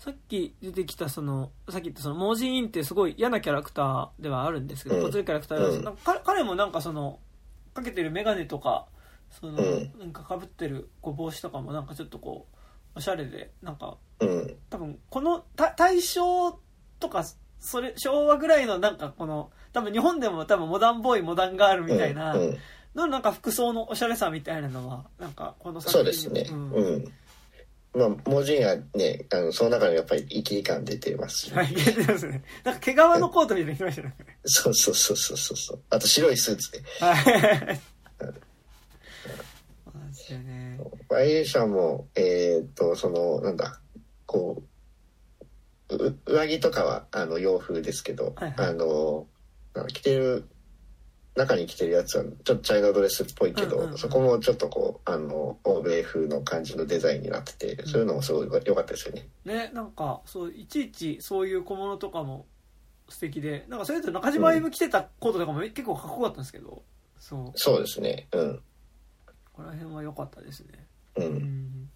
[0.00, 7.18] さっき出てきたその、さっき言ったその、モージーインってすごい嫌なキャラクターではあるんですけど、うんこっちのキャラクターですうんなんか彼彼もなんかその、
[7.74, 8.86] かけてるメガネとか、
[9.30, 12.56] その、うんなんか被ってるこう帽子とかもなんかちょっとこう、
[12.96, 16.58] おしゃれで、なんか、うん、多分このた大正
[16.98, 17.24] とか
[17.60, 22.58] それ昭和ぐらいのなんかこの多分日本でも多分モダンボーイモダンガールみたいなうんうん
[22.94, 26.46] のなんか服装のおしゃれさみたいなのはなんかこのそうですね。
[26.50, 27.12] うんうん。
[27.92, 35.80] まあ、文字がね、あの、その中にやっぱり生き感出てますし、はい出てますねなんか毛皮のコートみたいに着ましたねそうそうそうそうそうそう。
[35.90, 36.84] あと白いスーツね。
[37.00, 37.80] はい
[40.30, 40.78] でね
[41.08, 43.80] バイエーションも、えーっと、その、なんだ、
[44.26, 44.62] こ
[45.90, 49.26] う、う上着とかは、あの、洋風ですけど、はいはいあの、
[49.88, 50.44] 着てる、
[51.34, 59.28] 中に着てるやつは、ちょっとチャイナドレスっぽいけど、うんうんうんそこもちょっとこう、あの、欧米風の感じのデザインになってて、そういうのもすごい良かったですよね。
[59.44, 62.46] ねなんかそういちいちそういう小物とかも
[63.08, 66.82] 素敵でなんかそれと中島イブ着てたコートとかも結構かっこよかったんですけど
[67.18, 68.28] そうそうですね。
[68.32, 68.62] うん。
[69.60, 71.20] この辺は良かったですねう。
[71.20, 71.90] うんん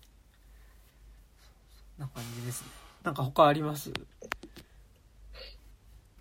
[1.97, 2.69] そんな感じですね
[3.03, 3.91] なんか他あります？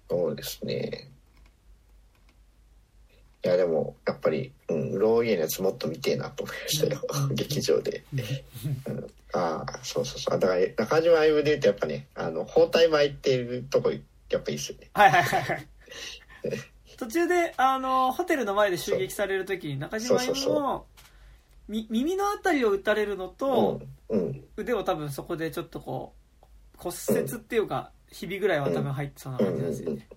[0.10, 1.10] そうですね。
[3.44, 7.02] いや、でも、やっぱり、うん、ローイエのやつもっと見てえなと思いましたよ。
[7.30, 8.04] うん劇場で。
[9.34, 10.40] ああ、そうそうそう。
[10.40, 14.90] だから、中島愛部で言うとやっぱね、あの、包帯巻いてるとこ、やっぱいいっすよね。
[14.94, 15.68] はいはいはいはい
[16.98, 20.86] 途中であのホテルの前で襲撃される時に中島イブそうそうの
[21.68, 24.22] み耳のあたりを打たれるのと、うん。
[24.22, 24.44] うん。
[24.58, 26.46] 腕を多分そこでちょっとこう
[26.78, 30.08] 骨折っていうか、ひびぐらいは多分入ってそうな感じなんですよね、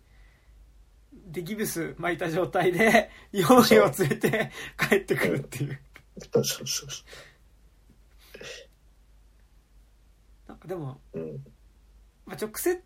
[1.12, 5.80] でギブス巻いた状態でヨウヘを連れて帰ってくるっていう
[6.18, 7.04] そうそうそうそ
[10.48, 11.18] なんかでも、う。
[11.18, 11.44] うん。
[12.26, 12.82] まあ、直接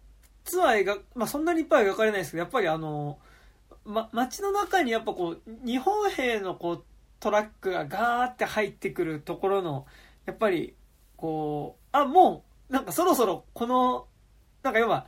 [0.59, 3.19] は描、まあ、そんなにいっぱいは描かれないですけどやっぱりあの、
[3.85, 6.85] ま、街の中にやっぱこう日本兵のこう
[7.21, 9.87] トラックがガーって入ってくるところの
[10.27, 10.75] やっぱり
[11.17, 14.07] こうあもうなんかそろそろこの
[14.63, 15.07] なんか要は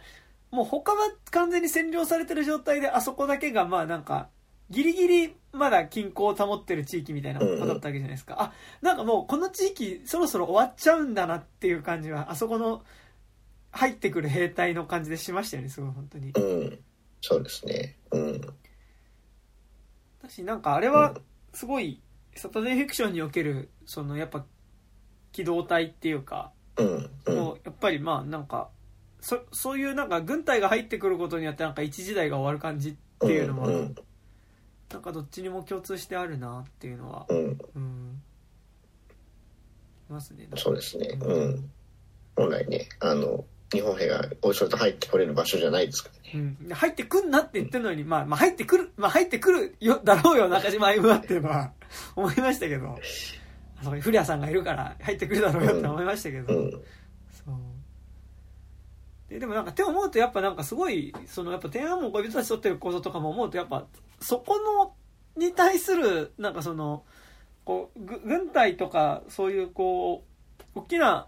[0.51, 0.99] もう他は
[1.31, 4.29] 完全に占領されてる状態であそこだけがまあなんか
[4.71, 12.83] ギリギリまだ均衡を保ってる地域みたいなことだったわけじゃないですか、あなんかもうこの地域そろそろ終わっちゃうんだなっていう感じはあそこの
[13.71, 16.79] 入ってくる兵隊の感じでしましたよねすごい本当にうん。
[17.23, 17.97] そうですね。
[18.11, 18.41] うん。
[20.23, 21.15] 私なんかあれは
[21.53, 22.01] すごい
[22.35, 24.45] サタデーフィクションにおけるそのやっぱ
[25.33, 27.11] 機動隊っていうかうん。
[27.27, 27.37] うん。
[27.37, 28.69] もうやっぱりまあなんか
[29.21, 33.95] そそういうなんか軍隊が入ってくることによってなんか一時代が終わる感じっていうのは、うん。
[34.91, 37.59] なんかどっちにも共通してあるなっていうのはうん。
[37.77, 38.23] うん
[40.11, 41.19] いますねそうですね。
[41.21, 41.71] うん。
[42.37, 46.57] 本来ね、あの、日本兵がおいそれと入ってこれる場所じゃないですからね。
[46.63, 51.73] うん、入ってくんなって言ってるのに、まあ、まあ入ってくる、まあ入ってくるよ、だろうよ、中島歩はっていうのは
[52.17, 52.99] 思いましたけど、
[53.83, 56.71] そこに古谷さんがいるから入ってくるだろうよって思いましたけど、うん。
[56.71, 56.83] そう。
[59.29, 63.87] ででもなんかって思うとやっぱなんかすごいそのやっぱ天安門恋人たち撮ってることとかも思うとやっぱ
[64.21, 64.93] そこの
[65.43, 67.05] に対するなんかその
[67.65, 70.25] こうぐ軍隊とかそういうこ
[70.77, 71.27] う大きな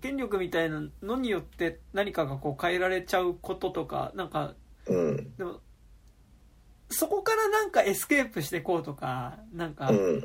[0.00, 4.54] 権力みたいなのによって何かがこう変えられちゃうこととかなんか
[4.86, 5.36] うん。
[5.36, 5.60] でも
[6.88, 10.18] そこからなんかエスケープしていこうとかなんか、うん。
[10.18, 10.22] っ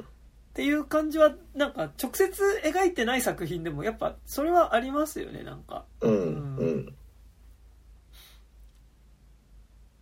[0.56, 6.56] ていう感じはなんか直接描いてない作品でもやっぱそれはありますよねなんかうん。
[6.58, 6.96] うん。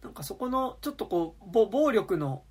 [0.04, 2.44] なんかそこのちょっとこうぼ暴力の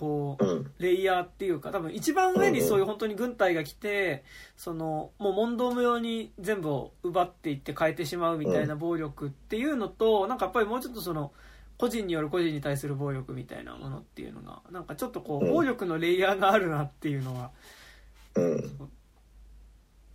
[0.00, 0.72] こううん。
[0.78, 4.24] レイヤーっていうか多分一番上にそういう本当に軍隊が来て
[4.56, 11.32] そのもう問答無用に全部を奪っていって変えてしまうみたいな暴力っていうのとなんかやっぱりもうちょっとその
[11.76, 17.50] 個人による個人に対する暴力みたいなものっていうのがなんかちょっとこううん暴力のレイヤーがあるなっていうのは
[18.36, 18.90] うん。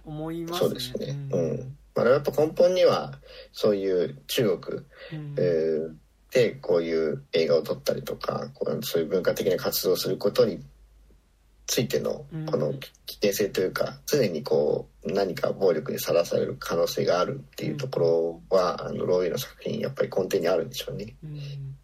[0.05, 0.59] 思いますね。
[0.59, 1.17] そうですね。
[1.31, 1.77] うん。
[1.95, 3.13] まあ、やっぱ根本には、
[3.51, 4.77] そういう中国、
[5.13, 5.95] うんえー
[6.31, 10.63] で、こういう映画を撮ったりとか、こうそういう文化的な活動をすることに
[11.67, 12.73] ついてのうん、この
[13.05, 21.15] 危険性というか、常にこう、何か暴力にさらされる可能性があるっていうところは、あの、ローイの作品、やっぱり根底にあるんでしょうね。
[21.23, 21.75] うん。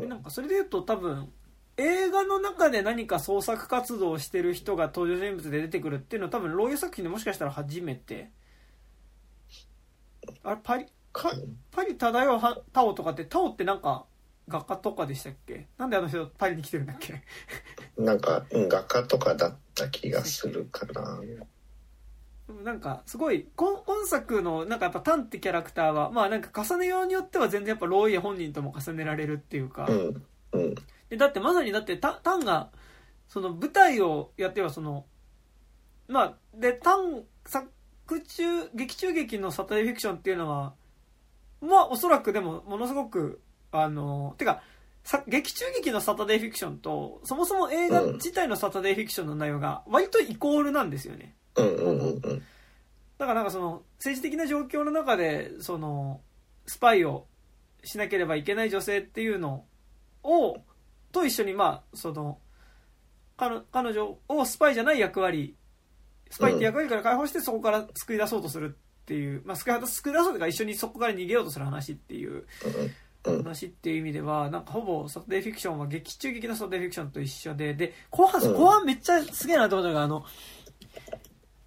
[0.00, 1.28] でなんかそれで言うと多分
[1.76, 8.30] 映画の中で何か創作活動をしてる人が登場人物で出てくるっていうのは多分ローイ作品でもしかしたら初めて。
[10.42, 10.86] あれパリ？
[11.12, 11.32] か
[11.70, 14.04] パリ漂うはタオとかってタオってなんか
[14.48, 15.66] 画家とかでしたっけ？
[15.76, 17.22] なんであの人パリに来てるんだっけ？
[17.96, 21.20] なんか、うん、画家とかだった気がするかな。
[22.64, 30.22] なんかすごい今今作のなんかやっぱタンってキャラクターはまあなんか重ねようによっては全然やっぱローイ本人とも重ねられるっていうか、うん、
[30.52, 30.74] うん、
[31.10, 32.70] でだってまさにだってタタンが
[33.28, 35.04] その舞台をやってはその
[36.08, 37.68] まあでタン作
[38.26, 40.72] 中劇中劇のサタデーフィクションっていうのは
[41.60, 43.40] まあおそらくでもものすごく
[43.72, 44.62] あのてか
[45.04, 52.42] さ劇中劇のサタデーフィクションとそもそも映画自体のサタデーフィクションの内容が割とイコールなんですよねうん、うん、うん、うん。
[53.18, 56.20] だからなんかその政治的な状況の中でその
[56.66, 57.26] スパイを
[57.84, 59.64] しなければいけない女性っていうの
[60.22, 60.58] を
[61.10, 62.38] と一緒にまあその
[63.36, 65.56] 彼彼女をスパイじゃない役割
[66.30, 68.76] スパイって役割から解放してそこから救い出そうとする
[69.08, 72.44] っていう、まあ、救い救い出そうとか一緒にそこから逃げようとする話っていう
[73.24, 80.24] うん話っていう意味ではなんかほぼサタデーフィクションは劇中劇のサタデーフィクションと一緒でで後半うん後半めっちゃすげえなと思ったのがあの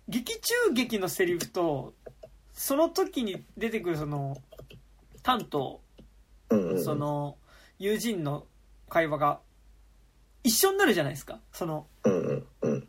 [0.07, 1.93] 劇中劇のセリフと
[2.53, 4.37] その時に出てくるその
[5.23, 5.81] タンと
[6.49, 6.83] うん、うん。
[6.83, 7.37] そ、の
[7.79, 8.45] 友人の
[8.87, 9.39] 会話が
[10.43, 11.87] 一緒になるじゃないですかその。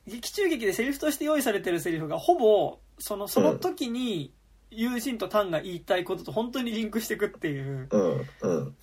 [0.07, 4.33] 劇中劇でセリフとして用意されてるセリフがほぼそのその時に
[4.75, 8.77] 友人とタンが言いたいことと本当にリンクしていくっていううん、うん。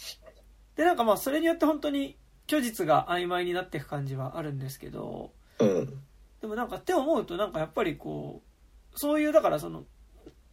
[0.75, 2.17] でなんかまあそれによって本当に
[2.47, 6.01] 虚実が曖昧になっていく感じはあるんですけどうん、
[6.41, 8.41] でもなんかって思うとなんかやっぱりこ
[8.93, 9.83] うそういうだからその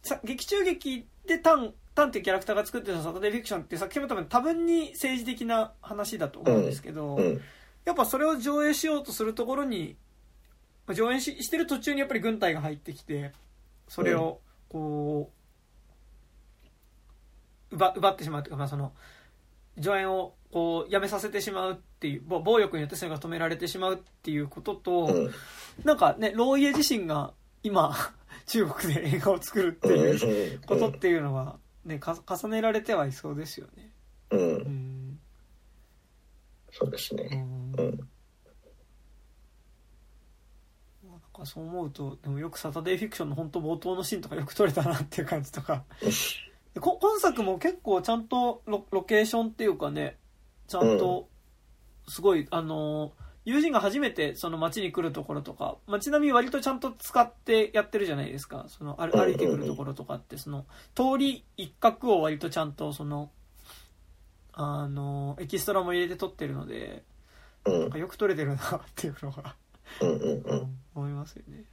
[0.03, 7.41] さ劇中劇でタンタンっていうキャラクターが作ってたサタデーフィクションって作品も多分多分に政治的な話だと思うんですけど、うん。
[7.85, 9.97] やっぱそれを上映しようとするところに
[10.87, 13.33] まあ上映ししてる途中にやっぱり軍隊が入ってきて
[13.89, 15.31] それをこ
[17.71, 18.93] う奪奪ってしまうというか、まあ、その
[19.79, 25.35] 上演をこうやめさせてしまうっていう暴暴力によってそれが止められてしまうっていうことと、うん、
[25.85, 27.33] なんかねローイエ自身が
[27.63, 27.95] 今
[28.47, 33.93] 中国で映画を作るっていうことっていうのは、ね、か重ねられてはいそうですよね。
[34.31, 35.21] うん、うん。
[36.71, 37.25] そうですうね。
[37.37, 37.73] ん。
[37.77, 38.09] うん、
[41.09, 45.85] なんかそう思うとでもよく「サタデーフィクション」の本当冒頭のシーンとかよく撮れたなっていう感じとか。
[46.75, 50.19] でこ今作も結構ちゃんとロロケーションっていうかね
[50.69, 51.29] ちゃんと
[52.09, 53.13] すごい、あの
[53.45, 58.67] 友人が初めてその街に来るところとか街並み割とちゃんと使ってやってるじゃないですか。
[58.69, 63.31] その歩歩いてくるところとかってその通り一角を割とちゃんとその
[64.53, 67.05] あのエキストラも入れて撮ってるので
[67.67, 67.81] うん。
[67.83, 69.55] なんか、よく撮れてるなっていうのが
[70.01, 70.79] うん、うん、うん。
[70.95, 71.65] 思いますよね。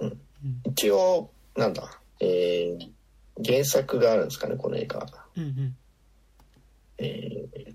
[0.00, 0.20] うん
[0.64, 2.88] 一応、なんだ、えー、
[3.44, 5.06] 原作があるんですかね、この映画。
[5.36, 5.76] うんうん
[6.98, 7.74] えー、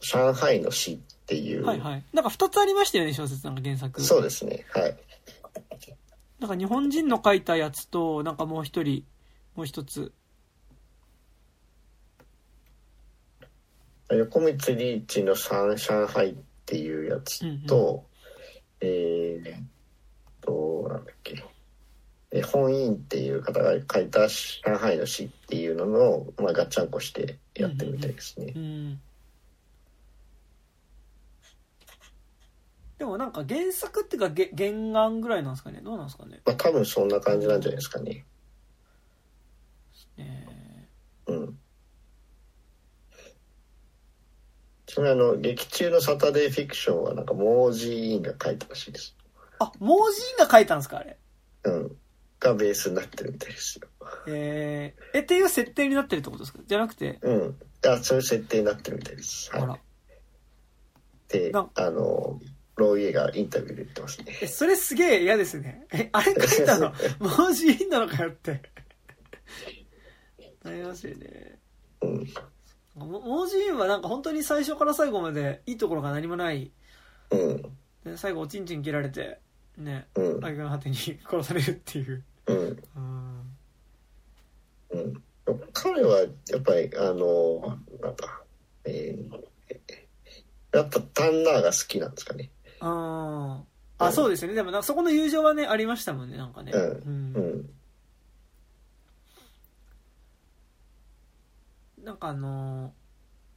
[0.00, 1.64] 上海の詩っていう。
[1.64, 2.04] はいはい。
[2.12, 4.00] なんか2つありましたよね、小説なんか原作。
[4.02, 4.96] そうですね、はい。
[6.40, 9.04] なんか日本人の書いたやつと、なんかもう一人、
[9.54, 10.12] もう一つ。
[14.10, 18.06] 横光リーチの上上海っていうやつと、
[18.80, 21.44] えー、と、なんだっけ。
[22.34, 28.52] え本院っていう方が書いた上海の詩っていうのの、まあ、ガッチャンコしてやってるみたいですね。
[28.56, 29.00] うん
[32.98, 38.24] でもなんか原作っていうかげ原案ぐらいなんですかねどうなんですかねまあ、多分そんな感じなんじゃないですかね。
[40.16, 40.46] え
[41.26, 41.58] うん。
[44.98, 49.16] あの、劇中のサタデーフィクションはなんか、モージーインが書いたらしいです。
[49.58, 51.16] ー、あモージーンが書いたんですかあれ？
[51.64, 51.96] うん。
[52.40, 53.88] がベースになってるみたいですよ。
[54.26, 56.58] えー、えっていう設定になってるってことですか？
[56.66, 57.18] じゃなくて？
[57.22, 57.56] うん。
[57.86, 59.50] あ、そういう設定になってるみたいです。
[59.54, 59.80] あらはい。
[61.28, 62.40] で、あの、
[62.76, 64.36] ローイエがインタビューで言ってますね。
[64.42, 66.92] えそれすげえ嫌ですねえあれ書いたの？
[67.20, 68.62] モージーンなのかよって
[70.64, 71.58] なりますよね
[72.02, 72.26] うん。
[72.94, 76.70] モモージーンはなんか本当に最初から最後までいいところが何もない
[77.30, 77.62] うん。
[78.04, 79.38] で最後おちんちん切られて
[79.78, 80.40] ねうん。
[80.40, 80.96] 相手の果てに
[81.28, 82.56] 殺されるっていううん。
[82.56, 82.82] うん
[84.90, 85.22] うん。
[85.72, 86.26] 彼は、や
[86.58, 88.42] っぱり、あの、なんだ、
[88.84, 89.42] えー、
[90.76, 92.50] やっぱタンナーが好きなんですかね。
[92.80, 97.70] あーあそうですよねでもなそこの友情はねありましたもんねなんかね、うんうんうん。
[102.02, 102.90] なんかあのー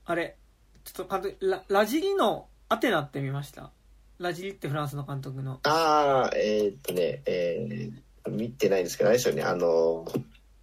[0.07, 0.37] あれ
[0.83, 3.71] ちょっと監督ララジリのアテナって見ました？
[4.19, 5.59] ラジリってフランスの監督の。
[5.63, 10.05] ああ、えーっとね、えー、見てないんですけど、あれですよね、あの、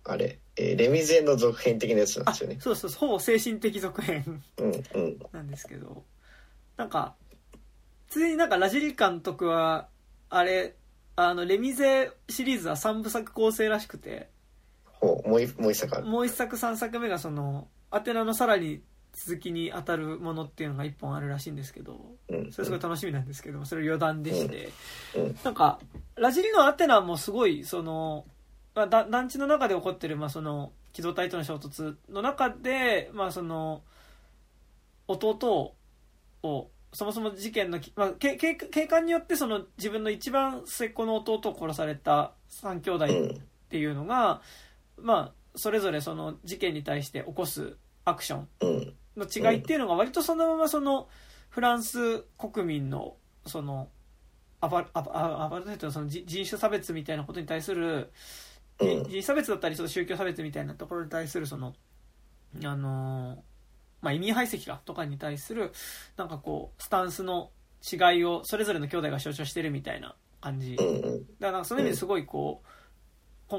[0.05, 2.57] あれ、えーレミゼの続編的なやつなんあですよね。
[2.61, 4.43] そうそうほぼ精神的続編。
[4.59, 5.19] うん、うん。
[5.33, 6.05] なんですけど。
[6.77, 7.15] なんか
[8.09, 9.89] ついになんかラジリ監督は
[10.31, 10.75] あれ
[11.17, 14.29] あのレミゼシリーズは3部作構成らしくて
[15.03, 16.07] ほう、もう一、もう一作ある。
[16.07, 18.81] もう1作3作目がそのアテナのさらに
[19.13, 21.99] 続きに当たるものっていうのが1本あるらしいんですけど
[22.29, 22.53] うん。
[22.53, 24.71] それすごい楽しみなんですけどそれ余談でして、
[25.17, 25.81] うんなんか
[26.15, 28.25] ラジリのアテナもすごいその、
[28.75, 33.83] まあ、だ団地の中で起こってる、まあ、その機動隊との衝突の中で、まあ、その
[35.09, 35.75] 弟
[36.45, 43.53] をそもそも事件のき、まあ、け警警官によってその自分の一番末っ子の弟を殺された3兄弟うん。
[43.73, 44.43] っていうのが、
[44.99, 48.95] まあ、それぞれその事件に対して起こすアクションうん。
[49.17, 51.09] の違いっていうのが割とそのままその
[51.51, 53.17] フランス国民の
[53.47, 53.89] その
[54.61, 58.11] アパルトヘイトのその人人種差別みたいなことに対する
[58.79, 61.75] うん人種差別だったりその宗教差別みたいなところに対するその
[62.65, 63.39] あのー
[64.01, 65.73] まあ移民排斥かとかに対する
[66.17, 67.51] なんかこうスタンスの
[67.83, 70.77] 違いをそれぞれの兄弟が象徴してるみたいな感じ。
[70.77, 70.87] だか
[71.41, 72.72] らなんかその意味ですごいこう、こ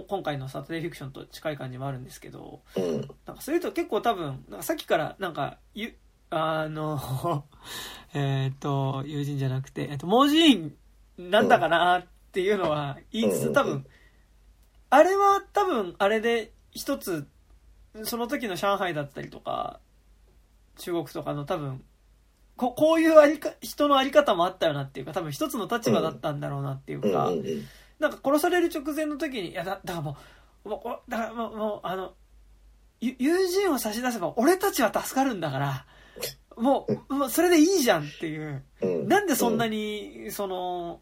[0.02, 3.02] 今回の「サタデーフィクション」と近い感じもあるんですけどうん。
[3.26, 5.96] なんかそれと結構多分なんかさっきからなんかゆ
[6.30, 7.46] あの
[8.14, 10.76] えっと友人じゃなくて、えっと、盲人
[11.18, 13.86] なんだかなっていうのは言いつつ多分
[14.90, 17.28] あれは多分あれで一つ
[18.04, 19.80] その時の上海だったりとか
[20.78, 21.84] 中国とかの多分
[22.56, 27.12] ここういうありか人のあり方もあったよなっていうか多分一つの立場だったんだろうなっていううん。
[27.14, 27.44] か、うん。
[28.00, 30.18] なんか殺される直前の時に、いやだ、だからも
[30.66, 32.14] う、もうおだからもう、もうあの、
[33.02, 35.86] ゆ友人を差し出せば俺たちは助かるんだから、
[36.58, 38.64] もう、もうそれでいいじゃんっていう。
[38.82, 39.08] うん。
[39.08, 41.02] なんでそんなに、その、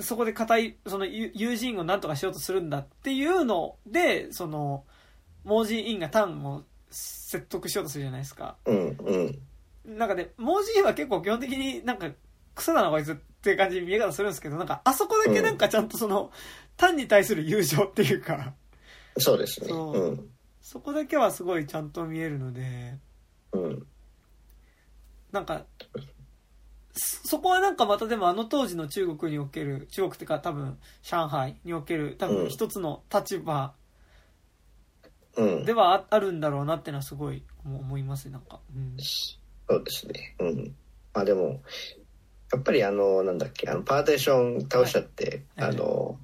[0.00, 4.84] そこで固い、その友友人を何とかしようとするんだっていうので、その、
[5.44, 8.56] モージー・インがタンを説得しようとするじゃないですか。
[8.64, 8.96] うん。
[9.04, 9.98] うん。
[9.98, 12.10] なんかね、モージーは結構基本的になんか、
[12.54, 16.32] クソだなこいつっていう感じに見え方するんですけど、なんか、あそこだけなんかちゃんとその、
[16.76, 18.54] タンに対する友情っていうか、
[19.18, 19.68] そうですね。
[19.68, 20.30] そううん。
[20.60, 22.98] そこだけはすごいちゃんと見えるので、
[23.52, 23.86] うん。
[25.30, 25.66] なんか、
[26.94, 33.74] そそこはなんかまたでもあの当時の中国における、中国っていうか多分上海における多分一つの立場
[35.36, 35.72] うんで。
[35.72, 38.60] はああるんだろうなってのはすごい思思いますね、なんか。
[38.74, 40.36] うんそうですね。
[40.38, 40.74] うん。
[41.12, 41.62] まあでも、
[42.52, 45.70] やっぱりあの、なんだっけ、あの、パーテーション倒しちゃって、はい。
[45.70, 46.18] あの、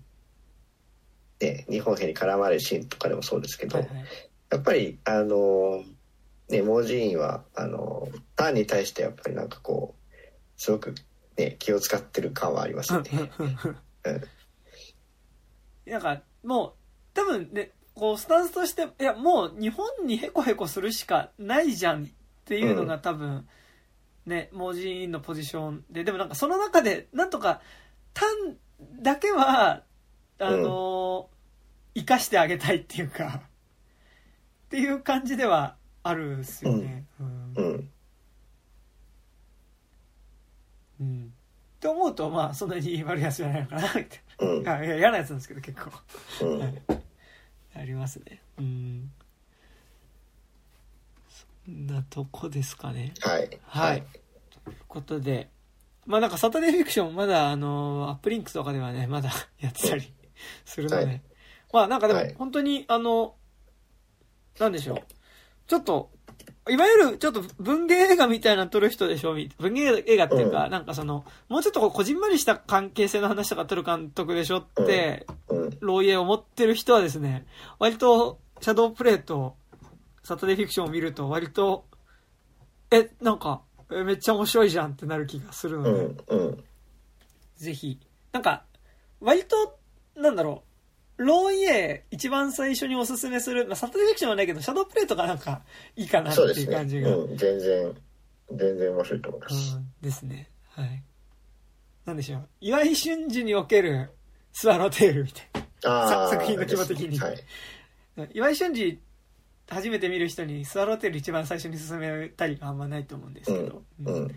[1.40, 4.04] ね、日本兵に絡まれるシーンとかでもそうですけど、はいはい。
[4.50, 5.82] やっぱり、あの、
[6.48, 10.16] ね、盲人院は、あの、ターンに対してやっぱりなんかこう、
[10.56, 10.94] すごく
[11.36, 13.30] ね、気を使ってる感はありますね。
[14.04, 14.22] うん。
[15.90, 16.72] なんかもう
[17.14, 22.08] 多分ねこうスタンスとしていやもう日本にヘコヘコするしかないじゃんっ
[22.44, 23.46] ていうのが多分、
[24.26, 27.60] ね盲人のポジションででもなんかその中でなんとか
[28.12, 28.56] タン
[29.02, 29.82] だけは
[30.38, 31.28] あの
[31.94, 33.42] 生かしてあげたいっていうか
[34.66, 37.04] っていう感じではあるっすよね。
[37.20, 37.90] うんうん。
[41.00, 41.32] うん
[41.76, 44.06] って思うとまあそんなに悪いやつじゃないのかなみたい
[44.38, 44.62] うん。
[44.62, 45.90] いや嫌なやつなんですけど結構
[46.46, 46.58] うん。
[46.60, 46.82] はい
[47.74, 49.12] ありますねうん
[51.66, 53.50] なとこですかねはい。
[53.62, 54.04] はい。
[54.64, 55.50] ということで、
[56.06, 59.30] まあなんかサタデーフィクションまだあの、アップリンクとかではね、まだ
[59.60, 60.12] やってたり
[60.64, 61.22] するので、はい
[61.72, 63.34] まあなんかでもはい本当にあの、
[64.58, 64.98] なんでしょう。
[65.66, 66.10] ちょっと、
[66.68, 75.68] いわゆるちょっと文芸映画みたいなの撮る人でしょみ文芸映画っていうか、うんなんかその、もうちょっとこうこじんまりした関係性の話とか撮る監督でしょって、うん。
[75.80, 77.46] 漏洩を持ってる人はですね、
[77.78, 79.56] 割と、シャドープレイと、
[80.22, 81.86] サタデーフィクションを見ると、割と、
[82.90, 86.16] え、なんか、えめっちゃ面白いじゃんってなる気がするので、うん。
[86.28, 86.64] うん。
[87.56, 87.98] ぜひ。
[88.32, 88.64] なんか、
[89.20, 89.78] 割と、
[90.16, 90.62] なんだろ
[91.18, 95.62] う、ローイエ一番最初におすすめする、まあ、サタデーフィクションはないけど、シャドープレイとかなんか、
[95.96, 97.14] いいかなっていそう感じが。
[97.14, 97.36] うん。
[97.36, 97.94] 全然、
[98.52, 99.76] 全然面白いと思います。
[99.76, 100.50] うんですね。
[100.70, 101.02] はい。
[102.06, 102.48] なんでしょう。
[102.60, 104.10] 岩井俊二における、
[104.52, 105.48] スワローテールみたい
[105.82, 106.28] な。
[106.28, 108.30] 作品の規模的にはい。
[108.32, 108.98] 岩井俊二
[109.70, 114.14] 初めて見る人にスワローテール一番最初に進めたりがあんまないと思うんですけど、うん。
[114.14, 114.34] っうん。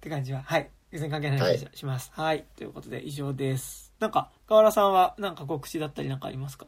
[0.00, 0.70] て感じははい。
[0.90, 2.10] 全然関係ない話をします。
[2.14, 3.92] はい、ということで以上です。
[4.00, 6.66] なんか河原さんはなんか告知だったりなんかありますか？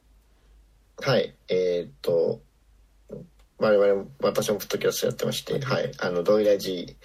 [0.98, 1.34] はい。
[1.48, 2.42] えーっと、
[3.58, 5.90] 我々、私もポッドキャストやってまして、はい。
[5.98, 6.96] あの、ドイラジ、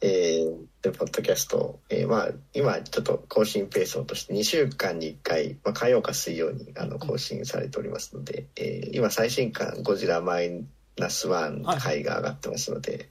[0.00, 0.56] えー、
[0.90, 10.64] で、ポッドキャスト、えーまあ、今、ちょっと更新ペースをとして2週間に1回、まあ、火曜か水曜に、あの、更新されておりますので、えー今、最新刊、ゴジラマイ
[10.96, 13.08] ナスワン回が上がってますので、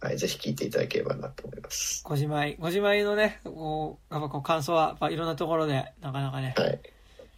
[0.00, 2.02] はい、ぜひ聞いていただければなと思います。
[2.04, 6.70] ご自前ご自前のねこうやっぱこう感想はやっぱいろんなところでなかなかね、はい。
[6.70, 6.78] うん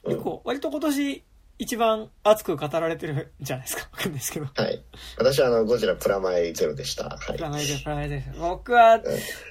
[0.02, 1.24] 結構割と今年
[1.60, 4.82] 一番熱く語られてるんじゃないですか わかんないですけどはい。
[5.18, 7.04] 私は、あの、ゴジラプラマイゼロでした。
[7.04, 7.50] はいプラ。
[7.50, 9.00] マイでプラマイで僕は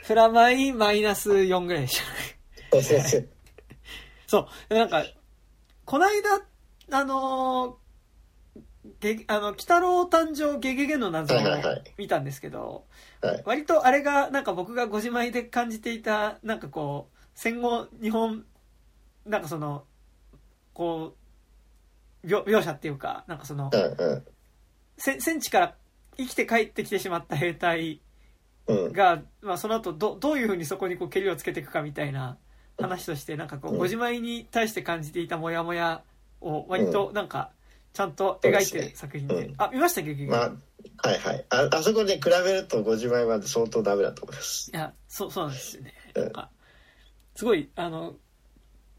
[0.07, 2.01] プラマイマイナス4ぐらいでし
[2.71, 3.27] た
[4.25, 4.73] そう。
[4.73, 5.05] なんか、
[5.85, 6.41] こないだ、
[6.91, 7.89] あのー
[8.99, 12.85] げ、あの、北郎誕生ゲゲゲの謎をはいはいはい見たんですけど、
[13.21, 13.43] はい。
[13.45, 18.45] 割とあれが、なんか僕がご自前で感じていた、なんかこう、戦後日本、
[19.27, 19.85] なんかその、
[20.73, 21.18] こう、
[22.23, 24.25] 描描写っていうか、なんかそのう、んうん。
[24.97, 25.75] せ戦地から
[26.17, 28.01] 生きて帰ってきてしまった兵隊
[28.67, 28.93] うん。
[28.93, 32.37] が、まあ、その後どどういうふうにそこにこうけりをつけていくかみたいな
[32.77, 33.77] 話としてなんかこううん。
[33.77, 36.03] ご自前に対して感じていたモヤモヤ
[36.41, 37.51] を割となんか
[37.93, 39.53] ちゃんと描いてる作品で、うん。
[39.57, 41.45] あ見ました結局、まあ、はいはい。
[41.49, 44.71] あ、あそこで比べるとご自前は相当ダメだと思います。
[44.71, 45.93] いやそうそうなんですよね。
[46.15, 46.23] うん。
[46.23, 46.49] なんか
[47.35, 48.15] すごいあの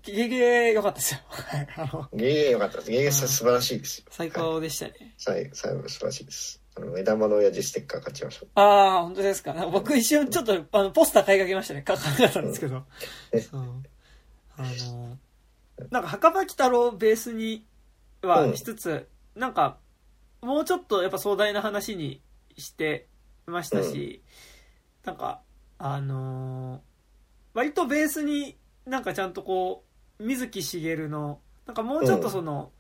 [0.03, 1.21] ゲゲゲ良かったですよ。
[1.29, 2.09] はいあの。
[2.13, 2.91] ゲゲゲ良かったです。
[2.91, 3.99] ゲゲ素晴らしいです。
[4.01, 4.07] よ。
[4.11, 6.61] 最高でしたね、最最後素晴らしいです。
[6.77, 8.63] あの、目玉の親父ステッカー買っちゃいましょあ
[8.99, 9.55] あ本当ですか。
[9.55, 11.83] か僕一瞬ちょっとあのポスター買いかけましたね。
[11.83, 12.85] か考えたんですけど、
[13.33, 13.61] うんそう。
[14.57, 15.19] あの
[15.91, 17.65] なんか墓場鬼太郎ベースに
[18.23, 19.79] はうんしつつ、なんか
[20.43, 22.21] もうちょっとやっぱ壮大な話に
[22.57, 23.07] して
[23.47, 24.23] ましたし、
[25.05, 25.41] なんか
[25.79, 26.81] あのー
[27.53, 28.57] 割とベースに
[28.87, 29.90] なんかちゃんとこう
[30.21, 32.73] 水木しげるのなんかもうちょっとその、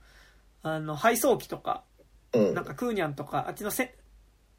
[0.62, 1.84] あの配送機とか
[2.32, 2.38] う。
[2.38, 2.54] うん。
[2.54, 3.94] なんかクーニャンとかあっちのせ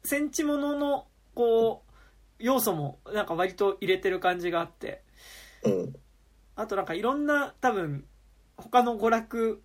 [0.04, 1.92] 戦地もののこう
[2.38, 5.02] 要素もなんか割と入れてる感じがあって
[5.64, 5.96] うん。
[6.56, 8.04] あとなんかいろんな多分
[8.56, 9.62] 他の娯楽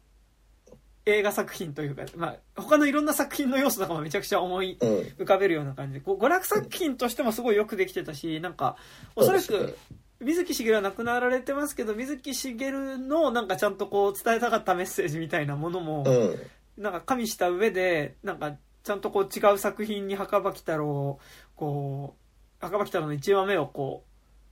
[1.06, 4.90] 映画作品というか、まあ、他のいろんな作品の要素とかもめちゃくちゃ思いうん。
[5.20, 8.78] 浮かべるような感じでこう娯楽作品としてもすごいよくできてたしなんか
[9.16, 9.78] おそらく
[10.20, 16.38] 水木しげるは亡くなられてますけど水木しげるのなんかちゃんとこう伝えたかったメッセージみたいなものも、うん。
[16.82, 21.20] なんか加味した上でなんかちゃんとこう違う作品に墓場鬼太郎を
[21.56, 24.04] こう墓場鬼太郎の1話目をこ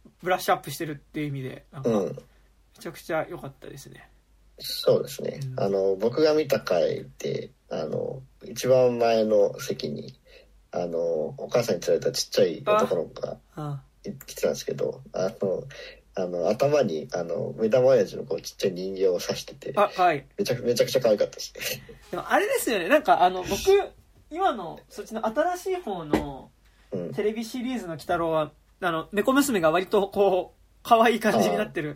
[0.06, 2.18] うブラッシュアップしてるっていう意味でなんかめうん。
[2.80, 4.10] ちゃくちゃ良かったですね。
[4.60, 5.40] そうですね。
[5.42, 10.20] うんあの、僕が見た回で、あの、一番前の席に、
[10.72, 11.00] あの、
[11.38, 13.82] お母さんに連れたちっちゃい男の子があ
[14.14, 15.64] 来てたんですけど、あの、
[16.18, 21.84] あの、頭に、あの、目玉親父のこうちっちゃい人形を刺してて、あはいめちゃくめちゃくちゃ可愛かったですね。
[22.12, 23.60] でもあれですよねなんかあの僕
[24.30, 26.50] 今のそっちの新しい方の
[26.92, 27.14] うん。
[27.14, 28.52] テレビシリーズの鬼太郎は
[28.82, 31.96] あの猫娘が割とこう可愛い感じになってる。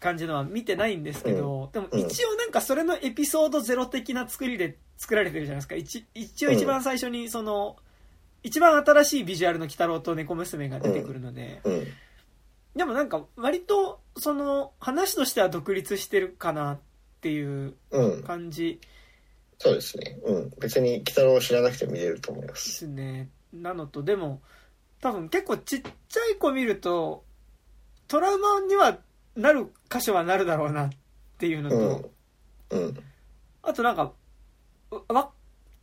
[0.00, 7.76] 感じのは見てないんですけど、でもうん一応なんかそれのエピソードゼロ的な作りで作られてるじゃないですか一一応一番最初にその、
[8.42, 11.86] 一番新しいビジュアルの鬼太郎と猫娘が出てくるので、うん。
[12.76, 16.78] でもなんか割とその話としては独立してるかなっ
[17.20, 18.22] ていううん。
[18.22, 18.80] 感じ
[19.58, 20.18] そうですね。
[20.24, 20.50] うん。
[20.60, 22.52] 別に、鬼太郎を知らなくても見れると思いま。
[22.52, 24.40] ですすねなのとでも
[25.00, 27.24] 多分結構ちっちゃい子見ると
[28.08, 28.98] トラウマには
[29.36, 30.90] なる箇所はなるだろうなっ
[31.38, 32.10] ていうのと、
[32.70, 32.80] うん。
[32.80, 32.98] うん。
[33.62, 34.12] あとなんか、
[35.08, 35.30] わ、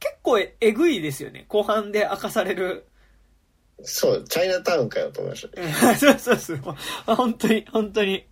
[0.06, 1.46] 結構ええぐいですよね。
[1.48, 2.86] 後半で明かされる。
[3.82, 5.68] そう、チャイナタウンかよと思いましたね。
[5.68, 6.60] う んそうそうそう。
[7.08, 8.28] あ本当に、本当に。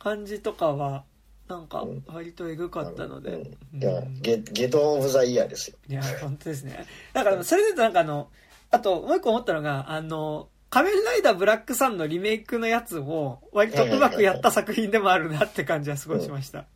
[0.00, 1.04] 感じとかは、
[1.48, 3.30] なんかうん、割とえぐかったので。
[3.32, 5.76] うん、いやうん、ゲ、ゲドオブザイヤーですよ。
[5.88, 6.86] いや、本当ですね。
[7.12, 8.30] だから、それで言うとなんかあの、
[8.70, 16.66] あと、もう一個思ったのが、あの、仮面ライダーブラックサンのリメイクのやつを、割とうまくやった作品でもあるなって感じはすごいしました。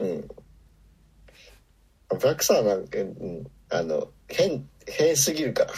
[0.00, 0.28] うん。
[2.08, 5.72] ブラックサーなんか、うん、あの、変、変すぎるから。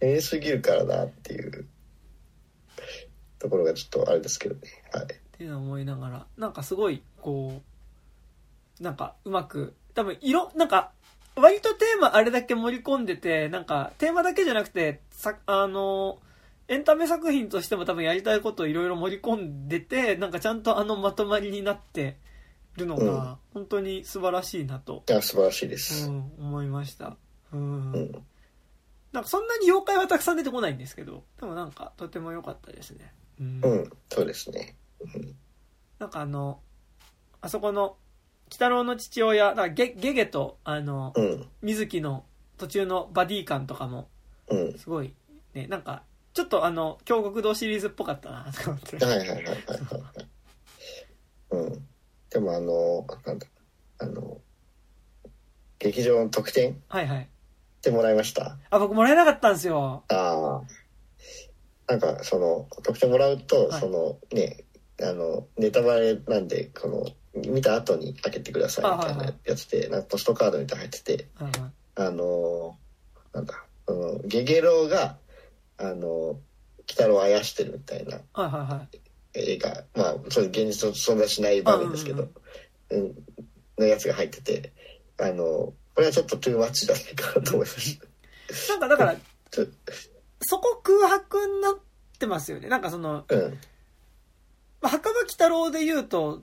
[0.00, 1.66] 変すぎるからなっていう
[3.38, 4.60] ところがちょっとあれですけどね。
[4.92, 5.04] はい。
[5.04, 7.60] っていうのを思いながら、なんかすごい、こ
[8.80, 10.92] う、なんかうまく、多分色、なんか、
[11.34, 16.18] 割とテーマあれだけ盛り込んでて、なんかテーマだけじゃなくて、さ、あの、
[16.68, 22.16] エンタメ作品としても多分やりたいことをいろいろ盛り込んでて、なんかちゃんとあのまとまりになって
[22.76, 26.08] るのうんが、本当に素晴らしいなと、いや、素晴らしいでうす。
[26.08, 27.16] ん、思いました。
[27.52, 27.92] うん。
[27.92, 28.12] うん。
[29.12, 33.14] なんかそんなに妖怪はたくさん出てこないんですけど、でもなんかとても良かったですね。
[33.40, 34.76] うんうん、そうですね。
[35.00, 35.34] うん。
[35.98, 36.60] なんかあの、
[37.40, 37.96] あそこの、
[38.48, 41.46] 鬼太郎の父親、だからゲゲゲと、あの、うん。
[41.62, 42.24] 水木の
[42.58, 44.08] 途中のバディ感とかも、
[44.48, 44.78] うん。
[44.78, 45.14] すごい、
[45.54, 46.02] ね、なんか、
[46.34, 49.04] ちょっとあの、京極堂シリーズっぽかったな、と思って。
[49.04, 49.62] はいはいはいはいはいはい。
[51.50, 51.88] うん。
[52.36, 53.46] でもあの、なんだ、
[53.98, 54.36] あの、
[55.78, 57.28] 劇場の特典っはいはい。
[57.80, 60.04] てもらいましたあ、僕もらえなかったんですよ。
[60.08, 60.60] あ
[61.88, 61.90] あ。
[61.90, 64.64] なんか、その、特典もらうと、はいその、ね、
[65.00, 67.06] あの、ネタバレなんで、この、
[67.50, 72.76] 見た後に開けてくださいみたいなやつで、なんかポストカードみたいなの入ってて、はいはいあの、
[73.32, 75.16] なんだ、その、ゲゲロウが、
[75.78, 76.38] あの、鬼
[76.88, 79.05] 太郎をあやしてるみたいなはいはいはい。
[79.36, 82.28] 映画、まあ、そういう現実と存在しない場面ですけど、
[82.90, 83.14] うん、
[83.78, 84.72] のやつが入ってて、
[85.18, 88.72] あの、これはちょっとトゥーマッチじゃないかなと思いました。
[88.72, 89.16] なんかだから、
[90.40, 91.74] そこ空白になっ
[92.18, 92.68] てますよね。
[92.68, 93.40] なんかその、うん、
[94.80, 96.42] まあ墓場鬼太郎で言うと、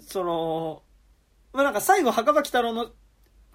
[0.00, 0.82] その、
[1.52, 2.90] まあなんか最後墓場鬼太郎の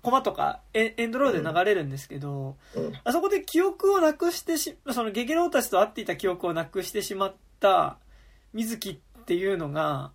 [0.01, 7.97] コマとかエエンドロールで流れるんですけど、うん、あそこで記憶をなくしてし、そのゲゲロウたちと会っていた記憶をなくしてしまった
[8.53, 10.11] 水木っていうのが、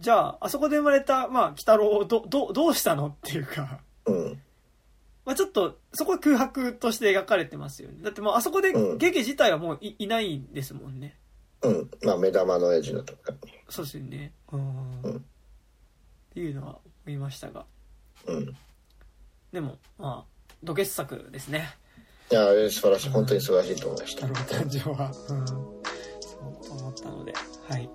[0.00, 4.40] じゃあ、あそこで生まれた、まあ、鬼太郎をど、ど、どうしたのっていうか、うん、
[5.24, 8.02] まあちょっと、そこは空白として描かれてますよね。
[8.02, 11.18] だってもうあそこでうんゲゲ自体はもうい,、いないんですもんね。
[11.62, 11.90] うん。
[12.02, 13.34] まあ、目玉のエッジのとか。
[13.68, 14.32] そうですよね。
[14.52, 15.02] うん。
[15.02, 15.20] うんっ
[16.30, 17.64] ていうのは思いましたが。
[18.26, 18.56] うん。
[19.52, 21.74] でも、まあ、土傑作ですね。
[22.30, 23.08] いや、素晴らしい。
[23.08, 24.26] 本当に素晴らしいと思いました。
[24.28, 25.12] 太郎誕生は。
[25.30, 25.77] うん。
[27.00, 27.32] ったので。
[27.68, 27.90] はい。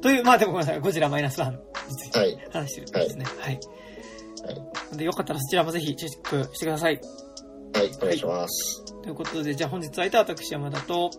[0.00, 0.80] という、まあでもごめんなさい。
[0.80, 2.38] ゴジラマイナスワンについてはい。
[2.52, 3.24] 話してるんですね。
[3.24, 3.60] はい。
[4.44, 4.96] はい。
[4.96, 7.00] で、よかったらそちらもぜひチェックしてください。
[7.74, 8.84] はい、お願いします。
[9.02, 11.10] ということで、じゃあ本日会いた私山田と、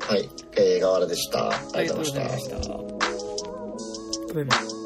[0.00, 0.28] はい。
[0.56, 1.48] えー、河原でした。
[1.48, 2.98] あありがとうございまりがとう
[4.28, 4.58] ございまし。
[4.58, 4.83] した。